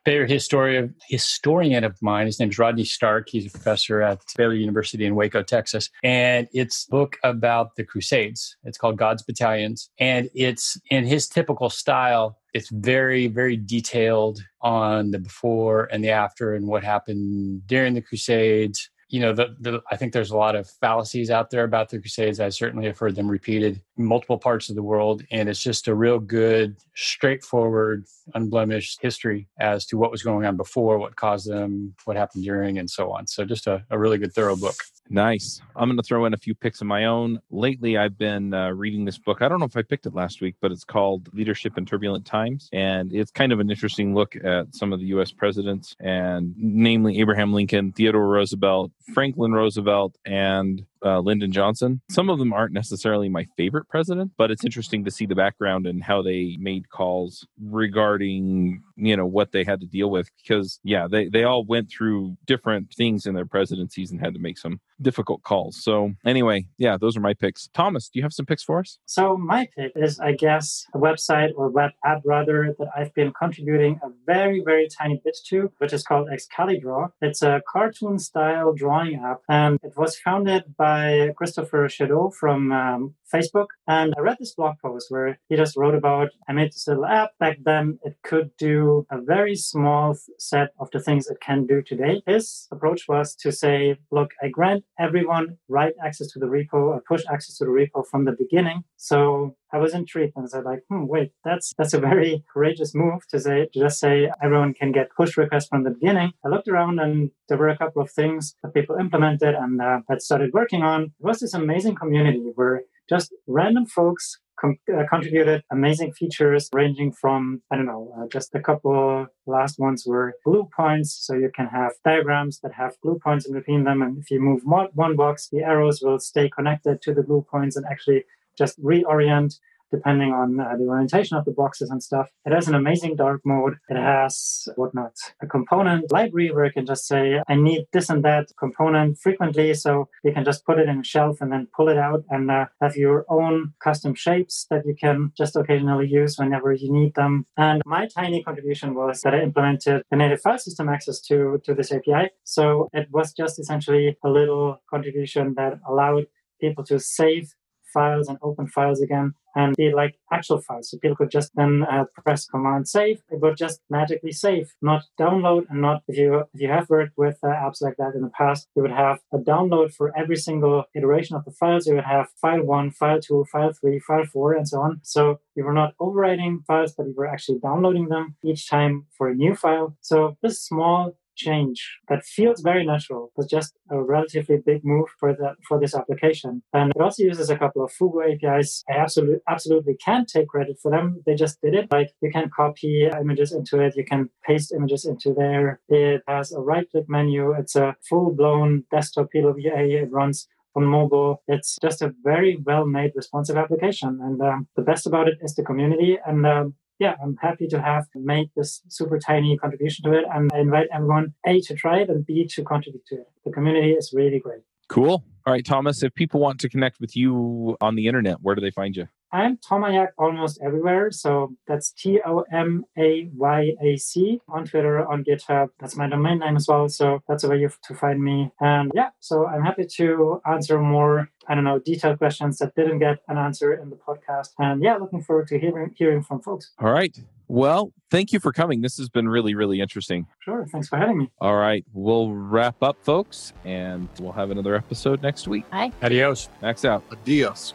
Favorite 0.05 0.31
historian, 0.31 0.95
historian 1.09 1.83
of 1.83 2.01
mine, 2.01 2.27
his 2.27 2.39
name 2.39 2.51
is 2.51 2.61
Rodney 2.61 2.85
Stark. 2.85 3.29
He's 3.29 3.47
a 3.47 3.51
professor 3.51 4.03
at 4.03 4.21
Baylor 4.37 4.55
University 4.55 5.05
in 5.05 5.17
Waco, 5.17 5.43
Texas. 5.43 5.91
And 6.05 6.47
it's 6.53 6.87
book 6.87 7.17
about 7.25 7.75
the 7.75 7.83
Crusades. 7.83 8.57
It's 8.63 8.79
called 8.79 8.99
God's 8.99 9.25
Battalions. 9.25 9.91
And 9.99 10.31
it's 10.33 10.81
in 10.89 11.05
his 11.05 11.27
typical 11.27 11.71
style, 11.71 12.39
it's 12.55 12.69
very, 12.71 13.27
very 13.27 13.57
detailed 13.57 14.39
on 14.61 15.11
the 15.11 15.19
before 15.19 15.89
and 15.91 16.05
the 16.05 16.11
after 16.11 16.55
and 16.55 16.69
what 16.69 16.85
happened 16.85 17.67
during 17.67 17.95
the 17.95 18.01
Crusades 18.01 18.91
you 19.09 19.21
know, 19.21 19.33
the, 19.33 19.55
the, 19.61 19.81
I 19.91 19.97
think 19.97 20.13
there's 20.13 20.33
a 20.33 20.37
lot 20.37 20.57
of 20.57 20.69
fallacies 20.69 21.31
out 21.31 21.51
there 21.51 21.63
about 21.63 21.91
the 21.91 22.01
Crusades. 22.01 22.41
I 22.41 22.49
certainly 22.49 22.87
have 22.87 22.99
heard 22.99 23.15
them 23.15 23.31
repeated 23.31 23.81
in 23.97 24.05
multiple 24.05 24.39
parts 24.39 24.69
of 24.69 24.75
the 24.75 24.83
world. 24.83 25.23
And 25.31 25.49
it's 25.49 25.63
just 25.63 25.87
a 25.87 25.95
real 25.95 26.19
good, 26.19 26.77
straightforward, 26.97 28.05
unblemished 28.35 29.01
history 29.01 29.49
as 29.61 29.87
to 29.87 29.97
what 29.97 30.11
was 30.11 30.25
going 30.25 30.45
on 30.45 30.57
before, 30.57 30.99
what 30.99 31.15
caused 31.15 31.49
them, 31.49 31.95
what 32.05 32.17
happened 32.17 32.45
during, 32.45 32.79
and 32.79 32.91
so 32.91 33.13
on. 33.13 33.29
So 33.29 33.45
just 33.45 33.69
a, 33.69 33.85
a 33.91 33.99
really 33.99 34.19
good, 34.19 34.33
thorough 34.33 34.57
book. 34.57 34.77
Nice. 35.09 35.61
I'm 35.75 35.89
going 35.89 35.97
to 35.97 36.03
throw 36.03 36.25
in 36.25 36.35
a 36.35 36.39
few 36.39 36.55
picks 36.55 36.81
of 36.81 36.87
my 36.87 37.05
own. 37.05 37.41
Lately, 37.51 37.97
I've 37.97 38.19
been 38.19 38.53
uh, 38.53 38.71
reading 38.71 39.05
this 39.05 39.19
book. 39.19 39.43
I 39.43 39.49
don't 39.49 39.61
know 39.61 39.67
if 39.67 39.77
I 39.77 39.83
picked 39.83 40.07
it 40.07 40.15
last 40.15 40.41
week, 40.41 40.57
but 40.61 40.73
it's 40.73 40.85
called 40.85 41.29
Leadership 41.33 41.79
in 41.79 41.87
Turbulent 41.87 42.27
Times. 42.27 42.69
And 42.73 43.13
it's 43.13 43.31
kind 43.31 43.53
of 43.53 43.61
an 43.61 43.71
interesting 43.71 44.15
look 44.15 44.37
at 44.37 44.75
some 44.75 44.93
of 44.93 45.01
the 45.01 45.07
U.S. 45.07 45.33
presidents, 45.33 45.95
and 46.01 46.55
namely 46.57 47.21
Abraham 47.21 47.53
Lincoln, 47.53 47.93
Theodore 47.93 48.27
Roosevelt, 48.27 48.93
Franklin 49.15 49.53
Roosevelt, 49.53 50.17
and 50.25 50.85
uh, 51.05 51.21
Lyndon 51.21 51.53
Johnson. 51.53 52.01
Some 52.11 52.29
of 52.29 52.39
them 52.39 52.53
aren't 52.53 52.73
necessarily 52.73 53.29
my 53.29 53.47
favorite 53.57 53.89
president, 53.89 54.33
but 54.37 54.51
it's 54.51 54.65
interesting 54.65 55.05
to 55.05 55.11
see 55.11 55.27
the 55.27 55.35
background 55.35 55.87
and 55.87 56.03
how 56.03 56.23
they 56.23 56.57
made 56.59 56.91
calls 56.91 57.47
regarding 57.63 58.83
you 58.97 59.17
know 59.17 59.27
what 59.27 59.53
they 59.53 59.63
had 59.63 59.81
to 59.81 59.87
deal 59.87 60.11
with 60.11 60.31
because 60.43 60.81
yeah 60.83 61.07
they 61.07 61.29
they 61.29 61.45
all 61.45 61.65
went 61.65 61.91
through 61.91 62.37
different 62.47 62.93
things 62.95 63.27
in 63.27 63.35
their 63.35 63.45
presidencies 63.45 64.11
and 64.11 64.21
had 64.21 64.33
to 64.33 64.41
make 64.41 64.57
some 64.57 64.81
difficult 65.01 65.43
calls. 65.43 65.83
So 65.83 66.13
anyway 66.25 66.67
yeah 66.79 66.97
those 66.99 67.17
are 67.17 67.21
my 67.21 67.35
picks. 67.35 67.69
Thomas 67.75 68.09
do 68.09 68.19
you 68.19 68.23
have 68.23 68.33
some 68.33 68.47
picks 68.47 68.63
for 68.63 68.81
us? 68.81 68.99
So 69.07 69.37
my 69.37 69.69
pick 69.77 69.93
is 69.97 70.19
i 70.21 70.33
guess 70.33 70.85
a 70.95 70.99
website 70.99 71.51
or 71.57 71.69
web 71.69 71.91
app 72.05 72.23
rather 72.25 72.75
that 72.79 72.89
i've 72.97 73.13
been 73.15 73.33
contributing 73.33 74.01
a 74.03 74.09
very 74.27 74.63
very 74.65 74.89
tiny 74.89 75.21
bit 75.25 75.37
to 75.49 75.71
which 75.79 75.93
is 75.93 76.03
called 76.03 76.29
excalidraw. 76.29 77.11
It's 77.21 77.43
a 77.43 77.63
cartoon 77.71 78.19
style 78.19 78.73
drawing 78.73 79.17
app 79.17 79.41
and 79.49 79.79
it 79.83 79.95
was 79.97 80.19
founded 80.19 80.77
by 80.77 81.31
christopher 81.37 81.89
Chedeau 81.89 82.35
from 82.35 82.73
um, 82.73 83.15
facebook. 83.33 83.69
And 83.89 84.15
i 84.17 84.21
read 84.21 84.37
this 84.39 84.55
blog 84.55 84.77
post 84.81 85.07
where 85.11 85.39
he 85.49 85.57
just 85.57 85.77
wrote 85.77 85.95
about 85.95 86.29
i 86.49 86.53
made 86.53 86.73
this 86.73 86.87
little 86.89 87.07
app. 87.07 87.31
Back 87.39 87.59
then 87.65 87.99
it 88.03 88.17
could 88.23 88.51
do 88.59 89.07
a 89.11 89.21
very 89.21 89.57
small 89.57 90.17
set 90.39 90.71
of 90.79 90.91
the 90.91 91.01
things 91.01 91.27
it 91.29 91.41
can 91.41 91.67
do 91.67 91.83
today. 91.83 92.23
His 92.27 92.69
approach 92.71 93.03
was 93.09 93.35
to 93.37 93.53
say, 93.53 93.97
look, 94.11 94.31
I 94.43 94.49
grant 94.49 94.85
everyone 94.99 95.59
write 95.69 95.95
access 96.05 96.29
to 96.29 96.39
the 96.39 96.47
repo 96.47 96.75
or 96.75 97.03
push 97.07 97.23
access 97.31 97.57
to 97.59 97.65
the 97.65 97.71
repo 97.71 98.05
from 98.07 98.25
the 98.25 98.33
beginning. 98.33 98.85
So 98.97 99.57
I 99.73 99.79
was 99.79 99.95
intrigued 99.95 100.35
and 100.37 100.49
said 100.49 100.65
like, 100.65 100.81
hmm, 100.89 101.07
wait, 101.07 101.33
that's 101.45 101.73
that's 101.77 101.95
a 101.95 102.01
very 102.01 102.45
courageous 102.53 102.95
move 102.95 103.27
to 103.29 103.41
say 103.41 103.69
to 103.73 103.79
just 103.79 103.99
say 103.99 104.31
everyone 104.43 104.75
can 104.75 104.93
get 104.93 105.15
push 105.17 105.37
requests 105.37 105.69
from 105.69 105.85
the 105.85 105.91
beginning. 105.91 106.33
I 106.45 106.49
looked 106.49 106.69
around 106.69 106.99
and 107.01 107.31
there 107.49 107.59
were 107.59 107.69
a 107.69 107.79
couple 107.79 108.03
of 108.03 108.11
things 108.11 108.55
that 108.63 108.75
people 108.75 108.97
implemented 108.97 109.55
and 109.55 109.81
uh, 109.81 110.01
had 110.09 110.23
started 110.23 110.53
working 110.53 110.83
on. 110.83 111.03
It 111.05 111.11
was 111.21 111.41
this 111.41 111.55
amazing 111.55 111.97
community 111.97 112.53
where 112.55 112.83
just 113.09 113.33
random 113.47 113.87
folks 113.87 114.39
com- 114.61 114.79
uh, 114.93 115.05
contributed 115.09 115.63
amazing 115.71 116.13
features 116.13 116.69
ranging 116.73 117.13
from, 117.13 117.63
I 117.71 117.77
don't 117.77 117.87
know, 117.87 118.15
uh, 118.17 118.27
just 118.29 118.55
a 118.55 118.61
couple 118.61 119.27
last 119.47 119.79
ones 119.79 120.05
were 120.07 120.35
glue 120.45 120.69
points. 120.77 121.17
So 121.27 121.35
you 121.35 121.51
can 121.55 121.67
have 121.67 121.93
diagrams 122.05 122.61
that 122.61 122.73
have 122.73 122.95
glue 123.03 123.19
points 123.23 123.47
in 123.47 123.55
between 123.55 123.85
them. 123.85 124.03
And 124.03 124.19
if 124.19 124.31
you 124.31 124.41
move 124.41 124.63
one 124.65 125.17
box, 125.17 125.49
the 125.51 125.63
arrows 125.63 126.01
will 126.03 126.19
stay 126.19 126.49
connected 126.49 127.03
to 127.03 127.15
the 127.15 127.23
glue 127.23 127.47
points 127.51 127.77
and 127.77 127.87
actually 127.87 128.25
just 128.59 128.81
reorient 128.83 129.59
depending 129.91 130.33
on 130.33 130.61
uh, 130.61 130.77
the 130.77 130.85
orientation 130.85 131.37
of 131.37 131.45
the 131.45 131.53
boxes 131.53 131.91
and 131.91 132.03
stuff. 132.03 132.29
It 132.45 132.53
has 132.53 132.69
an 132.69 132.75
amazing 132.75 133.17
dark 133.17 133.41
mode. 133.45 133.75
It 133.89 133.97
has 133.97 134.69
whatnot, 134.77 135.13
a 135.43 135.47
component 135.47 136.11
library 136.13 136.51
where 136.51 136.67
you 136.67 136.73
can 136.73 136.87
just 136.87 137.07
say, 137.07 137.41
I 137.49 137.55
need 137.55 137.87
this 137.93 138.11
and 138.11 138.25
that 138.25 138.49
component 138.59 139.19
frequently. 139.19 139.75
So 139.75 140.09
you 140.25 140.33
can 140.33 140.45
just 140.45 140.65
put 140.65 140.79
it 140.79 140.89
in 140.89 141.01
a 141.01 141.05
shelf 141.05 141.41
and 141.41 141.53
then 141.53 141.69
pull 141.77 141.89
it 141.89 141.99
out 141.99 142.25
and 142.31 142.51
uh, 142.51 142.67
have 142.81 142.97
your 142.97 143.25
own 143.29 143.75
custom 143.83 144.15
shapes 144.15 144.67
that 144.71 144.85
you 144.87 144.95
can 144.95 145.33
just 145.37 145.57
occasionally 145.57 146.09
use 146.09 146.39
whenever 146.39 146.73
you 146.73 146.93
need 146.93 147.15
them. 147.15 147.47
And 147.57 147.83
my 147.85 148.07
tiny 148.07 148.43
contribution 148.43 148.95
was 148.95 149.21
that 149.23 149.35
I 149.35 149.43
implemented 149.43 150.03
the 150.11 150.17
native 150.17 150.41
file 150.41 150.59
system 150.59 150.89
access 150.89 151.21
to, 151.23 151.61
to 151.65 151.75
this 151.75 151.93
API. 151.93 152.31
So 152.45 152.89
it 152.93 153.09
was 153.11 153.33
just 153.33 153.59
essentially 153.59 154.17
a 154.25 154.29
little 154.29 154.79
contribution 154.91 155.55
that 155.57 155.79
allowed 155.89 156.27
people 156.61 156.85
to 156.85 156.99
save 156.99 157.55
files 157.93 158.29
and 158.29 158.39
open 158.43 158.67
files 158.67 159.01
again 159.01 159.35
and 159.57 159.75
be 159.75 159.91
like 159.93 160.19
actual 160.31 160.61
files. 160.61 160.91
So 160.91 160.99
people 160.99 161.17
could 161.17 161.31
just 161.31 161.51
then 161.55 161.85
uh, 161.91 162.05
press 162.23 162.47
Command 162.47 162.87
Save. 162.89 163.23
It 163.31 163.41
would 163.41 163.57
just 163.57 163.81
magically 163.89 164.33
save, 164.33 164.75
not 164.83 165.05
download, 165.19 165.65
and 165.71 165.81
not 165.81 166.03
if 166.07 166.17
you 166.19 166.45
if 166.53 166.61
you 166.61 166.69
have 166.69 166.91
worked 166.91 167.17
with 167.17 167.39
uh, 167.43 167.49
apps 167.49 167.81
like 167.81 167.97
that 167.97 168.15
in 168.15 168.23
the 168.23 168.31
past, 168.31 168.69
you 168.77 168.83
would 168.83 168.93
have 168.93 169.21
a 169.33 169.39
download 169.39 169.95
for 169.95 170.17
every 170.17 170.37
single 170.37 170.85
iteration 170.95 171.37
of 171.37 171.45
the 171.45 171.51
files. 171.51 171.87
You 171.87 171.95
would 171.95 172.05
have 172.05 172.29
file 172.41 172.63
one, 172.63 172.91
file 172.91 173.21
two, 173.21 173.47
file 173.51 173.73
three, 173.73 173.99
file 173.99 174.27
four, 174.27 174.53
and 174.53 174.69
so 174.69 174.81
on. 174.81 175.01
So 175.03 175.41
you 175.55 175.65
were 175.65 175.73
not 175.73 175.95
overwriting 175.99 176.65
files, 176.67 176.93
but 176.93 177.07
you 177.07 177.15
were 177.17 177.27
actually 177.27 177.59
downloading 177.59 178.09
them 178.09 178.37
each 178.45 178.69
time 178.69 179.07
for 179.17 179.29
a 179.29 179.35
new 179.35 179.55
file. 179.55 179.97
So 180.03 180.37
this 180.43 180.61
small 180.61 181.17
change 181.37 181.99
that 182.09 182.25
feels 182.25 182.61
very 182.61 182.85
natural 182.85 183.31
was 183.37 183.47
just 183.47 183.75
a 183.91 184.03
relatively 184.03 184.59
big 184.65 184.85
move 184.85 185.09
for 185.21 185.33
that 185.35 185.57
for 185.69 185.79
this 185.79 185.95
application. 185.95 186.63
And 186.73 186.93
it 186.95 187.01
also 187.01 187.23
uses 187.23 187.51
a 187.51 187.59
couple 187.59 187.85
of 187.85 187.93
Fugu 187.93 188.21
APIs. 188.33 188.85
I 188.91 188.95
absolutely 188.95 189.41
absolutely 189.49 189.97
can't 190.05 190.29
take 190.29 190.49
credit 190.49 190.79
for 190.83 190.91
them. 190.91 191.23
They 191.27 191.35
just 191.35 191.61
did 191.61 191.75
it. 191.75 191.91
Like 191.91 192.11
you 192.23 192.31
can 192.31 192.51
copy 192.55 193.09
images 193.21 193.53
into 193.53 193.81
it, 193.81 193.97
you 193.97 194.05
can 194.05 194.31
paste 194.47 194.73
images 194.73 195.05
into 195.05 195.35
there. 195.35 195.81
It 195.89 196.23
has 196.27 196.53
a 196.53 196.61
right 196.61 196.89
click 196.91 197.05
menu. 197.09 197.53
It's 197.53 197.77
a 197.77 197.97
full 198.09 198.33
blown 198.33 198.85
desktop 198.91 199.29
PWA. 199.35 200.03
It 200.03 200.11
runs 200.11 200.49
on 200.77 200.85
mobile. 200.85 201.43
It's 201.49 201.79
just 201.81 202.03
a 202.03 202.15
very 202.23 202.59
well 202.65 202.87
made 202.87 203.13
responsive 203.15 203.57
application. 203.57 204.21
And 204.23 204.41
um, 204.43 204.69
the 204.77 204.83
best 204.83 205.07
about 205.07 205.29
it 205.29 205.39
is 205.41 205.55
the 205.55 205.65
community. 205.65 206.19
And 206.25 206.47
um, 206.47 206.75
yeah, 206.99 207.15
I'm 207.23 207.37
happy 207.41 207.67
to 207.69 207.81
have 207.81 208.07
made 208.15 208.51
this 208.57 208.83
super 208.89 209.19
tiny 209.19 209.57
contribution 209.59 210.11
to 210.11 210.19
it. 210.19 210.25
And 210.33 210.51
I 210.53 210.61
invite 210.61 210.89
everyone, 210.93 211.35
A, 211.47 211.61
to 211.63 211.75
try 211.75 212.01
it 212.01 212.09
and 212.09 212.25
B, 212.25 212.47
to 212.55 212.65
contribute 212.65 213.05
to 213.07 213.17
it. 213.17 213.27
The 213.45 213.53
community 213.53 213.93
is 213.93 214.13
really 214.15 214.39
great. 214.39 214.63
Cool. 214.89 215.25
All 215.47 215.53
right, 215.53 215.65
Thomas, 215.65 216.03
if 216.03 216.15
people 216.15 216.41
want 216.41 216.61
to 216.61 216.69
connect 216.69 217.01
with 217.01 217.17
you 217.17 217.77
on 217.81 217.97
the 217.97 218.07
internet, 218.07 218.41
where 218.41 218.55
do 218.55 218.61
they 218.61 218.71
find 218.71 218.97
you? 218.97 219.07
I'm 219.37 219.59
Tomayac 219.59 220.09
almost 220.17 220.59
everywhere. 220.63 221.11
So 221.11 221.55
that's 221.69 221.91
T 221.91 222.21
O 222.25 222.45
M 222.51 222.87
A 222.97 223.29
Y 223.37 223.73
A 223.83 223.97
C 223.99 224.41
on 224.49 224.65
Twitter, 224.65 225.07
on 225.07 225.25
GitHub. 225.25 225.69
That's 225.79 225.95
my 225.95 226.09
domain 226.09 226.39
name 226.39 226.57
as 226.57 226.67
well. 226.67 226.89
So 226.89 227.21
that's 227.29 227.45
a 227.45 227.49
way 227.51 227.61
you 227.61 227.71
to 227.83 227.95
find 227.95 228.23
me. 228.23 228.51
And 228.61 228.91
yeah, 228.95 229.11
so 229.21 229.47
I'm 229.47 229.63
happy 229.63 229.85
to 229.99 230.41
answer 230.51 230.81
more, 230.81 231.29
I 231.49 231.55
don't 231.55 231.65
know, 231.65 231.79
detailed 231.79 232.17
questions 232.17 232.57
that 232.59 232.75
didn't 232.75 233.01
get 233.01 233.19
an 233.29 233.37
answer 233.37 233.75
in 233.75 233.91
the 233.91 233.97
podcast. 233.97 234.51
And 234.59 234.83
yeah, 234.83 234.97
looking 234.97 235.23
forward 235.23 235.49
to 235.49 235.59
hearing 235.59 235.93
hearing 235.95 236.23
from 236.23 236.41
folks. 236.41 236.73
All 236.79 236.91
right. 236.91 237.15
Well, 237.49 237.93
thank 238.11 238.33
you 238.33 238.41
for 238.41 238.53
coming. 238.53 238.81
This 238.81 238.97
has 238.97 239.11
been 239.11 239.29
really, 239.29 239.55
really 239.55 239.81
interesting. 239.81 240.27
Sure. 240.41 240.67
Thanks 240.73 240.89
for 240.89 240.97
having 240.97 241.19
me. 241.19 241.31
All 241.41 241.57
right. 241.57 241.85
We'll 241.93 242.33
wrap 242.33 242.83
up, 242.83 242.97
folks, 243.03 243.53
and 243.67 244.09
we'll 244.19 244.33
have 244.33 244.51
another 244.51 244.75
episode 244.75 245.23
next 245.23 245.47
week. 245.47 245.69
Bye. 245.71 245.93
Adios. 246.03 246.49
Max 246.63 246.87
out. 246.87 247.05
Adios. 247.13 247.75